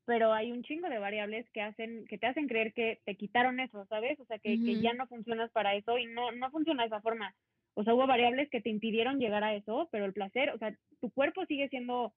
pero 0.09 0.33
hay 0.33 0.51
un 0.53 0.63
chingo 0.63 0.89
de 0.89 0.99
variables 0.99 1.47
que 1.51 1.61
hacen, 1.61 2.07
que 2.07 2.17
te 2.17 2.27
hacen 2.27 2.49
creer 2.49 2.73
que 2.73 2.99
te 3.05 3.15
quitaron 3.15 3.61
eso, 3.61 3.85
¿sabes? 3.91 4.19
O 4.19 4.25
sea, 4.25 4.39
que, 4.39 4.55
que 4.55 4.81
ya 4.81 4.95
no 4.95 5.07
funcionas 5.07 5.51
para 5.51 5.75
eso 5.75 5.99
y 5.99 6.07
no, 6.07 6.33
no 6.33 6.51
funciona 6.51 6.83
de 6.83 6.87
esa 6.87 7.03
forma. 7.03 7.35
O 7.75 7.85
sea, 7.85 7.93
hubo 7.93 8.07
variables 8.07 8.49
que 8.49 8.63
te 8.63 8.71
impidieron 8.71 9.19
llegar 9.19 9.45
a 9.45 9.55
eso, 9.55 9.87
pero 9.93 10.07
el 10.07 10.15
placer, 10.15 10.49
o 10.55 10.59
sea, 10.59 10.75
tu 11.03 11.11
cuerpo 11.11 11.45
sigue 11.45 11.69
siendo, 11.69 12.15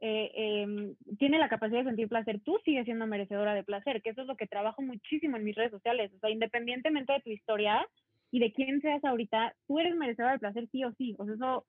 eh, 0.00 0.30
em, 0.34 0.94
tiene 1.18 1.38
la 1.38 1.50
capacidad 1.50 1.80
de 1.80 1.90
sentir 1.90 2.08
placer, 2.08 2.40
tú 2.40 2.58
sigues 2.64 2.86
siendo 2.86 3.06
merecedora 3.06 3.52
de 3.52 3.62
placer, 3.62 4.00
que 4.00 4.08
eso 4.08 4.22
es 4.22 4.26
lo 4.26 4.38
que 4.38 4.46
trabajo 4.46 4.80
muchísimo 4.80 5.36
en 5.36 5.44
mis 5.44 5.54
redes 5.54 5.72
sociales. 5.72 6.14
O 6.14 6.18
sea, 6.20 6.30
independientemente 6.30 7.12
de 7.12 7.20
tu 7.20 7.28
historia 7.28 7.86
y 8.30 8.38
de 8.38 8.54
quién 8.54 8.80
seas 8.80 9.04
ahorita, 9.04 9.54
tú 9.66 9.80
eres 9.80 9.94
merecedora 9.96 10.32
de 10.32 10.38
placer 10.38 10.66
sí 10.72 10.82
o 10.82 10.94
sí. 10.94 11.14
O 11.18 11.26
sea, 11.26 11.34
eso 11.34 11.66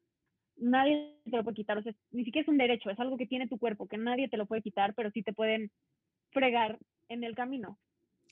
nadie 0.58 1.20
te 1.24 1.38
lo 1.38 1.44
puede 1.44 1.56
quitar, 1.56 1.78
o 1.78 1.84
sea, 1.84 1.94
ni 2.12 2.24
siquiera 2.24 2.44
es 2.44 2.48
un 2.48 2.58
derecho, 2.58 2.90
es 2.90 3.00
algo 3.00 3.18
que 3.18 3.28
tiene 3.28 3.48
tu 3.48 3.58
cuerpo, 3.58 3.88
que 3.88 3.98
nadie 3.98 4.30
te 4.30 4.38
lo 4.38 4.46
puede 4.46 4.62
quitar, 4.62 4.94
pero 4.96 5.12
sí 5.12 5.24
te 5.24 5.34
pueden 5.34 5.72
fregar 6.32 6.80
en 7.10 7.24
el 7.24 7.36
camino. 7.36 7.80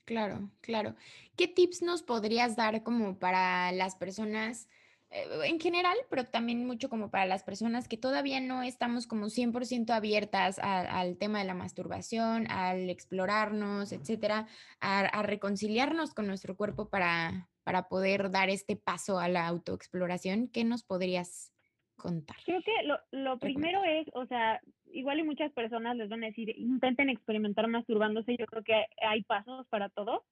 Claro, 0.05 0.51
claro. 0.61 0.95
¿Qué 1.37 1.47
tips 1.47 1.81
nos 1.81 2.03
podrías 2.03 2.55
dar 2.55 2.83
como 2.83 3.19
para 3.19 3.71
las 3.71 3.95
personas 3.95 4.67
eh, 5.13 5.27
en 5.45 5.59
general, 5.59 5.95
pero 6.09 6.25
también 6.25 6.65
mucho 6.65 6.89
como 6.89 7.09
para 7.09 7.25
las 7.25 7.43
personas 7.43 7.87
que 7.87 7.97
todavía 7.97 8.41
no 8.41 8.63
estamos 8.63 9.07
como 9.07 9.29
100% 9.29 9.91
abiertas 9.91 10.59
al 10.59 11.17
tema 11.17 11.39
de 11.39 11.45
la 11.45 11.53
masturbación, 11.53 12.49
al 12.49 12.89
explorarnos, 12.89 13.91
etcétera, 13.91 14.47
a, 14.81 14.99
a 15.01 15.23
reconciliarnos 15.23 16.13
con 16.13 16.27
nuestro 16.27 16.57
cuerpo 16.57 16.89
para, 16.89 17.49
para 17.63 17.87
poder 17.87 18.31
dar 18.31 18.49
este 18.49 18.75
paso 18.75 19.19
a 19.19 19.29
la 19.29 19.47
autoexploración? 19.47 20.47
¿Qué 20.47 20.63
nos 20.63 20.83
podrías 20.83 21.52
contar? 21.95 22.37
Creo 22.45 22.61
que 22.61 22.71
lo, 22.85 22.99
lo 23.11 23.37
primero 23.39 23.83
es, 23.83 24.07
o 24.13 24.25
sea, 24.25 24.61
igual 24.91 25.19
y 25.19 25.23
muchas 25.23 25.51
personas 25.51 25.95
les 25.97 26.09
van 26.09 26.23
a 26.23 26.27
decir, 26.27 26.53
intenten 26.57 27.09
experimentar 27.09 27.67
masturbándose, 27.67 28.37
yo 28.37 28.45
creo 28.45 28.63
que 28.63 28.85
hay 29.01 29.23
pasos 29.23 29.67
para 29.67 29.89
todo 29.89 30.23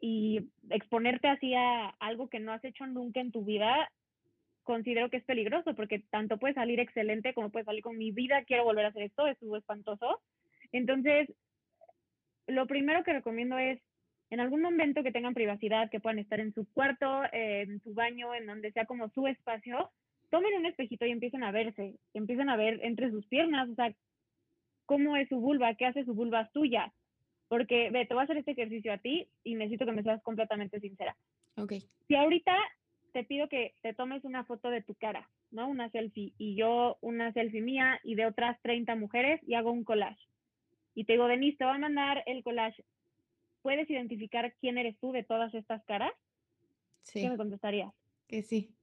y 0.00 0.50
exponerte 0.70 1.28
así 1.28 1.54
a 1.54 1.88
algo 2.00 2.28
que 2.28 2.40
no 2.40 2.52
has 2.52 2.64
hecho 2.64 2.86
nunca 2.86 3.20
en 3.20 3.32
tu 3.32 3.44
vida, 3.44 3.90
considero 4.62 5.08
que 5.10 5.18
es 5.18 5.24
peligroso 5.24 5.74
porque 5.74 6.00
tanto 6.10 6.38
puede 6.38 6.54
salir 6.54 6.80
excelente 6.80 7.34
como 7.34 7.50
puede 7.50 7.64
salir 7.64 7.82
con 7.82 7.96
mi 7.96 8.10
vida, 8.10 8.44
quiero 8.44 8.64
volver 8.64 8.86
a 8.86 8.88
hacer 8.88 9.02
esto, 9.02 9.26
estuvo 9.26 9.56
espantoso. 9.56 10.20
Entonces, 10.72 11.32
lo 12.46 12.66
primero 12.66 13.04
que 13.04 13.12
recomiendo 13.12 13.56
es 13.58 13.80
en 14.30 14.40
algún 14.40 14.62
momento 14.62 15.02
que 15.02 15.12
tengan 15.12 15.34
privacidad, 15.34 15.90
que 15.90 16.00
puedan 16.00 16.18
estar 16.18 16.40
en 16.40 16.52
su 16.52 16.66
cuarto, 16.72 17.22
en 17.32 17.80
su 17.82 17.94
baño, 17.94 18.34
en 18.34 18.46
donde 18.46 18.72
sea 18.72 18.84
como 18.84 19.08
su 19.10 19.26
espacio, 19.26 19.90
tomen 20.34 20.56
un 20.56 20.66
espejito 20.66 21.06
y 21.06 21.12
empiecen 21.12 21.44
a 21.44 21.52
verse, 21.52 21.94
empiecen 22.12 22.48
a 22.48 22.56
ver 22.56 22.80
entre 22.82 23.08
sus 23.08 23.24
piernas, 23.28 23.68
o 23.70 23.74
sea, 23.76 23.94
cómo 24.84 25.16
es 25.16 25.28
su 25.28 25.38
vulva, 25.38 25.76
qué 25.76 25.86
hace 25.86 26.04
su 26.04 26.12
vulva 26.12 26.50
tuya. 26.52 26.92
Porque, 27.46 27.90
ve, 27.90 28.04
te 28.04 28.14
voy 28.14 28.22
a 28.22 28.24
hacer 28.24 28.38
este 28.38 28.50
ejercicio 28.50 28.92
a 28.92 28.98
ti 28.98 29.28
y 29.44 29.54
necesito 29.54 29.86
que 29.86 29.92
me 29.92 30.02
seas 30.02 30.20
completamente 30.24 30.80
sincera. 30.80 31.16
Ok. 31.56 31.74
Si 32.08 32.16
ahorita 32.16 32.52
te 33.12 33.22
pido 33.22 33.48
que 33.48 33.76
te 33.80 33.94
tomes 33.94 34.24
una 34.24 34.44
foto 34.44 34.70
de 34.70 34.82
tu 34.82 34.96
cara, 34.96 35.30
¿no? 35.52 35.68
Una 35.68 35.88
selfie, 35.90 36.32
y 36.36 36.56
yo 36.56 36.98
una 37.00 37.32
selfie 37.32 37.62
mía 37.62 38.00
y 38.02 38.16
de 38.16 38.26
otras 38.26 38.60
30 38.62 38.96
mujeres 38.96 39.40
y 39.46 39.54
hago 39.54 39.70
un 39.70 39.84
collage. 39.84 40.26
Y 40.96 41.04
te 41.04 41.12
digo, 41.12 41.28
Denise, 41.28 41.58
te 41.58 41.64
voy 41.64 41.76
a 41.76 41.78
mandar 41.78 42.24
el 42.26 42.42
collage. 42.42 42.84
¿Puedes 43.62 43.88
identificar 43.88 44.52
quién 44.60 44.78
eres 44.78 44.98
tú 44.98 45.12
de 45.12 45.22
todas 45.22 45.54
estas 45.54 45.84
caras? 45.84 46.12
Sí. 47.02 47.20
¿Qué 47.20 47.30
me 47.30 47.36
contestarías? 47.36 47.92
Que 48.26 48.42
sí 48.42 48.74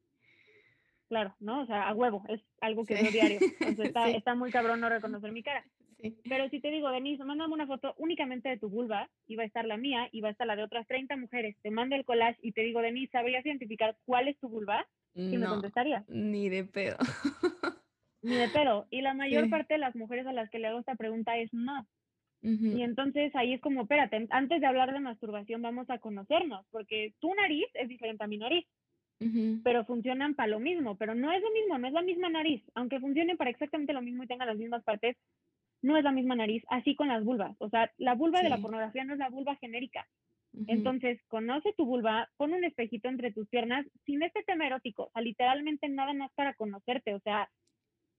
claro, 1.12 1.36
¿no? 1.42 1.64
O 1.64 1.66
sea, 1.66 1.90
a 1.90 1.94
huevo, 1.94 2.24
es 2.30 2.40
algo 2.62 2.86
que 2.86 2.94
veo 2.94 3.12
diario. 3.12 3.40
Entonces 3.60 3.88
está, 3.88 4.10
está 4.10 4.34
muy 4.34 4.50
cabrón 4.50 4.80
no 4.80 4.88
reconocer 4.88 5.30
mi 5.34 5.44
cara. 5.44 5.62
Sí. 6.00 6.18
Pero 6.24 6.48
si 6.48 6.62
te 6.62 6.72
digo, 6.72 6.90
Denise, 6.90 7.26
mándame 7.26 7.54
una 7.54 7.68
foto 7.68 7.94
únicamente 7.98 8.48
de 8.48 8.58
tu 8.58 8.70
vulva, 8.70 9.10
y 9.28 9.36
va 9.36 9.44
a 9.44 9.46
estar 9.46 9.66
la 9.66 9.76
mía, 9.76 10.08
y 10.14 10.22
va 10.22 10.30
a 10.30 10.32
estar 10.32 10.48
la 10.48 10.56
de 10.56 10.64
otras 10.64 10.88
30 10.88 11.18
mujeres. 11.18 11.58
Te 11.64 11.70
mando 11.70 11.98
el 11.98 12.06
collage 12.06 12.40
y 12.42 12.54
te 12.54 12.62
digo, 12.62 12.82
Denise, 12.82 13.12
¿sabrías 13.12 13.46
identificar 13.46 13.98
cuál 14.06 14.30
es 14.30 14.40
tu 14.40 14.48
vulva? 14.48 14.88
¿Y 15.14 15.36
me 15.36 15.48
contestarías? 15.48 16.08
Ni 16.08 16.48
de 16.48 16.64
pedo. 16.64 16.96
ni 18.22 18.36
de 18.36 18.48
pedo. 18.48 18.88
Y 18.90 19.02
la 19.02 19.14
mayor 19.14 19.50
parte 19.50 19.74
de 19.74 19.80
las 19.80 19.94
mujeres 19.98 20.26
a 20.28 20.32
las 20.32 20.50
que 20.50 20.60
le 20.60 20.68
hago 20.68 20.80
esta 20.80 20.96
pregunta 20.96 21.38
es 21.38 21.54
no. 21.54 21.86
Y 22.42 22.82
entonces 22.82 23.36
ahí 23.36 23.54
es 23.54 23.62
como, 23.62 23.82
espérate, 23.82 24.28
antes 24.32 24.62
de 24.62 24.66
hablar 24.66 24.94
de 24.94 25.00
masturbación 25.02 25.62
vamos 25.62 25.90
a 25.90 26.00
conocernos, 26.00 26.66
porque 26.72 27.14
tu 27.20 27.36
nariz 27.36 27.68
es 27.74 27.90
diferente 27.90 28.24
a 28.24 28.28
mi 28.28 28.38
nariz 28.38 28.66
pero 29.64 29.86
funcionan 29.86 30.34
para 30.34 30.50
lo 30.50 30.60
mismo, 30.60 30.96
pero 30.96 31.14
no 31.14 31.32
es 31.32 31.42
lo 31.42 31.52
mismo, 31.52 31.78
no 31.78 31.88
es 31.88 31.94
la 31.94 32.02
misma 32.02 32.30
nariz, 32.30 32.64
aunque 32.74 33.00
funcionen 33.00 33.38
para 33.38 33.52
exactamente 33.52 33.94
lo 33.94 34.02
mismo 34.02 34.24
y 34.24 34.28
tengan 34.28 34.48
las 34.48 34.58
mismas 34.58 34.84
partes, 34.84 35.16
no 35.82 35.98
es 35.98 36.04
la 36.04 36.12
misma 36.12 36.36
nariz, 36.36 36.64
así 36.70 36.96
con 36.96 37.08
las 37.08 37.24
vulvas, 37.24 37.56
o 37.60 37.70
sea, 37.70 37.92
la 37.98 38.16
vulva 38.16 38.42
de 38.42 38.50
la 38.50 38.58
pornografía 38.58 39.04
no 39.04 39.14
es 39.14 39.20
la 39.20 39.30
vulva 39.30 39.56
genérica. 39.58 40.08
Entonces, 40.68 41.18
conoce 41.30 41.72
tu 41.78 41.86
vulva, 41.86 42.30
pon 42.36 42.52
un 42.52 42.66
espejito 42.66 43.08
entre 43.08 43.32
tus 43.32 43.48
piernas 43.48 43.86
sin 44.06 44.22
este 44.22 44.44
tema 44.44 44.68
erótico, 44.68 45.04
o 45.04 45.12
sea, 45.12 45.22
literalmente 45.22 45.88
nada 45.88 46.14
más 46.14 46.32
para 46.34 46.54
conocerte, 46.56 47.14
o 47.14 47.20
sea, 47.22 47.50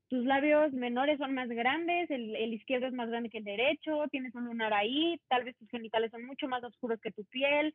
tus 0.08 0.24
labios 0.24 0.72
menores 0.72 1.18
son 1.18 1.34
más 1.34 1.48
grandes, 1.48 2.10
el, 2.10 2.34
el, 2.36 2.54
izquierdo 2.54 2.86
es 2.86 2.94
más 2.94 3.08
grande 3.08 3.28
que 3.28 3.38
el 3.38 3.44
derecho, 3.44 4.04
tienes 4.10 4.34
un 4.34 4.44
lunar 4.44 4.72
ahí, 4.72 5.18
tal 5.28 5.44
vez 5.44 5.56
tus 5.56 5.68
genitales 5.68 6.10
son 6.10 6.24
mucho 6.24 6.48
más 6.48 6.62
oscuros 6.64 7.00
que 7.00 7.12
tu 7.12 7.24
piel, 7.24 7.74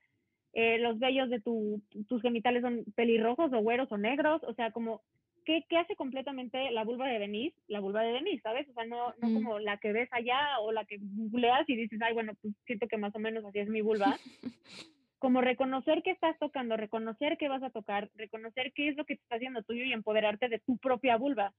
eh, 0.54 0.80
los 0.80 1.00
vellos 1.00 1.30
de 1.30 1.40
tu, 1.40 1.82
tus 2.08 2.22
genitales 2.22 2.62
son 2.62 2.84
pelirrojos 2.96 3.52
o 3.54 3.60
güeros 3.60 3.92
o 3.92 3.98
negros, 3.98 4.42
o 4.44 4.54
sea, 4.54 4.72
como, 4.72 5.02
¿qué, 5.46 5.64
¿qué, 5.70 5.78
hace 5.78 5.96
completamente 5.96 6.72
la 6.72 6.84
vulva 6.84 7.08
de 7.08 7.20
Denise? 7.20 7.56
La 7.68 7.80
vulva 7.80 8.02
de 8.02 8.14
Denise, 8.14 8.42
¿sabes? 8.42 8.68
O 8.70 8.74
sea, 8.74 8.86
no, 8.86 9.14
no 9.22 9.34
como 9.34 9.60
la 9.60 9.78
que 9.78 9.92
ves 9.92 10.10
allá 10.12 10.60
o 10.62 10.72
la 10.72 10.86
que 10.86 10.98
googleas 11.00 11.68
y 11.70 11.76
dices, 11.76 12.00
ay, 12.02 12.14
bueno, 12.14 12.34
pues 12.42 12.54
siento 12.66 12.88
que 12.88 12.98
más 12.98 13.16
o 13.16 13.20
menos 13.20 13.46
así 13.46 13.60
es 13.60 13.70
mi 13.70 13.82
vulva. 13.82 14.18
como 15.20 15.42
reconocer 15.42 16.04
que 16.04 16.12
estás 16.12 16.38
tocando, 16.38 16.78
reconocer 16.78 17.38
que 17.38 17.50
vas 17.50 17.64
a 17.64 17.70
tocar, 17.70 18.10
reconocer 18.16 18.72
qué 18.74 18.90
es 18.90 18.98
lo 18.98 19.06
que 19.06 19.16
te 19.16 19.24
está 19.24 19.36
haciendo 19.36 19.64
tuyo 19.64 19.84
y 19.84 19.94
empoderarte 19.94 20.48
de 20.48 20.60
tu 20.60 20.78
propia 20.78 21.18
vulva. 21.18 21.54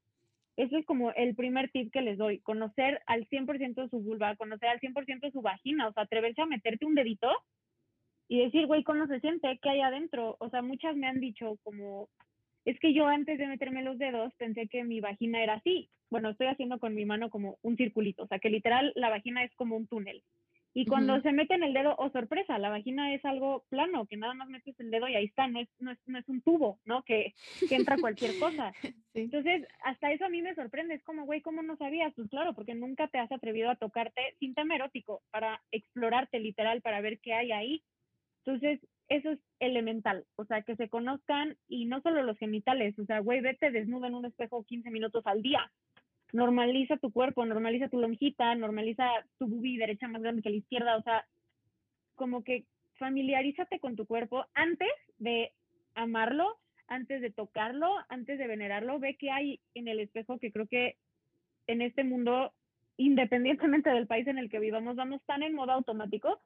Eso 0.57 0.77
es 0.77 0.85
como 0.87 1.13
el 1.13 1.35
primer 1.35 1.71
tip 1.71 1.93
que 1.93 2.03
les 2.03 2.19
doy, 2.19 2.41
conocer 2.41 3.01
al 3.07 3.29
100% 3.29 3.75
de 3.75 3.89
su 3.89 4.01
vulva, 4.01 4.37
conocer 4.37 4.69
al 4.69 4.81
100% 4.81 5.21
de 5.21 5.31
su 5.31 5.41
vagina, 5.41 5.89
o 5.89 5.93
sea, 5.93 6.05
atreverse 6.05 6.43
a 6.43 6.47
meterte 6.47 6.85
un 6.85 6.95
dedito 6.95 7.31
y 8.29 8.41
decir, 8.41 8.67
güey, 8.67 8.85
¿cómo 8.85 9.07
se 9.07 9.21
siente? 9.21 9.59
¿Qué 9.63 9.71
hay 9.71 9.81
adentro? 9.81 10.37
O 10.39 10.51
sea, 10.51 10.63
muchas 10.63 10.95
me 10.97 11.07
han 11.07 11.19
dicho 11.19 11.59
como, 11.65 12.09
es 12.65 12.79
que 12.81 12.93
yo 12.93 13.07
antes 13.07 13.39
de 13.39 13.47
meterme 13.47 13.83
los 13.83 13.99
dedos 13.99 14.35
pensé 14.35 14.69
que 14.69 14.85
mi 14.85 15.01
vagina 15.01 15.43
era 15.43 15.55
así. 15.55 15.89
Bueno, 16.11 16.31
estoy 16.31 16.47
haciendo 16.47 16.79
con 16.79 16.95
mi 16.95 17.05
mano 17.05 17.31
como 17.31 17.59
un 17.63 17.77
circulito, 17.77 18.25
o 18.25 18.27
sea, 18.27 18.39
que 18.39 18.51
literal 18.51 18.93
la 18.95 19.11
vagina 19.11 19.43
es 19.45 19.55
como 19.55 19.77
un 19.77 19.87
túnel. 19.87 20.23
Y 20.75 20.85
cuando 20.85 21.21
se 21.23 21.33
mete 21.33 21.55
en 21.55 21.65
el 21.65 21.73
dedo, 21.73 21.97
oh 21.99 22.11
sorpresa, 22.11 22.57
la 22.59 22.69
vagina 22.69 23.13
es 23.13 23.25
algo 23.25 23.65
plano, 23.69 24.07
que 24.07 24.17
nada 24.17 24.35
más 24.35 24.49
metes 24.49 24.79
el 24.79 24.91
dedo 24.93 25.09
y 25.09 25.17
ahí 25.17 25.25
está, 25.25 25.49
no 25.49 25.59
es, 25.59 25.69
no 25.81 25.91
es, 25.91 25.99
no 26.07 26.19
es 26.19 26.29
un 26.29 26.41
tubo, 26.43 26.79
¿no? 26.85 27.03
Que, 27.03 27.35
que 27.69 27.75
entra 27.75 27.97
cualquier 27.97 28.39
cosa. 28.39 28.73
Entonces, 29.15 29.67
hasta 29.83 30.13
eso 30.13 30.27
a 30.27 30.29
mí 30.29 30.41
me 30.41 30.55
sorprende, 30.55 30.95
es 30.95 31.03
como, 31.03 31.25
güey, 31.25 31.41
¿cómo 31.41 31.63
no 31.63 31.77
sabías? 31.79 32.13
Pues 32.15 32.29
claro, 32.29 32.55
porque 32.55 32.75
nunca 32.75 33.09
te 33.09 33.19
has 33.19 33.33
atrevido 33.33 33.71
a 33.71 33.77
tocarte 33.77 34.37
sin 34.39 34.55
tema 34.55 34.77
erótico, 34.77 35.23
para 35.31 35.61
explorarte 35.73 36.39
literal, 36.39 36.81
para 36.81 37.01
ver 37.01 37.19
qué 37.19 37.33
hay 37.33 37.51
ahí. 37.51 37.83
Entonces, 38.49 38.81
eso 39.11 39.33
es 39.33 39.39
elemental, 39.61 40.25
o 40.37 40.47
sea, 40.47 40.63
que 40.63 40.75
se 40.75 40.89
conozcan 40.89 41.59
y 41.69 41.85
no 41.85 42.01
solo 42.01 42.23
los 42.23 42.39
genitales, 42.39 42.99
o 42.99 43.05
sea, 43.05 43.19
güey, 43.19 43.43
vete 43.43 43.71
desnudo 43.71 44.07
en 44.07 44.15
un 44.15 44.25
espejo 44.25 44.65
15 44.65 44.91
minutos 44.91 45.27
al 45.27 45.43
día. 45.43 45.71
Normaliza 46.33 46.97
tu 46.97 47.13
cuerpo, 47.13 47.45
normaliza 47.45 47.91
tu 47.91 48.01
lonjita, 48.01 48.55
normaliza 48.55 49.07
tu 49.39 49.49
bubi 49.49 49.77
derecha 49.77 50.09
más 50.09 50.23
grande 50.23 50.41
que 50.41 50.49
la 50.49 50.57
izquierda, 50.57 50.97
o 50.97 51.03
sea, 51.03 51.27
como 52.15 52.43
que 52.43 52.65
familiarízate 52.95 53.81
con 53.81 53.97
tu 53.97 54.07
cuerpo 54.07 54.47
antes 54.55 54.89
de 55.19 55.53
amarlo, 55.95 56.57
antes 56.87 57.21
de 57.21 57.31
tocarlo, 57.31 57.97
antes 58.09 58.39
de 58.39 58.47
venerarlo, 58.47 58.99
ve 58.99 59.19
qué 59.19 59.31
hay 59.31 59.61
en 59.75 59.89
el 59.89 60.01
espejo 60.01 60.39
que 60.39 60.53
creo 60.53 60.67
que 60.67 60.97
en 61.67 61.83
este 61.83 62.03
mundo, 62.03 62.55
independientemente 62.97 63.91
del 63.91 64.07
país 64.07 64.27
en 64.27 64.39
el 64.39 64.49
que 64.49 64.59
vivamos, 64.59 64.97
vamos 64.97 65.21
tan 65.27 65.43
en 65.43 65.53
modo 65.53 65.73
automático 65.73 66.41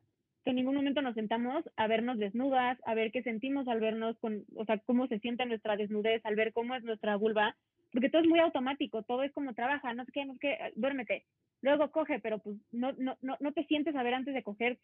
que 0.44 0.50
en 0.50 0.56
ningún 0.56 0.74
momento 0.74 1.02
nos 1.02 1.14
sentamos 1.14 1.64
a 1.76 1.86
vernos 1.86 2.18
desnudas, 2.18 2.78
a 2.84 2.94
ver 2.94 3.12
qué 3.12 3.22
sentimos 3.22 3.68
al 3.68 3.80
vernos, 3.80 4.18
con, 4.18 4.44
o 4.56 4.64
sea, 4.64 4.78
cómo 4.78 5.06
se 5.06 5.18
siente 5.20 5.46
nuestra 5.46 5.76
desnudez, 5.76 6.24
al 6.24 6.34
ver 6.34 6.52
cómo 6.52 6.74
es 6.74 6.82
nuestra 6.82 7.16
vulva, 7.16 7.56
porque 7.92 8.08
todo 8.08 8.22
es 8.22 8.28
muy 8.28 8.40
automático, 8.40 9.02
todo 9.02 9.22
es 9.22 9.32
como 9.32 9.54
trabaja, 9.54 9.94
no 9.94 10.04
sé 10.04 10.12
qué, 10.12 10.24
no 10.24 10.32
sé 10.34 10.38
qué, 10.40 10.58
duérmete, 10.74 11.24
luego 11.60 11.90
coge, 11.90 12.18
pero 12.18 12.38
pues 12.38 12.56
no, 12.72 12.92
no, 12.98 13.16
no, 13.22 13.36
no 13.38 13.52
te 13.52 13.64
sientes 13.64 13.94
a 13.94 14.02
ver 14.02 14.14
antes 14.14 14.34
de 14.34 14.42
coger 14.42 14.78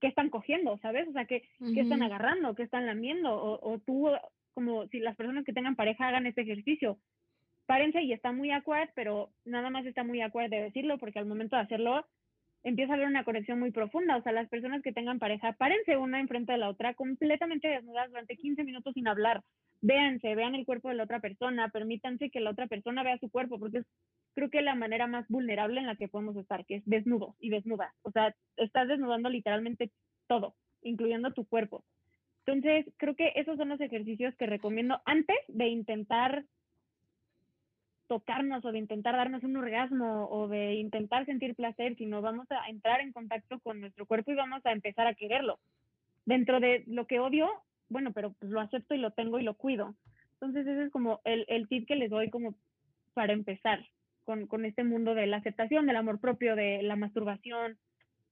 qué 0.00 0.08
están 0.08 0.30
cogiendo, 0.30 0.78
¿sabes? 0.78 1.08
O 1.08 1.12
sea, 1.12 1.24
qué, 1.24 1.42
están 1.76 2.02
agarrando, 2.02 2.54
qué 2.54 2.62
están 2.62 2.86
lamiendo, 2.86 3.34
o, 3.34 3.72
o 3.72 3.78
tú, 3.78 4.08
como 4.54 4.86
si 4.88 5.00
las 5.00 5.16
personas 5.16 5.44
que 5.44 5.52
tengan 5.52 5.76
pareja 5.76 6.08
hagan 6.08 6.26
este 6.26 6.42
ejercicio, 6.42 6.98
párense 7.66 8.02
y 8.02 8.12
está 8.12 8.32
muy 8.32 8.50
awkward, 8.50 8.90
pero 8.94 9.30
nada 9.44 9.70
más 9.70 9.86
está 9.86 10.04
muy 10.04 10.20
awkward 10.20 10.50
de 10.50 10.62
decirlo, 10.62 10.98
porque 10.98 11.18
al 11.18 11.26
momento 11.26 11.56
de 11.56 11.62
hacerlo 11.62 12.04
empieza 12.62 12.92
a 12.92 12.96
haber 12.96 13.08
una 13.08 13.24
conexión 13.24 13.58
muy 13.58 13.70
profunda. 13.70 14.16
O 14.16 14.22
sea, 14.22 14.32
las 14.32 14.48
personas 14.48 14.82
que 14.82 14.92
tengan 14.92 15.18
pareja, 15.18 15.52
párense 15.52 15.96
una 15.96 16.20
enfrente 16.20 16.52
de 16.52 16.58
la 16.58 16.68
otra, 16.68 16.94
completamente 16.94 17.68
desnudas 17.68 18.08
durante 18.08 18.36
15 18.36 18.64
minutos 18.64 18.94
sin 18.94 19.08
hablar. 19.08 19.42
Véanse, 19.80 20.34
vean 20.34 20.54
el 20.54 20.64
cuerpo 20.64 20.88
de 20.88 20.94
la 20.94 21.04
otra 21.04 21.20
persona, 21.20 21.68
permítanse 21.70 22.30
que 22.30 22.40
la 22.40 22.50
otra 22.50 22.68
persona 22.68 23.02
vea 23.02 23.18
su 23.18 23.30
cuerpo, 23.30 23.58
porque 23.58 23.78
es 23.78 23.86
creo 24.34 24.50
que 24.50 24.62
la 24.62 24.74
manera 24.74 25.06
más 25.06 25.26
vulnerable 25.28 25.80
en 25.80 25.86
la 25.86 25.96
que 25.96 26.08
podemos 26.08 26.36
estar, 26.36 26.64
que 26.64 26.76
es 26.76 26.82
desnudo 26.86 27.36
y 27.38 27.50
desnuda. 27.50 27.94
O 28.02 28.10
sea, 28.10 28.34
estás 28.56 28.88
desnudando 28.88 29.28
literalmente 29.28 29.90
todo, 30.26 30.54
incluyendo 30.82 31.32
tu 31.32 31.44
cuerpo. 31.46 31.84
Entonces, 32.46 32.92
creo 32.96 33.14
que 33.14 33.32
esos 33.36 33.56
son 33.56 33.68
los 33.68 33.80
ejercicios 33.80 34.34
que 34.36 34.46
recomiendo 34.46 35.00
antes 35.04 35.36
de 35.48 35.68
intentar 35.68 36.44
tocarnos 38.12 38.62
o 38.62 38.72
de 38.72 38.78
intentar 38.78 39.16
darnos 39.16 39.42
un 39.42 39.56
orgasmo 39.56 40.28
o 40.28 40.46
de 40.46 40.74
intentar 40.74 41.24
sentir 41.24 41.54
placer, 41.54 41.96
sino 41.96 42.20
vamos 42.20 42.46
a 42.50 42.68
entrar 42.68 43.00
en 43.00 43.10
contacto 43.10 43.58
con 43.60 43.80
nuestro 43.80 44.04
cuerpo 44.04 44.32
y 44.32 44.34
vamos 44.34 44.60
a 44.66 44.72
empezar 44.72 45.06
a 45.06 45.14
quererlo. 45.14 45.58
Dentro 46.26 46.60
de 46.60 46.84
lo 46.88 47.06
que 47.06 47.20
odio, 47.20 47.48
bueno, 47.88 48.12
pero 48.12 48.34
pues 48.34 48.52
lo 48.52 48.60
acepto 48.60 48.94
y 48.94 48.98
lo 48.98 49.12
tengo 49.12 49.38
y 49.38 49.44
lo 49.44 49.54
cuido. 49.54 49.94
Entonces 50.34 50.66
ese 50.66 50.84
es 50.84 50.90
como 50.90 51.22
el, 51.24 51.46
el 51.48 51.68
tip 51.68 51.88
que 51.88 51.96
les 51.96 52.10
doy 52.10 52.28
como 52.28 52.54
para 53.14 53.32
empezar 53.32 53.82
con, 54.24 54.46
con, 54.46 54.66
este 54.66 54.84
mundo 54.84 55.14
de 55.14 55.26
la 55.26 55.38
aceptación, 55.38 55.86
del 55.86 55.96
amor 55.96 56.20
propio, 56.20 56.54
de 56.54 56.82
la 56.82 56.96
masturbación. 56.96 57.78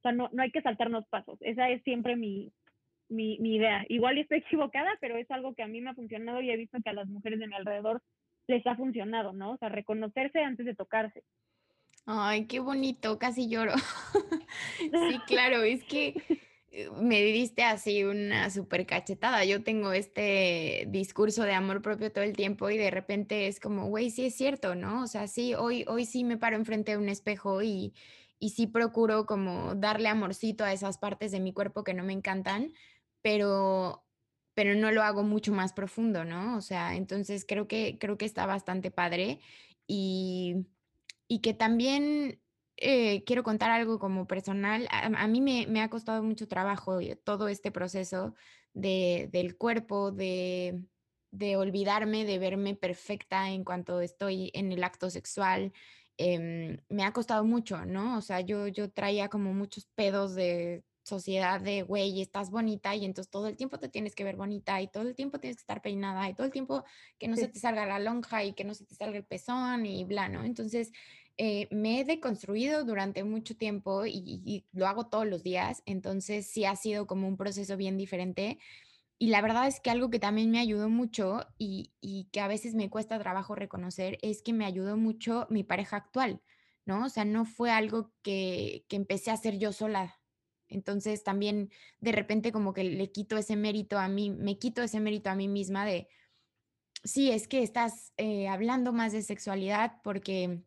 O 0.00 0.02
sea, 0.02 0.12
no, 0.12 0.28
no 0.34 0.42
hay 0.42 0.50
que 0.50 0.60
saltarnos 0.60 1.06
pasos. 1.06 1.38
Esa 1.40 1.70
es 1.70 1.82
siempre 1.84 2.16
mi, 2.16 2.52
mi, 3.08 3.38
mi 3.38 3.56
idea. 3.56 3.86
Igual 3.88 4.18
estoy 4.18 4.40
equivocada, 4.46 4.90
pero 5.00 5.16
es 5.16 5.30
algo 5.30 5.54
que 5.54 5.62
a 5.62 5.68
mí 5.68 5.80
me 5.80 5.88
ha 5.88 5.94
funcionado 5.94 6.42
y 6.42 6.50
he 6.50 6.56
visto 6.58 6.76
que 6.84 6.90
a 6.90 6.92
las 6.92 7.08
mujeres 7.08 7.38
de 7.38 7.46
mi 7.46 7.54
alrededor 7.54 8.02
les 8.50 8.66
ha 8.66 8.76
funcionado, 8.76 9.32
¿no? 9.32 9.52
O 9.52 9.56
sea, 9.56 9.68
reconocerse 9.68 10.40
antes 10.40 10.66
de 10.66 10.74
tocarse. 10.74 11.24
Ay, 12.06 12.46
qué 12.46 12.60
bonito, 12.60 13.18
casi 13.18 13.48
lloro. 13.48 13.72
sí, 14.78 15.20
claro, 15.26 15.62
es 15.62 15.84
que 15.84 16.14
eh, 16.72 16.88
me 17.00 17.22
diste 17.22 17.62
así 17.62 18.04
una 18.04 18.50
super 18.50 18.86
cachetada. 18.86 19.44
Yo 19.44 19.62
tengo 19.62 19.92
este 19.92 20.86
discurso 20.88 21.44
de 21.44 21.52
amor 21.52 21.82
propio 21.82 22.12
todo 22.12 22.24
el 22.24 22.34
tiempo 22.34 22.70
y 22.70 22.78
de 22.78 22.90
repente 22.90 23.46
es 23.46 23.60
como, 23.60 23.86
güey, 23.86 24.10
sí 24.10 24.26
es 24.26 24.34
cierto, 24.34 24.74
¿no? 24.74 25.02
O 25.02 25.06
sea, 25.06 25.26
sí, 25.26 25.54
hoy, 25.54 25.84
hoy 25.88 26.04
sí 26.04 26.24
me 26.24 26.36
paro 26.36 26.56
enfrente 26.56 26.92
de 26.92 26.98
un 26.98 27.08
espejo 27.08 27.62
y, 27.62 27.92
y 28.38 28.50
sí 28.50 28.66
procuro 28.66 29.26
como 29.26 29.74
darle 29.74 30.08
amorcito 30.08 30.64
a 30.64 30.72
esas 30.72 30.98
partes 30.98 31.32
de 31.32 31.40
mi 31.40 31.52
cuerpo 31.52 31.84
que 31.84 31.94
no 31.94 32.04
me 32.04 32.12
encantan, 32.12 32.72
pero 33.22 34.04
pero 34.60 34.74
no 34.74 34.92
lo 34.92 35.02
hago 35.02 35.22
mucho 35.22 35.52
más 35.52 35.72
profundo, 35.72 36.26
¿no? 36.26 36.58
O 36.58 36.60
sea, 36.60 36.94
entonces 36.94 37.46
creo 37.48 37.66
que, 37.66 37.96
creo 37.98 38.18
que 38.18 38.26
está 38.26 38.44
bastante 38.44 38.90
padre 38.90 39.40
y, 39.86 40.66
y 41.26 41.38
que 41.38 41.54
también 41.54 42.42
eh, 42.76 43.24
quiero 43.24 43.42
contar 43.42 43.70
algo 43.70 43.98
como 43.98 44.26
personal. 44.26 44.86
A, 44.90 45.26
mí 45.28 45.40
me, 45.40 45.80
ha 45.80 45.88
costado 45.88 46.22
mucho 46.22 46.46
trabajo 46.46 47.00
eh, 47.00 47.16
todo 47.16 47.48
este 47.48 47.72
proceso 47.72 48.34
de, 48.74 49.30
del 49.32 49.56
cuerpo, 49.56 50.12
de, 50.12 50.84
de, 51.30 51.56
olvidarme, 51.56 52.26
de 52.26 52.38
verme 52.38 52.74
perfecta 52.74 53.48
en 53.48 53.64
cuanto 53.64 54.02
estoy 54.02 54.50
en 54.52 54.72
el 54.72 54.84
acto 54.84 55.08
sexual. 55.08 55.72
Em, 56.18 56.76
me 56.90 57.04
ha 57.04 57.14
costado 57.14 57.44
mucho, 57.44 57.86
¿no? 57.86 58.18
O 58.18 58.20
sea, 58.20 58.42
yo, 58.42 58.68
yo 58.68 58.90
traía 58.90 59.30
como 59.30 59.54
muchos 59.54 59.86
pedos 59.94 60.34
de 60.34 60.84
sociedad 61.02 61.60
de, 61.60 61.82
güey, 61.82 62.20
estás 62.20 62.50
bonita 62.50 62.94
y 62.94 63.04
entonces 63.04 63.30
todo 63.30 63.48
el 63.48 63.56
tiempo 63.56 63.78
te 63.78 63.88
tienes 63.88 64.14
que 64.14 64.24
ver 64.24 64.36
bonita 64.36 64.80
y 64.80 64.88
todo 64.88 65.04
el 65.04 65.14
tiempo 65.14 65.40
tienes 65.40 65.56
que 65.56 65.62
estar 65.62 65.82
peinada 65.82 66.28
y 66.28 66.34
todo 66.34 66.46
el 66.46 66.52
tiempo 66.52 66.84
que 67.18 67.28
no 67.28 67.36
se 67.36 67.48
te 67.48 67.58
salga 67.58 67.86
la 67.86 67.98
lonja 67.98 68.44
y 68.44 68.52
que 68.52 68.64
no 68.64 68.74
se 68.74 68.84
te 68.84 68.94
salga 68.94 69.16
el 69.16 69.24
pezón 69.24 69.86
y 69.86 70.04
bla, 70.04 70.28
¿no? 70.28 70.44
Entonces, 70.44 70.92
eh, 71.38 71.68
me 71.70 72.00
he 72.00 72.04
deconstruido 72.04 72.84
durante 72.84 73.24
mucho 73.24 73.56
tiempo 73.56 74.04
y, 74.06 74.66
lo 74.72 74.86
hago 74.86 75.06
todos 75.06 75.26
los 75.26 75.42
días, 75.42 75.82
entonces 75.86 76.46
sí 76.46 76.64
ha 76.66 76.76
sido 76.76 77.06
como 77.06 77.26
un 77.28 77.36
proceso 77.36 77.76
bien 77.76 77.96
diferente. 77.96 78.58
Y 79.18 79.28
la 79.28 79.42
verdad 79.42 79.66
es 79.66 79.80
que 79.80 79.90
algo 79.90 80.10
que 80.10 80.18
también 80.18 80.50
me 80.50 80.60
ayudó 80.60 80.88
mucho 80.88 81.46
y, 81.58 81.92
y 82.00 82.24
que 82.32 82.40
a 82.40 82.48
veces 82.48 82.74
me 82.74 82.90
cuesta 82.90 83.18
trabajo 83.18 83.54
reconocer 83.54 84.18
es 84.22 84.42
que 84.42 84.52
me 84.52 84.66
ayudó 84.66 84.96
mucho 84.96 85.46
mi 85.50 85.64
pareja 85.64 85.96
actual, 85.96 86.42
¿no? 86.86 87.06
O 87.06 87.08
sea, 87.08 87.24
no 87.24 87.44
fue 87.44 87.70
algo 87.70 88.12
que, 88.22 88.84
que 88.88 88.96
empecé 88.96 89.30
a 89.30 89.34
hacer 89.34 89.58
yo 89.58 89.72
sola 89.72 90.19
entonces 90.70 91.22
también 91.22 91.70
de 92.00 92.12
repente 92.12 92.52
como 92.52 92.72
que 92.72 92.84
le 92.84 93.10
quito 93.10 93.36
ese 93.36 93.56
mérito 93.56 93.98
a 93.98 94.08
mí, 94.08 94.30
me 94.30 94.58
quito 94.58 94.82
ese 94.82 95.00
mérito 95.00 95.30
a 95.30 95.34
mí 95.34 95.48
misma 95.48 95.84
de, 95.84 96.08
sí, 97.04 97.30
es 97.30 97.48
que 97.48 97.62
estás 97.62 98.12
eh, 98.16 98.48
hablando 98.48 98.92
más 98.92 99.12
de 99.12 99.22
sexualidad 99.22 100.00
porque 100.02 100.62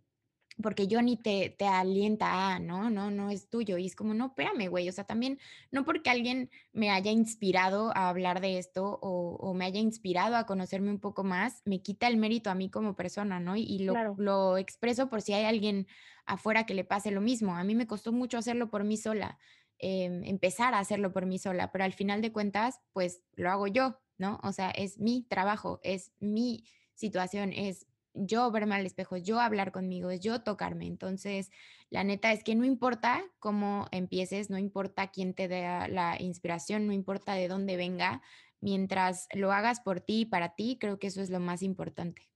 porque 0.62 0.88
ni 1.02 1.18
te, 1.18 1.56
te 1.58 1.66
alienta 1.66 2.54
a, 2.54 2.60
no, 2.60 2.90
no, 2.90 3.10
no 3.10 3.30
es 3.30 3.50
tuyo. 3.50 3.78
Y 3.78 3.86
es 3.86 3.96
como, 3.96 4.14
no, 4.14 4.28
espérame, 4.28 4.70
güey. 4.70 4.88
O 4.90 4.92
sea, 4.92 5.04
también, 5.04 5.40
no 5.72 5.84
porque 5.84 6.10
alguien 6.10 6.50
me 6.72 6.92
haya 6.92 7.12
inspirado 7.12 7.96
a 7.96 8.10
hablar 8.10 8.42
de 8.42 8.58
esto 8.58 9.00
o, 9.02 9.54
me 9.54 9.66
haya 9.66 9.80
inspirado 9.80 10.36
a 10.36 10.46
conocerme 10.46 10.90
un 10.90 11.00
poco 11.00 11.24
más, 11.24 11.62
me 11.66 11.82
quita 11.82 12.08
el 12.08 12.18
mérito 12.18 12.50
a 12.50 12.56
mí 12.56 12.70
como 12.70 12.96
persona, 12.96 13.40
¿no? 13.40 13.56
Y, 13.56 13.80
lo, 13.80 14.16
lo 14.18 14.58
expreso 14.58 15.10
por 15.10 15.22
si 15.22 15.34
hay 15.34 15.46
alguien 15.46 15.88
afuera 16.26 16.66
que 16.66 16.74
le 16.74 16.84
pase 16.84 17.12
lo 17.12 17.22
mismo. 17.22 17.56
A 17.56 17.64
mí 17.64 17.76
me 17.76 17.88
costó 17.88 18.12
mucho 18.12 18.38
hacerlo 18.38 18.70
por 18.70 18.84
mí 18.84 18.98
sola. 18.98 19.38
Em, 19.86 20.24
empezar 20.24 20.74
a 20.74 20.80
hacerlo 20.80 21.12
por 21.12 21.26
mí 21.26 21.38
sola, 21.38 21.70
pero 21.74 21.84
al 21.84 21.92
final 21.92 22.22
de 22.22 22.32
cuentas, 22.32 22.80
pues 22.94 23.22
lo 23.34 23.52
hago 23.52 23.68
yo, 23.68 24.00
¿no? 24.18 24.40
O 24.42 24.54
sea, 24.54 24.72
es 24.72 24.98
mi 24.98 25.24
trabajo, 25.24 25.82
es 25.84 26.14
mi 26.22 26.64
situación, 26.94 27.52
es 27.52 27.86
yo 28.14 28.50
verme 28.50 28.76
al 28.76 28.86
espejo, 28.86 29.18
yo 29.18 29.42
hablar 29.42 29.74
conmigo, 29.74 30.14
yo 30.14 30.42
tocarme. 30.42 30.88
Entonces, 30.88 31.52
la 31.90 32.06
neta 32.06 32.32
es 32.32 32.46
que 32.46 32.56
no 32.56 32.64
importa 32.64 33.26
cómo 33.40 33.88
empieces, 33.92 34.50
no 34.50 34.58
importa 34.58 35.12
quién 35.12 35.34
te 35.34 35.50
dé 35.50 35.64
la 35.90 36.16
inspiración, 36.18 36.88
no 36.88 36.94
importa 36.94 37.34
de 37.34 37.50
dónde 37.50 37.76
venga, 37.76 38.22
mientras 38.62 39.28
lo 39.34 39.52
hagas 39.52 39.82
por 39.82 40.00
ti 40.00 40.22
y 40.22 40.26
para 40.26 40.56
ti, 40.56 40.78
creo 40.80 40.98
que 40.98 41.08
eso 41.08 41.22
es 41.22 41.30
lo 41.30 41.42
más 41.42 41.62
importante. 41.62 42.30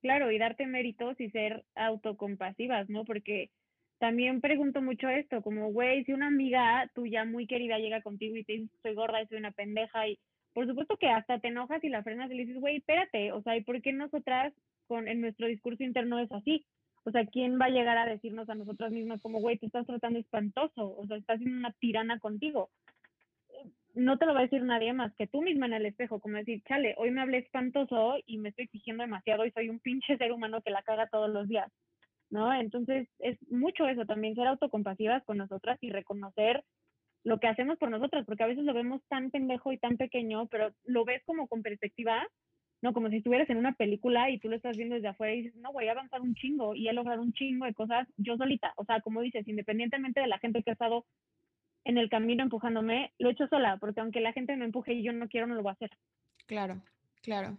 Claro, 0.00 0.32
y 0.32 0.38
darte 0.38 0.66
méritos 0.66 1.20
y 1.20 1.28
ser 1.28 1.66
autocompasivas, 1.74 2.88
¿no? 2.88 3.04
Porque 3.04 3.50
también 3.98 4.40
pregunto 4.40 4.80
mucho 4.80 5.08
esto, 5.08 5.42
como, 5.42 5.72
güey, 5.72 6.04
si 6.04 6.12
una 6.12 6.28
amiga 6.28 6.90
tuya 6.94 7.24
muy 7.24 7.46
querida 7.46 7.78
llega 7.78 8.00
contigo 8.02 8.36
y 8.36 8.44
te 8.44 8.52
dice, 8.54 8.74
soy 8.82 8.94
gorda 8.94 9.22
y 9.22 9.26
soy 9.26 9.38
una 9.38 9.50
pendeja, 9.50 10.08
y 10.08 10.18
por 10.54 10.66
supuesto 10.66 10.96
que 10.96 11.08
hasta 11.08 11.38
te 11.40 11.48
enojas 11.48 11.82
y 11.82 11.88
la 11.88 12.02
frenas 12.02 12.30
y 12.30 12.34
le 12.34 12.46
dices, 12.46 12.60
güey, 12.60 12.76
espérate, 12.76 13.32
o 13.32 13.42
sea, 13.42 13.56
¿y 13.56 13.62
por 13.62 13.80
qué 13.82 13.92
nosotras 13.92 14.52
con, 14.86 15.08
en 15.08 15.20
nuestro 15.20 15.46
discurso 15.46 15.82
interno 15.82 16.18
es 16.20 16.30
así? 16.32 16.64
O 17.04 17.10
sea, 17.10 17.26
¿quién 17.26 17.60
va 17.60 17.66
a 17.66 17.70
llegar 17.70 17.98
a 17.98 18.06
decirnos 18.06 18.48
a 18.48 18.54
nosotras 18.54 18.92
mismas 18.92 19.20
como, 19.20 19.40
güey, 19.40 19.58
te 19.58 19.66
estás 19.66 19.86
tratando 19.86 20.18
espantoso, 20.18 20.96
o 20.96 21.06
sea, 21.06 21.16
estás 21.16 21.38
siendo 21.38 21.58
una 21.58 21.72
tirana 21.72 22.18
contigo? 22.18 22.70
No 23.94 24.18
te 24.18 24.26
lo 24.26 24.34
va 24.34 24.40
a 24.40 24.42
decir 24.42 24.62
nadie 24.62 24.92
más 24.92 25.12
que 25.14 25.26
tú 25.26 25.42
misma 25.42 25.66
en 25.66 25.72
el 25.72 25.86
espejo, 25.86 26.20
como 26.20 26.36
decir, 26.36 26.62
chale, 26.68 26.94
hoy 26.98 27.10
me 27.10 27.20
hablé 27.20 27.38
espantoso 27.38 28.16
y 28.26 28.38
me 28.38 28.50
estoy 28.50 28.66
exigiendo 28.66 29.02
demasiado 29.02 29.44
y 29.44 29.50
soy 29.50 29.68
un 29.70 29.80
pinche 29.80 30.16
ser 30.18 30.32
humano 30.32 30.60
que 30.62 30.70
la 30.70 30.82
caga 30.82 31.08
todos 31.08 31.30
los 31.30 31.48
días. 31.48 31.72
¿No? 32.30 32.52
Entonces 32.52 33.08
es 33.18 33.38
mucho 33.50 33.88
eso 33.88 34.04
también, 34.04 34.34
ser 34.34 34.46
autocompasivas 34.46 35.24
con 35.24 35.38
nosotras 35.38 35.78
y 35.80 35.90
reconocer 35.90 36.64
lo 37.24 37.40
que 37.40 37.48
hacemos 37.48 37.78
por 37.78 37.90
nosotras, 37.90 38.24
porque 38.26 38.44
a 38.44 38.46
veces 38.46 38.64
lo 38.64 38.74
vemos 38.74 39.02
tan 39.08 39.30
pendejo 39.30 39.72
y 39.72 39.78
tan 39.78 39.96
pequeño, 39.96 40.46
pero 40.46 40.72
lo 40.84 41.04
ves 41.04 41.22
como 41.24 41.48
con 41.48 41.62
perspectiva, 41.62 42.26
¿no? 42.80 42.92
Como 42.92 43.08
si 43.10 43.16
estuvieras 43.16 43.50
en 43.50 43.58
una 43.58 43.72
película 43.72 44.30
y 44.30 44.38
tú 44.38 44.48
lo 44.48 44.56
estás 44.56 44.76
viendo 44.76 44.94
desde 44.94 45.08
afuera 45.08 45.34
y 45.34 45.42
dices, 45.42 45.56
no, 45.56 45.72
voy 45.72 45.88
a 45.88 45.92
avanzar 45.92 46.20
un 46.20 46.34
chingo 46.34 46.74
y 46.74 46.88
he 46.88 46.92
logrado 46.92 47.22
un 47.22 47.32
chingo 47.32 47.66
de 47.66 47.74
cosas 47.74 48.06
yo 48.16 48.36
solita. 48.36 48.72
O 48.76 48.84
sea, 48.84 49.00
como 49.00 49.20
dices, 49.20 49.46
independientemente 49.48 50.20
de 50.20 50.28
la 50.28 50.38
gente 50.38 50.62
que 50.62 50.70
ha 50.70 50.74
estado 50.74 51.04
en 51.84 51.98
el 51.98 52.08
camino 52.08 52.42
empujándome, 52.42 53.12
lo 53.18 53.28
he 53.28 53.32
hecho 53.32 53.48
sola, 53.48 53.78
porque 53.78 54.00
aunque 54.00 54.20
la 54.20 54.32
gente 54.32 54.56
me 54.56 54.64
empuje 54.64 54.94
y 54.94 55.02
yo 55.02 55.12
no 55.12 55.28
quiero, 55.28 55.46
no 55.46 55.54
lo 55.54 55.62
voy 55.62 55.70
a 55.70 55.72
hacer. 55.72 55.90
Claro, 56.46 56.82
claro. 57.22 57.58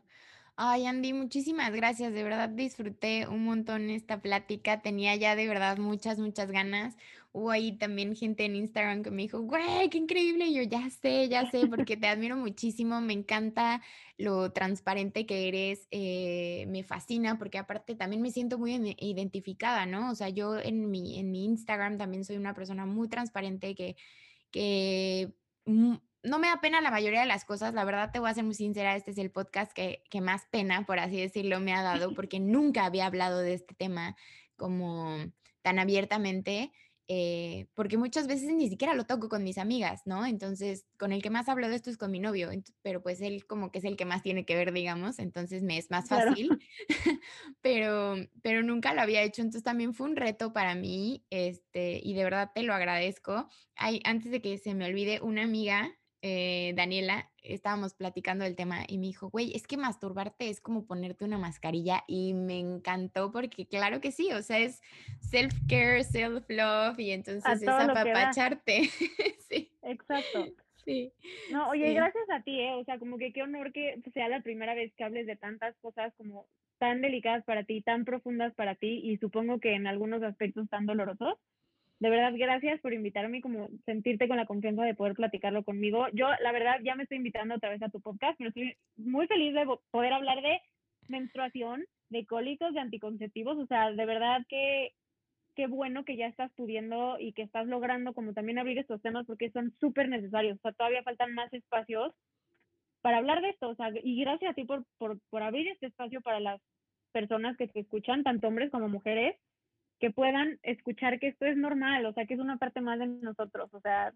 Ay, 0.62 0.88
Andy, 0.88 1.14
muchísimas 1.14 1.72
gracias. 1.72 2.12
De 2.14 2.22
verdad 2.22 2.50
disfruté 2.50 3.26
un 3.30 3.46
montón 3.46 3.90
esta 3.90 4.22
plática. 4.22 4.82
Tenía 4.82 5.16
ya 5.16 5.38
de 5.38 5.48
verdad 5.48 5.78
muchas, 5.78 6.20
muchas 6.20 6.52
ganas. 6.52 6.98
Hubo 7.32 7.52
ahí 7.52 7.78
también 7.78 8.14
gente 8.14 8.44
en 8.44 8.58
Instagram 8.58 9.02
que 9.02 9.10
me 9.10 9.22
dijo, 9.22 9.40
güey, 9.40 9.90
qué 9.90 9.98
increíble. 9.98 10.48
Y 10.48 10.56
yo 10.56 10.64
ya 10.64 10.90
sé, 10.90 11.30
ya 11.30 11.50
sé, 11.50 11.68
porque 11.68 11.96
te 11.96 12.08
admiro 12.08 12.36
muchísimo. 12.36 13.00
Me 13.00 13.14
encanta 13.14 13.82
lo 14.18 14.52
transparente 14.52 15.26
que 15.26 15.48
eres. 15.48 15.88
Eh, 15.92 16.66
me 16.68 16.84
fascina 16.84 17.38
porque 17.38 17.58
aparte 17.58 17.96
también 17.96 18.22
me 18.22 18.32
siento 18.32 18.58
muy 18.58 18.74
identificada, 19.00 19.86
¿no? 19.86 20.12
O 20.12 20.16
sea, 20.16 20.28
yo 20.28 20.60
en 20.60 20.92
mi, 20.92 21.20
en 21.20 21.32
mi 21.32 21.46
Instagram 21.46 21.98
también 21.98 22.26
soy 22.26 22.36
una 22.36 22.54
persona 22.54 22.86
muy 22.86 23.08
transparente 23.08 23.76
que, 23.76 23.96
que 24.52 25.34
no 26.24 26.40
me 26.40 26.48
da 26.48 26.60
pena 26.62 26.82
la 26.82 26.92
mayoría 26.92 27.22
de 27.22 27.26
las 27.26 27.46
cosas, 27.46 27.74
la 27.74 27.86
verdad 27.86 28.12
te 28.12 28.20
voy 28.20 28.30
a 28.30 28.34
ser 28.34 28.44
muy 28.44 28.56
sincera, 28.56 28.96
este 28.96 29.12
es 29.12 29.18
el 29.18 29.32
podcast 29.32 29.72
que, 29.74 30.04
más 30.22 30.46
pena, 30.52 30.86
por 30.86 31.00
así 31.00 31.20
decirlo, 31.20 31.60
me 31.60 31.74
ha 31.74 31.82
dado, 31.82 32.14
porque 32.16 32.40
nunca 32.40 32.86
había 32.86 33.06
hablado 33.06 33.40
de 33.40 33.54
este 33.54 33.76
tema 33.76 34.16
como 34.56 35.18
tan 35.62 35.80
abiertamente. 35.80 36.72
eh, 37.12 37.66
porque 37.74 37.98
muchas 37.98 38.28
veces 38.28 38.54
ni 38.54 38.70
siquiera 38.70 38.94
lo 38.94 39.06
toco 39.06 39.30
con 39.30 39.44
mis 39.44 39.58
amigas, 39.58 40.04
¿no? 40.06 40.28
Entonces, 40.28 40.86
con 40.96 41.12
el 41.12 41.24
que 41.24 41.32
más 41.32 41.50
hablo 41.50 41.68
de 41.68 41.76
esto 41.76 41.90
es 41.90 41.98
con 41.98 42.12
mi 42.12 42.20
novio, 42.20 42.52
pero 42.84 43.02
pues 43.02 43.20
él 43.22 43.48
como 43.48 43.72
que 43.72 43.80
es 43.80 43.86
el 43.86 43.98
que 43.98 44.06
más 44.06 44.22
tiene 44.22 44.46
que 44.46 44.56
ver, 44.56 44.72
digamos, 44.74 45.18
entonces 45.18 45.64
me 45.64 45.80
es 45.80 45.90
más 45.90 46.08
fácil, 46.08 46.50
pero, 47.62 48.16
pero 48.44 48.62
nunca 48.62 48.94
lo 48.94 49.02
había 49.02 49.24
hecho, 49.24 49.42
entonces 49.42 49.64
también 49.64 49.96
fue 49.96 50.08
un 50.08 50.18
reto 50.18 50.54
para 50.54 50.76
mí, 50.76 51.26
este, 51.32 52.00
y 52.04 52.14
de 52.14 52.24
verdad 52.24 52.52
te 52.54 52.62
lo 52.62 52.76
agradezco. 52.76 53.48
Hay, 53.76 54.02
antes 54.04 54.32
de 54.32 54.42
que 54.42 54.60
se 54.60 54.76
me 54.76 54.86
olvide, 54.86 55.20
una 55.22 55.44
amiga 55.44 55.99
eh, 56.22 56.74
Daniela, 56.76 57.30
estábamos 57.44 57.94
platicando 57.94 58.44
del 58.44 58.56
tema 58.56 58.84
y 58.88 58.98
me 58.98 59.08
dijo, 59.08 59.30
güey, 59.30 59.56
es 59.56 59.68
que 59.68 59.78
masturbarte 59.78 60.50
es 60.50 60.60
como 60.60 60.86
ponerte 60.86 61.24
una 61.24 61.38
mascarilla 61.38 62.04
y 62.08 62.34
me 62.34 62.60
encantó 62.60 63.32
porque 63.32 63.66
claro 63.66 64.02
que 64.02 64.12
sí, 64.12 64.32
o 64.34 64.42
sea, 64.42 64.60
es 64.60 64.82
self-care, 65.22 66.04
self-love 66.04 67.00
y 67.00 67.12
entonces 67.12 67.62
es 67.62 67.70
apapacharte. 67.70 68.82
sí. 69.50 69.72
Exacto. 69.84 70.48
Sí. 70.84 71.14
No, 71.52 71.70
oye, 71.70 71.94
gracias 71.94 72.30
a 72.32 72.42
ti, 72.42 72.60
¿eh? 72.60 72.74
O 72.74 72.84
sea, 72.84 73.00
como 73.00 73.18
que 73.18 73.32
qué 73.32 73.44
honor 73.44 73.72
que 73.72 74.02
sea 74.14 74.28
la 74.28 74.42
primera 74.42 74.74
vez 74.74 74.94
que 74.96 75.04
hables 75.04 75.28
de 75.28 75.36
tantas 75.36 75.76
cosas 75.78 76.14
como 76.18 76.48
tan 76.80 77.02
delicadas 77.02 77.44
para 77.44 77.64
ti, 77.64 77.82
tan 77.82 78.06
profundas 78.06 78.54
para 78.56 78.76
ti 78.76 79.02
y 79.04 79.18
supongo 79.18 79.60
que 79.60 79.76
en 79.76 79.86
algunos 79.88 80.24
aspectos 80.24 80.68
tan 80.70 80.86
dolorosos 80.86 81.38
de 82.00 82.10
verdad, 82.10 82.34
gracias 82.36 82.80
por 82.80 82.94
invitarme 82.94 83.40
y 83.40 83.42
como 83.42 83.68
sentirte 83.86 84.30
con 84.30 84.38
la 84.38 84.46
confianza 84.46 84.84
de 84.84 84.96
poder 84.96 85.16
platicarlo 85.16 85.64
conmigo. 85.64 86.08
Yo, 86.14 86.28
la 86.42 86.52
verdad, 86.54 86.80
ya 86.82 86.96
me 86.96 87.04
estoy 87.04 87.18
invitando 87.18 87.56
otra 87.56 87.70
vez 87.70 87.82
a 87.84 87.90
tu 87.90 88.00
podcast, 88.00 88.38
pero 88.38 88.50
estoy 88.50 88.78
muy 88.96 89.28
feliz 89.28 89.54
de 89.54 89.68
poder 89.92 90.14
hablar 90.14 90.42
de 90.42 90.62
menstruación, 91.10 91.86
de 92.10 92.26
cólicos, 92.26 92.74
de 92.74 92.80
anticonceptivos. 92.80 93.58
O 93.58 93.66
sea, 93.68 93.92
de 93.92 94.06
verdad 94.06 94.46
que 94.48 94.94
qué 95.56 95.68
bueno 95.68 96.06
que 96.06 96.16
ya 96.16 96.28
estás 96.28 96.54
pudiendo 96.54 97.20
y 97.20 97.34
que 97.34 97.42
estás 97.42 97.68
logrando 97.68 98.14
como 98.14 98.34
también 98.34 98.60
abrir 98.60 98.78
estos 98.78 99.02
temas 99.02 99.26
porque 99.26 99.52
son 99.52 99.74
súper 99.82 100.08
necesarios. 100.08 100.58
O 100.58 100.62
sea, 100.62 100.72
todavía 100.72 101.04
faltan 101.04 101.34
más 101.34 101.54
espacios 101.54 102.14
para 103.02 103.18
hablar 103.18 103.42
de 103.42 103.50
esto. 103.50 103.68
O 103.68 103.76
sea, 103.76 103.92
y 104.02 104.22
gracias 104.22 104.52
a 104.52 104.54
ti 104.54 104.64
por, 104.64 104.86
por, 104.98 105.20
por 105.30 105.44
abrir 105.44 105.68
este 105.68 105.88
espacio 105.88 106.22
para 106.22 106.40
las 106.40 106.62
personas 107.12 107.58
que 107.58 107.68
te 107.68 107.82
escuchan, 107.82 108.24
tanto 108.24 108.48
hombres 108.48 108.72
como 108.72 108.88
mujeres 108.88 109.36
que 110.00 110.12
puedan 110.12 110.60
escuchar 110.64 111.20
que 111.20 111.28
esto 111.28 111.46
es 111.46 111.58
normal, 111.58 112.06
o 112.06 112.14
sea, 112.14 112.26
que 112.26 112.34
es 112.34 112.40
una 112.40 112.58
parte 112.58 112.82
más 112.82 113.00
de 113.00 113.08
nosotros, 113.08 113.70
o 113.74 113.82
sea, 113.82 114.14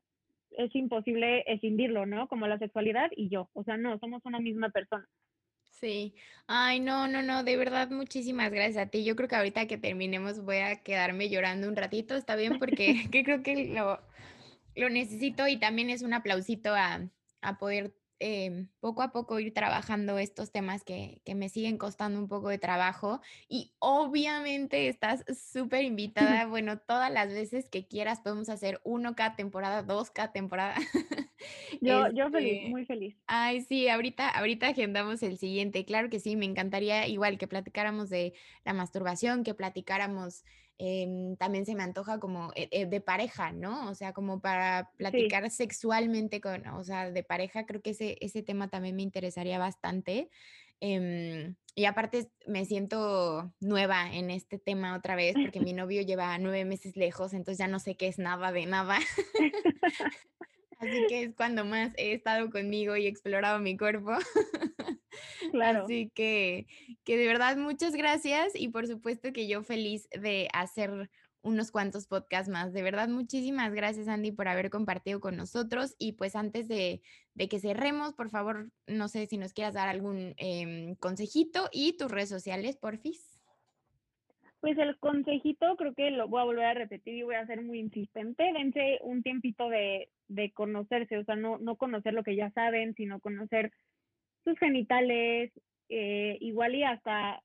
es 0.52 0.74
imposible 0.76 1.44
escindirlo, 1.52 2.06
¿no? 2.06 2.28
Como 2.28 2.48
la 2.48 2.58
sexualidad 2.58 3.10
y 3.16 3.30
yo, 3.30 3.50
o 3.54 3.64
sea, 3.64 3.78
no, 3.78 3.98
somos 4.00 4.22
una 4.26 4.40
misma 4.40 4.70
persona. 4.70 5.08
Sí, 5.72 6.16
ay, 6.48 6.80
no, 6.80 7.08
no, 7.08 7.22
no, 7.24 7.44
de 7.44 7.58
verdad, 7.58 7.90
muchísimas 7.90 8.52
gracias 8.52 8.88
a 8.88 8.90
ti. 8.90 9.04
Yo 9.04 9.16
creo 9.16 9.28
que 9.28 9.36
ahorita 9.36 9.68
que 9.68 9.78
terminemos 9.78 10.44
voy 10.46 10.58
a 10.58 10.82
quedarme 10.82 11.30
llorando 11.30 11.68
un 11.68 11.76
ratito, 11.76 12.16
está 12.16 12.36
bien, 12.36 12.60
porque 12.60 12.96
que 13.12 13.24
creo 13.24 13.44
que 13.44 13.74
lo, 13.74 14.00
lo 14.76 14.90
necesito 14.90 15.48
y 15.48 15.58
también 15.58 15.90
es 15.90 16.02
un 16.02 16.14
aplausito 16.14 16.74
a, 16.74 17.02
a 17.42 17.58
poder 17.58 17.94
Em, 18.20 18.70
poco 18.80 19.02
a 19.02 19.12
poco 19.12 19.40
ir 19.40 19.54
trabajando 19.54 20.18
estos 20.18 20.52
temas 20.52 20.84
que, 20.84 21.22
que, 21.26 21.36
me 21.36 21.50
siguen 21.50 21.78
costando 21.78 22.20
un 22.20 22.28
poco 22.28 22.50
de 22.50 22.58
trabajo. 22.58 23.20
Y 23.50 23.74
obviamente 23.80 24.88
estás 24.88 25.26
súper 25.52 25.84
invitada, 26.40 26.46
bueno, 26.46 26.80
todas 26.80 27.12
las 27.12 27.30
veces 27.30 27.68
que 27.70 27.88
quieras 27.88 28.22
podemos 28.22 28.50
hacer 28.50 28.80
uno 28.84 29.16
cada 29.16 29.36
temporada, 29.36 29.84
dos 29.84 30.12
cada 30.12 30.32
temporada. 30.32 30.76
Yo, 31.82 32.10
yo 32.12 32.30
feliz, 32.30 32.54
este, 32.54 32.70
muy 32.70 32.86
feliz. 32.86 33.18
Ay, 33.28 33.62
sí, 33.62 33.90
ahorita, 33.90 34.30
ahorita 34.30 34.68
agendamos 34.68 35.22
el 35.24 35.38
siguiente. 35.38 35.84
Claro 35.84 36.10
que 36.10 36.22
sí, 36.22 36.38
me 36.38 36.46
encantaría 36.46 37.06
igual 37.08 37.38
que 37.38 37.48
platicáramos 37.48 38.10
de 38.10 38.34
la 38.64 38.74
masturbación, 38.74 39.44
que 39.44 39.54
platicáramos 39.54 40.46
Em, 40.80 41.36
también 41.38 41.66
se 41.66 41.76
me 41.76 41.84
antoja 41.84 42.20
como 42.20 42.52
eh, 42.56 42.68
eh, 42.72 42.86
de 42.86 43.00
pareja, 43.00 43.52
¿no? 43.52 43.90
O 43.90 43.96
sea, 43.96 44.12
como 44.14 44.42
para 44.42 44.90
platicar 44.98 45.50
sexualmente 45.50 46.42
con, 46.42 46.68
o 46.68 46.84
sea, 46.84 47.12
de 47.12 47.24
pareja, 47.24 47.66
creo 47.66 47.82
que 47.82 47.92
ese, 47.92 48.18
ese 48.22 48.42
tema 48.42 48.70
también 48.70 48.96
me 48.96 49.04
interesaría 49.04 49.60
bastante. 49.60 50.30
Em, 50.80 51.56
y 51.76 51.86
aparte 51.86 52.30
me 52.46 52.66
siento 52.66 53.54
nueva 53.62 54.14
en 54.14 54.30
este 54.30 54.60
tema 54.60 54.98
otra 54.98 55.16
vez 55.16 55.36
porque 55.42 55.60
mi 55.72 55.74
novio 55.74 56.02
lleva 56.02 56.38
nueve 56.38 56.66
meses 56.66 56.98
lejos, 56.98 57.34
entonces 57.34 57.60
ya 57.60 57.68
no 57.68 57.80
sé 57.80 57.96
qué 57.96 58.08
es 58.08 58.20
nada 58.20 58.52
de 58.52 58.66
nada. 58.66 58.98
Así 60.84 61.06
que 61.08 61.24
es 61.24 61.36
cuando 61.36 61.66
más 61.66 61.94
he 61.98 62.14
estado 62.14 62.50
conmigo 62.50 62.96
y 62.96 63.08
explorado 63.08 63.60
mi 63.60 63.78
cuerpo. 63.78 64.12
Claro. 65.52 65.84
Así 65.84 66.10
que, 66.16 66.66
que 67.04 67.18
de 67.18 67.28
verdad 67.28 67.56
muchas 67.58 67.94
gracias 67.94 68.54
y 68.56 68.70
por 68.70 68.88
supuesto 68.88 69.32
que 69.32 69.48
yo 69.48 69.62
feliz 69.62 70.10
de 70.10 70.48
hacer 70.52 71.10
unos 71.44 71.72
cuantos 71.72 72.08
podcasts 72.08 72.50
más. 72.50 72.74
De 72.74 72.82
verdad, 72.82 73.10
muchísimas 73.10 73.74
gracias, 73.74 74.08
Andy, 74.08 74.32
por 74.32 74.48
haber 74.48 74.70
compartido 74.70 75.20
con 75.20 75.36
nosotros. 75.36 75.96
Y 76.00 76.14
pues 76.14 76.36
antes 76.36 76.68
de, 76.68 77.02
de 77.36 77.50
que 77.50 77.60
cerremos, 77.60 78.14
por 78.14 78.30
favor, 78.30 78.72
no 78.88 79.10
sé 79.10 79.28
si 79.28 79.38
nos 79.38 79.54
quieras 79.54 79.76
dar 79.76 79.90
algún 79.90 80.34
em, 80.38 80.96
consejito 80.96 81.70
y 81.72 81.98
tus 81.98 82.10
redes 82.10 82.30
sociales, 82.30 82.78
porfis. 82.78 83.33
Pues 84.64 84.78
el 84.78 84.98
consejito 84.98 85.76
creo 85.76 85.94
que 85.94 86.10
lo 86.10 86.30
voy 86.30 86.40
a 86.40 86.46
volver 86.46 86.64
a 86.64 86.74
repetir 86.74 87.16
y 87.16 87.24
voy 87.24 87.36
a 87.36 87.46
ser 87.46 87.62
muy 87.62 87.80
insistente. 87.80 88.50
Dense 88.54 88.98
un 89.02 89.22
tiempito 89.22 89.68
de, 89.68 90.08
de 90.30 90.54
conocerse, 90.54 91.18
o 91.18 91.26
sea, 91.26 91.36
no, 91.36 91.58
no 91.58 91.76
conocer 91.76 92.14
lo 92.14 92.24
que 92.24 92.38
ya 92.38 92.50
saben, 92.52 92.94
sino 92.96 93.20
conocer 93.20 93.74
sus 94.46 94.58
genitales, 94.58 95.52
eh, 95.90 96.38
igual 96.40 96.76
y 96.76 96.84
hasta 96.86 97.44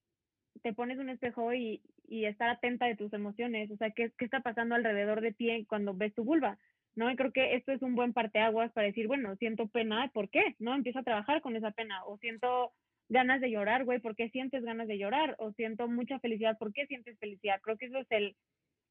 te 0.62 0.72
pones 0.72 0.98
un 1.00 1.08
espejo 1.08 1.52
y, 1.52 1.82
y 2.06 2.26
estar 2.26 2.50
atenta 2.50 2.86
de 2.86 2.94
tus 2.94 3.12
emociones, 3.12 3.68
o 3.72 3.76
sea, 3.78 3.90
¿qué, 3.90 4.12
qué 4.16 4.24
está 4.24 4.38
pasando 4.38 4.76
alrededor 4.76 5.20
de 5.20 5.32
ti 5.32 5.66
cuando 5.68 5.94
ves 5.94 6.14
tu 6.14 6.22
vulva, 6.22 6.56
¿no? 6.94 7.10
Y 7.10 7.16
creo 7.16 7.32
que 7.32 7.56
esto 7.56 7.72
es 7.72 7.82
un 7.82 7.96
buen 7.96 8.12
parteaguas 8.12 8.70
para 8.70 8.86
decir, 8.86 9.08
bueno, 9.08 9.34
siento 9.34 9.66
pena, 9.66 10.08
¿por 10.14 10.30
qué? 10.30 10.54
¿No? 10.60 10.72
Empieza 10.72 11.00
a 11.00 11.02
trabajar 11.02 11.40
con 11.40 11.56
esa 11.56 11.72
pena, 11.72 12.04
o 12.04 12.16
siento 12.18 12.74
ganas 13.08 13.40
de 13.40 13.50
llorar, 13.50 13.84
güey, 13.84 14.00
¿por 14.00 14.14
qué 14.14 14.28
sientes 14.30 14.62
ganas 14.64 14.88
de 14.88 14.98
llorar? 14.98 15.34
O 15.38 15.52
siento 15.52 15.88
mucha 15.88 16.18
felicidad, 16.20 16.58
¿por 16.58 16.72
qué 16.72 16.86
sientes 16.86 17.18
felicidad? 17.18 17.60
Creo 17.62 17.76
que 17.76 17.86
eso 17.86 17.98
es 17.98 18.06
el, 18.10 18.36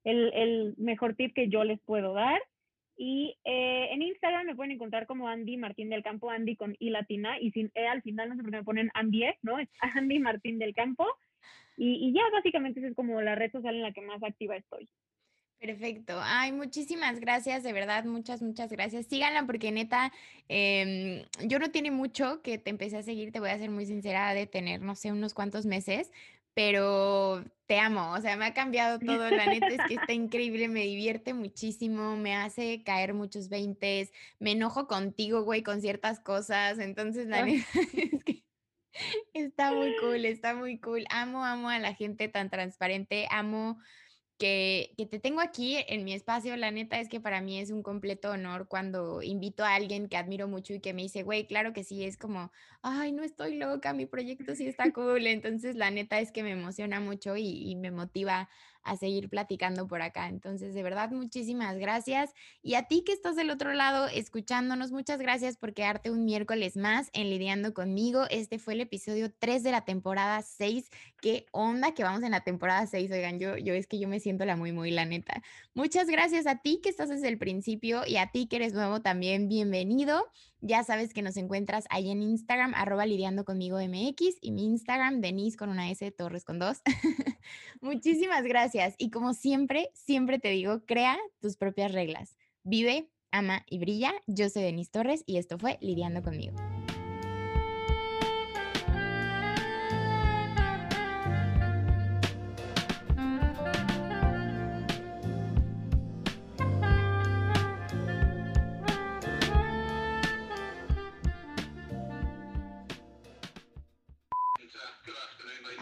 el, 0.04 0.34
el 0.34 0.74
mejor 0.78 1.16
tip 1.16 1.34
que 1.34 1.50
yo 1.50 1.64
les 1.64 1.80
puedo 1.82 2.14
dar. 2.14 2.42
Y 3.00 3.38
eh, 3.44 3.90
en 3.92 4.02
Instagram 4.02 4.48
me 4.48 4.56
pueden 4.56 4.72
encontrar 4.72 5.06
como 5.06 5.28
Andy 5.28 5.58
Martín 5.58 5.90
del 5.90 6.02
Campo, 6.02 6.32
Andy 6.32 6.56
con 6.56 6.76
I 6.80 6.90
latina, 6.90 7.40
y 7.40 7.52
sin 7.52 7.72
E 7.76 7.88
al 7.88 8.02
final, 8.02 8.30
no 8.30 8.36
sé 8.36 8.42
por 8.42 8.52
qué 8.52 8.58
me 8.58 8.64
ponen 8.64 8.90
Andy, 8.96 9.24
¿no? 9.44 9.60
Es 9.60 9.70
Andy 9.96 10.20
Martín 10.20 10.58
del 10.58 10.74
Campo. 10.74 11.06
Y, 11.78 12.08
y 12.08 12.14
ya 12.14 12.24
básicamente 12.34 12.80
esa 12.80 12.90
es 12.90 12.96
como 12.96 13.22
la 13.22 13.36
red 13.36 13.52
social 13.52 13.76
en 13.76 13.84
la 13.84 13.92
que 13.92 14.02
más 14.02 14.24
activa 14.24 14.56
estoy. 14.56 14.90
Perfecto. 15.60 16.20
Ay, 16.22 16.52
muchísimas 16.52 17.20
gracias, 17.20 17.64
de 17.64 17.74
verdad, 17.74 18.06
muchas, 18.06 18.44
muchas 18.44 18.72
gracias. 18.72 19.08
Síganla 19.08 19.46
porque 19.48 19.72
neta, 19.72 20.12
em, 20.50 21.24
yo 21.46 21.58
no 21.58 21.72
tiene 21.72 21.90
mucho 21.90 22.44
que 22.44 22.60
te 22.60 22.70
empecé 22.70 22.98
a 22.98 23.04
seguir, 23.04 23.32
te 23.32 23.40
voy 23.40 23.50
a 23.50 23.58
ser 23.58 23.72
muy 23.72 23.88
sincera, 23.88 24.36
de 24.36 24.46
tener, 24.46 24.82
no 24.82 24.96
sé, 24.96 25.12
unos 25.12 25.34
cuantos 25.34 25.66
meses, 25.66 26.12
pero 26.54 27.44
te 27.66 27.80
amo, 27.80 28.14
o 28.14 28.22
sea, 28.22 28.38
me 28.38 28.46
ha 28.46 28.54
cambiado 28.54 29.00
todo, 29.00 29.30
la 29.32 29.48
neta 29.48 29.68
es 29.68 29.82
que 29.88 29.96
está 29.96 30.14
increíble, 30.14 30.68
me 30.68 30.84
divierte 30.84 31.34
muchísimo, 31.34 32.16
me 32.18 32.36
hace 32.36 32.84
caer 32.84 33.16
muchos 33.16 33.50
veintes, 33.50 34.12
me 34.40 34.52
enojo 34.52 34.88
contigo, 34.88 35.42
güey, 35.42 35.64
con 35.64 35.82
ciertas 35.82 36.20
cosas, 36.20 36.78
entonces 36.78 37.28
la 37.28 37.44
neta 37.44 37.66
es 37.94 38.24
que 38.24 38.44
está 39.34 39.74
muy 39.74 39.96
cool, 39.98 40.24
está 40.26 40.54
muy 40.54 40.80
cool, 40.80 41.06
amo, 41.10 41.44
amo 41.44 41.70
a 41.70 41.80
la 41.80 41.96
gente 41.96 42.28
tan 42.28 42.52
transparente, 42.52 43.28
amo 43.32 43.80
que, 44.38 44.94
te 45.10 45.20
tengo 45.20 45.42
aquí 45.42 45.78
en 45.88 46.04
mi 46.04 46.14
espacio, 46.14 46.56
la 46.58 46.72
neta 46.72 47.00
es 47.00 47.10
que 47.10 47.20
para 47.20 47.42
mí 47.42 47.60
es 47.60 47.72
un 47.72 47.84
completo 47.84 48.32
honor 48.32 48.68
cuando 48.68 49.22
invito 49.22 49.64
a 49.64 49.76
alguien 49.76 50.08
que 50.08 50.18
admiro 50.18 50.48
mucho 50.48 50.74
y 50.74 50.80
que 50.80 50.94
me 50.94 51.04
dice, 51.04 51.24
güey, 51.24 51.48
claro 51.48 51.74
que 51.74 51.84
sí, 51.84 52.04
es 52.04 52.18
como, 52.18 52.52
ay, 52.82 53.12
no 53.12 53.24
estoy 53.24 53.58
loca, 53.58 53.94
mi 53.94 54.06
proyecto 54.06 54.56
sí 54.56 54.68
está 54.68 54.92
cool. 54.92 55.28
Entonces, 55.28 55.76
la 55.76 55.92
neta 55.92 56.20
es 56.20 56.32
que 56.32 56.44
me 56.44 56.52
emociona 56.52 57.00
mucho 57.00 57.36
y, 57.38 57.70
y 57.70 57.76
me 57.76 57.92
motiva 57.92 58.50
a 58.88 58.96
seguir 58.96 59.30
platicando 59.30 59.88
por 59.88 60.02
acá. 60.02 60.30
Entonces, 60.30 60.74
de 60.74 60.82
verdad, 60.82 61.12
muchísimas 61.12 61.78
gracias. 61.78 62.34
Y 62.62 62.76
a 62.76 62.84
ti 62.84 63.04
que 63.06 63.12
estás 63.12 63.36
del 63.36 63.50
otro 63.50 63.74
lado 63.74 64.08
escuchándonos, 64.08 64.92
muchas 64.92 65.20
gracias 65.20 65.58
por 65.58 65.74
quedarte 65.74 66.10
un 66.10 66.26
miércoles 66.26 66.78
más 66.78 67.10
en 67.14 67.30
Lidiando 67.30 67.74
conmigo. 67.74 68.26
Este 68.30 68.60
fue 68.60 68.74
el 68.74 68.82
episodio 68.82 69.32
3 69.38 69.64
de 69.64 69.72
la 69.72 69.86
temporada 69.86 70.42
6. 70.42 70.90
Qué 71.22 71.46
onda 71.52 71.94
que 71.94 72.04
vamos 72.04 72.24
en 72.24 72.32
la 72.32 72.42
temporada 72.42 72.88
6. 72.88 73.12
Oigan, 73.12 73.40
yo, 73.40 73.58
yo 73.58 73.74
es 73.74 73.88
que 73.88 74.00
yo 74.00 74.08
me 74.08 74.20
siento 74.20 74.46
la 74.46 74.56
muy, 74.56 74.72
muy 74.72 74.92
la 74.92 75.06
neta. 75.06 75.44
Muchas 75.74 76.08
gracias 76.08 76.48
a 76.48 76.62
ti 76.62 76.80
que 76.82 76.90
estás 76.90 77.10
desde 77.10 77.28
el 77.28 77.38
principio 77.38 78.04
y 78.08 78.18
a 78.18 78.32
ti 78.32 78.48
que 78.48 78.56
eres 78.56 78.74
nuevo 78.74 79.02
también, 79.02 79.50
bienvenido. 79.50 80.26
Ya 80.62 80.84
sabes 80.84 81.14
que 81.14 81.22
nos 81.22 81.38
encuentras 81.38 81.86
ahí 81.90 82.10
en 82.10 82.22
Instagram, 82.22 82.74
arroba 82.76 83.06
lidiando 83.06 83.46
conmigo 83.46 83.78
MX 83.80 84.38
y 84.42 84.52
mi 84.52 84.66
Instagram, 84.66 85.22
Denise 85.22 85.58
con 85.58 85.70
una 85.70 85.92
S, 85.92 86.10
Torres 86.12 86.44
con 86.44 86.60
dos. 86.60 86.82
Muchísimas 87.82 88.44
gracias. 88.44 88.96
Y 88.98 89.10
como 89.10 89.34
siempre, 89.34 89.90
siempre 89.94 90.40
te 90.40 90.50
digo, 90.50 90.82
crea 90.86 91.18
tus 91.42 91.58
propias 91.58 91.92
reglas. 91.92 92.38
Vive, 92.64 93.10
ama 93.32 93.64
y 93.70 93.80
brilla. 93.80 94.14
Yo 94.26 94.50
soy 94.50 94.64
Denise 94.64 94.92
Torres 94.92 95.24
y 95.26 95.38
esto 95.38 95.58
fue 95.58 95.78
Lidiando 95.82 96.22
conmigo. 96.22 96.56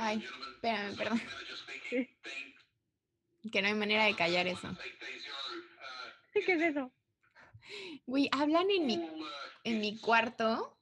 Ay, 0.06 0.24
espérame, 0.54 0.96
perdón. 0.96 1.22
Que 3.52 3.62
no 3.62 3.68
hay 3.68 3.74
manera 3.74 4.06
de 4.06 4.16
callar 4.16 4.46
eso. 4.46 4.70
¿Qué 6.32 6.54
es 6.54 6.62
eso? 6.62 6.92
Güey, 8.06 8.30
hablan 8.32 8.70
en 8.70 8.86
mi, 8.86 9.10
en 9.64 9.80
mi 9.82 9.98
cuarto, 9.98 10.78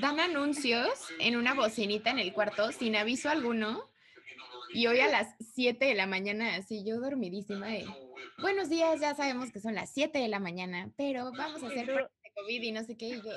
dan 0.00 0.18
anuncios 0.18 0.88
en 1.20 1.36
una 1.36 1.54
bocinita 1.54 2.10
en 2.10 2.18
el 2.18 2.32
cuarto 2.32 2.72
sin 2.72 2.96
aviso 2.96 3.30
alguno. 3.30 3.88
Y 4.72 4.88
hoy 4.88 4.98
a 4.98 5.06
las 5.06 5.36
7 5.54 5.84
de 5.84 5.94
la 5.94 6.08
mañana, 6.08 6.56
así 6.56 6.84
yo 6.84 6.98
dormidísima, 6.98 7.68
de, 7.68 7.86
buenos 8.38 8.68
días, 8.68 9.00
ya 9.00 9.14
sabemos 9.14 9.52
que 9.52 9.60
son 9.60 9.76
las 9.76 9.92
7 9.92 10.18
de 10.18 10.26
la 10.26 10.40
mañana, 10.40 10.90
pero 10.96 11.30
vamos 11.30 11.62
a 11.62 11.68
hacer 11.68 11.86
de 11.86 12.08
COVID 12.34 12.62
y 12.62 12.72
no 12.72 12.82
sé 12.82 12.96
qué. 12.96 13.06
Y 13.10 13.22
yo, 13.22 13.32